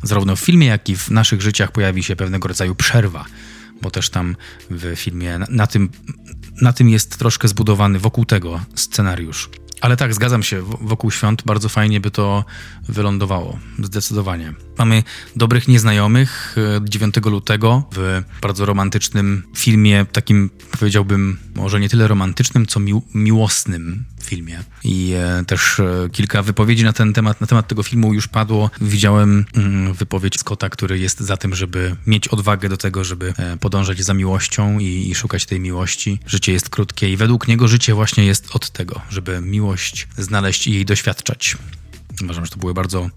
[0.07, 3.26] zarówno w filmie, jak i w naszych życiach pojawi się pewnego rodzaju przerwa,
[3.82, 4.36] bo też tam
[4.69, 5.90] w filmie na, na tym,
[6.61, 9.49] na tym jest troszkę zbudowany wokół tego scenariusz.
[9.82, 12.45] Ale tak, zgadzam się, wokół świąt bardzo fajnie by to
[12.90, 14.53] wylądowało, zdecydowanie.
[14.77, 15.03] Mamy
[15.35, 22.65] Dobrych Nieznajomych 9 e, lutego w bardzo romantycznym filmie, takim powiedziałbym może nie tyle romantycznym,
[22.65, 24.64] co mi miłosnym filmie.
[24.84, 28.69] I e, też e, kilka wypowiedzi na ten temat, na temat tego filmu już padło.
[28.81, 34.03] Widziałem mm, wypowiedź Scotta, który jest za tym, żeby mieć odwagę do tego, żeby podążać
[34.03, 36.19] za miłością i, i szukać tej miłości.
[36.26, 40.73] Życie jest krótkie i według niego życie właśnie jest od tego, żeby miłość znaleźć i
[40.73, 41.57] jej doświadczać.
[42.23, 43.10] Uważam, że to były bardzo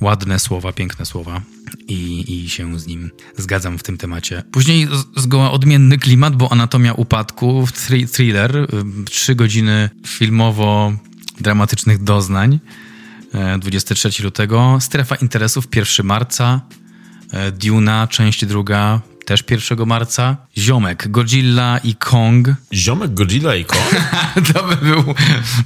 [0.00, 1.40] ładne słowa, piękne słowa
[1.88, 4.42] i, i się z nim zgadzam w tym temacie.
[4.52, 7.66] Później zgoła odmienny klimat, bo Anatomia Upadku,
[8.12, 8.66] thriller, y,
[9.10, 12.60] trzy godziny filmowo-dramatycznych doznań,
[13.58, 16.60] 23 e, lutego, Strefa Interesów 1 marca,
[17.32, 20.36] e, Duna, część druga, też 1 marca.
[20.58, 22.48] Ziomek, Godzilla i Kong.
[22.72, 23.90] Ziomek, Godzilla i Kong?
[24.52, 25.14] to, by był,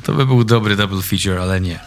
[0.02, 1.80] to by był dobry double feature, ale nie.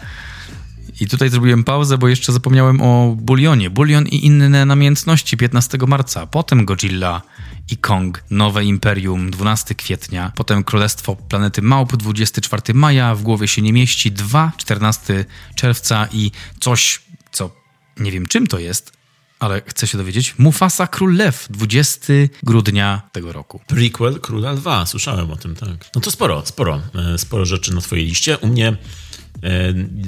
[1.04, 3.70] I tutaj zrobiłem pauzę, bo jeszcze zapomniałem o Bulionie.
[3.70, 6.26] Bulion i inne namiętności 15 marca.
[6.26, 7.22] Potem Godzilla
[7.70, 10.32] i Kong, Nowe Imperium 12 kwietnia.
[10.36, 13.14] Potem Królestwo Planety Małp 24 maja.
[13.14, 15.24] W głowie się nie mieści 2 14
[15.54, 17.02] czerwca i coś,
[17.32, 17.50] co
[17.96, 18.92] nie wiem czym to jest,
[19.38, 20.34] ale chcę się dowiedzieć.
[20.38, 22.12] Mufasa Król Lew, 20
[22.42, 23.60] grudnia tego roku.
[23.66, 25.90] Prequel Króla Lwa, słyszałem o tym, tak.
[25.94, 26.80] No to sporo, sporo,
[27.14, 28.38] e, sporo rzeczy na twojej liście.
[28.38, 28.76] U mnie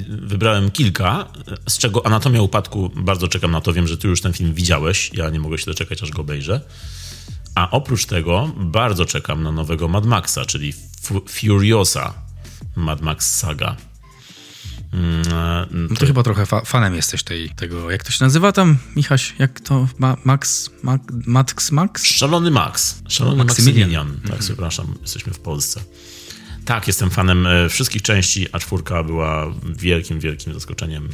[0.07, 1.27] wybrałem kilka,
[1.69, 3.73] z czego Anatomia Upadku bardzo czekam na to.
[3.73, 5.11] Wiem, że ty już ten film widziałeś.
[5.13, 6.61] Ja nie mogę się doczekać, aż go obejrzę.
[7.55, 10.73] A oprócz tego bardzo czekam na nowego Mad Maxa, czyli
[11.27, 12.13] Furiosa
[12.75, 13.75] Mad Max Saga.
[14.93, 18.51] Mm, e, no to chyba trochę fa fanem jesteś tej, tego, jak to się nazywa
[18.51, 22.05] tam, Michaś, jak to, Ma Max, Ma Max, Max?
[22.05, 25.81] Szalony Max, Szalony Maksymilian, tak, mm przepraszam, jesteśmy w Polsce.
[26.67, 31.09] Tak, jestem fanem e, wszystkich części, a czwórka była wielkim, wielkim zaskoczeniem.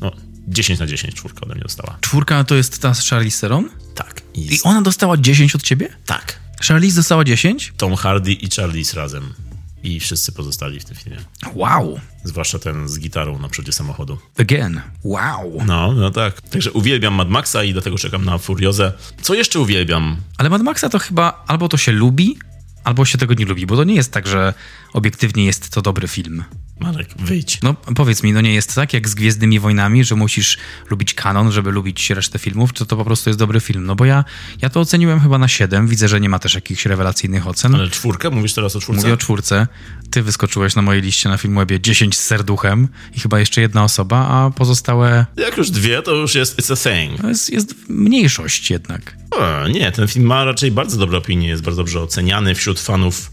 [0.00, 0.12] No,
[0.48, 1.98] 10 na 10 czwórka ode mnie dostała.
[2.00, 3.68] Czwórka to jest ta z Charlize Theron?
[3.94, 4.22] Tak.
[4.34, 5.88] I, I ona dostała 10 od ciebie?
[6.06, 6.40] Tak.
[6.68, 7.72] Charlize dostała 10?
[7.76, 9.34] Tom Hardy i Charlize razem.
[9.82, 11.18] I wszyscy pozostali w tym filmie.
[11.54, 12.00] Wow.
[12.24, 14.18] Zwłaszcza ten z gitarą na przodzie samochodu.
[14.38, 14.80] Again.
[15.04, 15.62] Wow.
[15.66, 16.40] No, no tak.
[16.40, 18.92] Także uwielbiam Mad Maxa i dlatego czekam na Furiozę.
[19.22, 20.16] Co jeszcze uwielbiam?
[20.38, 22.38] Ale Mad Maxa to chyba albo to się lubi,
[22.84, 24.54] albo się tego nie lubi, bo to nie jest tak, że
[24.92, 26.44] obiektywnie jest to dobry film.
[26.80, 27.58] Marek, wyjdź.
[27.62, 30.58] No powiedz mi, no nie jest tak jak z Gwiezdnymi Wojnami, że musisz
[30.90, 33.86] lubić kanon, żeby lubić resztę filmów, czy to po prostu jest dobry film?
[33.86, 34.24] No bo ja,
[34.62, 37.74] ja to oceniłem chyba na 7, widzę, że nie ma też jakichś rewelacyjnych ocen.
[37.74, 38.30] Ale czwórkę?
[38.30, 39.02] Mówisz teraz o czwórce?
[39.02, 39.66] Mówię o czwórce.
[40.10, 44.28] Ty wyskoczyłeś na mojej liście na Filmwebie 10 z serduchem i chyba jeszcze jedna osoba,
[44.28, 45.26] a pozostałe...
[45.36, 47.20] Jak już dwie, to już jest it's a thing.
[47.20, 49.16] To jest, jest mniejszość jednak.
[49.30, 53.32] O, nie, ten film ma raczej bardzo dobre opinie, jest bardzo dobrze oceniany wśród fanów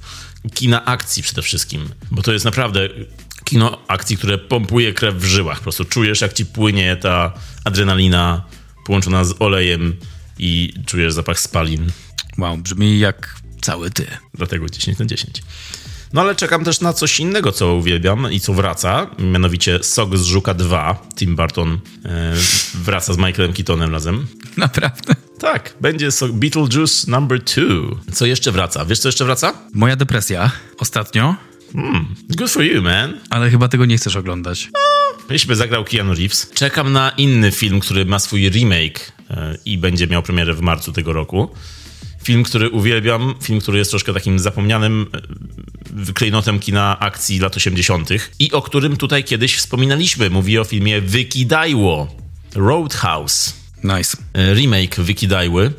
[0.54, 2.90] kina akcji przede wszystkim, bo to jest naprawdę
[3.52, 5.57] kino akcji, które pompuje krew w żyłach.
[5.57, 7.34] Po prostu czujesz, jak ci płynie ta
[7.64, 8.44] adrenalina
[8.86, 9.95] połączona z olejem
[10.40, 11.91] i czujesz zapach spalin.
[12.38, 14.07] Wow, brzmi jak cały ty.
[14.34, 15.44] Dlatego 10 na 10.
[16.14, 20.23] No ale czekam też na coś innego, co uwielbiam i co wraca, mianowicie Sok z
[20.23, 21.07] Żuka 2.
[21.15, 22.34] Tim Burton e,
[22.73, 24.28] wraca z Michaelem Keatonem razem.
[24.57, 25.15] Naprawdę?
[25.40, 27.64] Tak, będzie so Beetlejuice number 2.
[28.14, 28.86] Co jeszcze wraca?
[28.86, 29.53] Wiesz, co jeszcze wraca?
[29.73, 30.52] Moja depresja.
[30.78, 31.51] Ostatnio.
[31.73, 33.19] Hmm, good for you, man.
[33.30, 34.69] Ale chyba tego nie chcesz oglądać.
[35.30, 36.52] Jeśli zagrał Keanu Reeves.
[36.53, 40.91] Czekam na inny film, który ma swój remake e, i będzie miał premierę w marcu
[40.91, 41.49] tego roku.
[42.23, 45.07] Film, który uwielbiam, film, który jest troszkę takim zapomnianym
[46.10, 48.10] e, klejnotem kina akcji lat 80.
[48.39, 50.30] i o którym tutaj kiedyś wspominaliśmy.
[50.30, 52.15] Mówię o filmie Wykidajło.
[52.56, 53.53] Roadhouse.
[53.84, 54.18] Nice.
[54.34, 55.73] E, remake Wykidajły,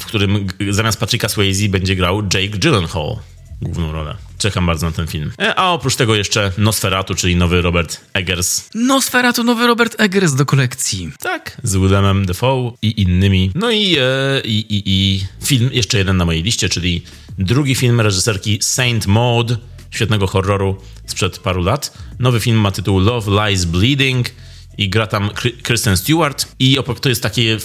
[0.00, 3.16] w którym zamiast Patricka Swayze będzie grał Jake Gyllenhaal
[3.62, 4.16] główną rolę.
[4.38, 5.32] Czekam bardzo na ten film.
[5.38, 8.68] E, A oprócz tego jeszcze Nosferatu, czyli nowy Robert Eggers.
[8.74, 11.12] Nosfera to nowy Robert Eggers do kolekcji.
[11.20, 13.50] Tak, z Willemem Defoe i innymi.
[13.54, 17.02] No i, e, i, i, i film, jeszcze jeden na mojej liście, czyli
[17.38, 19.52] drugi film reżyserki Saint Maud,
[19.90, 20.76] świetnego horroru
[21.06, 21.98] sprzed paru lat.
[22.18, 24.30] Nowy film ma tytuł Love Lies Bleeding
[24.78, 25.30] i gra tam
[25.62, 26.46] Kristen Stewart.
[26.58, 27.58] I to jest takie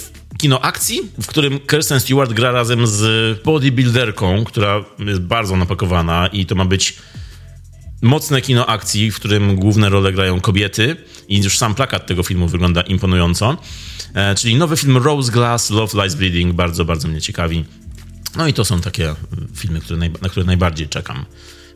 [0.44, 6.46] kino akcji, w którym Kristen Stewart gra razem z bodybuilderką, która jest bardzo napakowana i
[6.46, 6.96] to ma być
[8.02, 10.96] mocne kino akcji, w którym główne role grają kobiety
[11.28, 13.56] i już sam plakat tego filmu wygląda imponująco.
[14.14, 17.64] E, czyli nowy film Rose Glass, Love Lies Bleeding, bardzo, bardzo mnie ciekawi.
[18.36, 19.14] No i to są takie
[19.54, 21.24] filmy, które naj, na które najbardziej czekam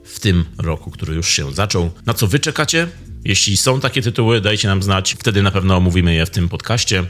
[0.04, 1.90] w tym roku, który już się zaczął.
[2.06, 2.88] Na co wy czekacie?
[3.24, 5.16] Jeśli są takie tytuły, dajcie nam znać.
[5.18, 7.04] Wtedy na pewno omówimy je w tym podcaście.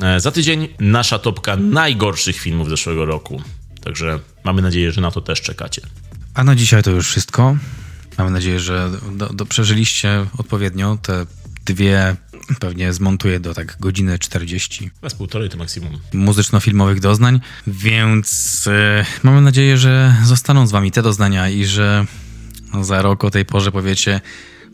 [0.00, 3.42] E, za tydzień nasza topka najgorszych filmów zeszłego roku.
[3.84, 5.82] Także mamy nadzieję, że na to też czekacie.
[6.34, 7.56] A na dzisiaj to już wszystko.
[8.18, 11.26] Mamy nadzieję, że do, do przeżyliście odpowiednio te
[11.64, 12.16] dwie,
[12.60, 15.98] pewnie zmontuję do tak godziny 40 Bez półtorej to maksimum.
[16.12, 22.06] muzyczno-filmowych doznań, więc e, mamy nadzieję, że zostaną z wami te doznania i że
[22.82, 24.20] za rok o tej porze powiecie,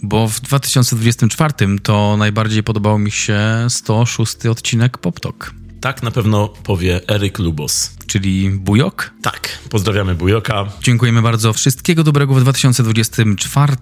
[0.03, 7.09] bo w 2024 to najbardziej podobał mi się 106 odcinek PopTok, Tak na pewno powie
[7.09, 7.97] Eryk Lubos.
[8.07, 9.11] czyli Bujok.
[9.23, 10.65] Tak, pozdrawiamy Bujoka.
[10.83, 11.53] Dziękujemy bardzo.
[11.53, 13.73] Wszystkiego dobrego w 2024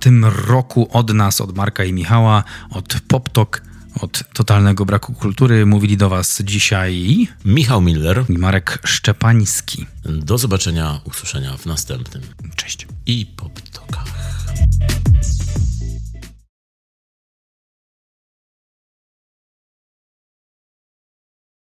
[0.47, 3.63] roku od nas, od Marka i Michała, od PopTok,
[4.01, 5.67] od totalnego braku kultury.
[5.67, 8.25] Mówili do Was dzisiaj Michał Miller.
[8.29, 9.87] Marek Szczepański.
[10.05, 12.23] Do zobaczenia, usłyszenia w następnym.
[12.57, 12.87] Cześć.
[13.07, 14.05] I Poptoka.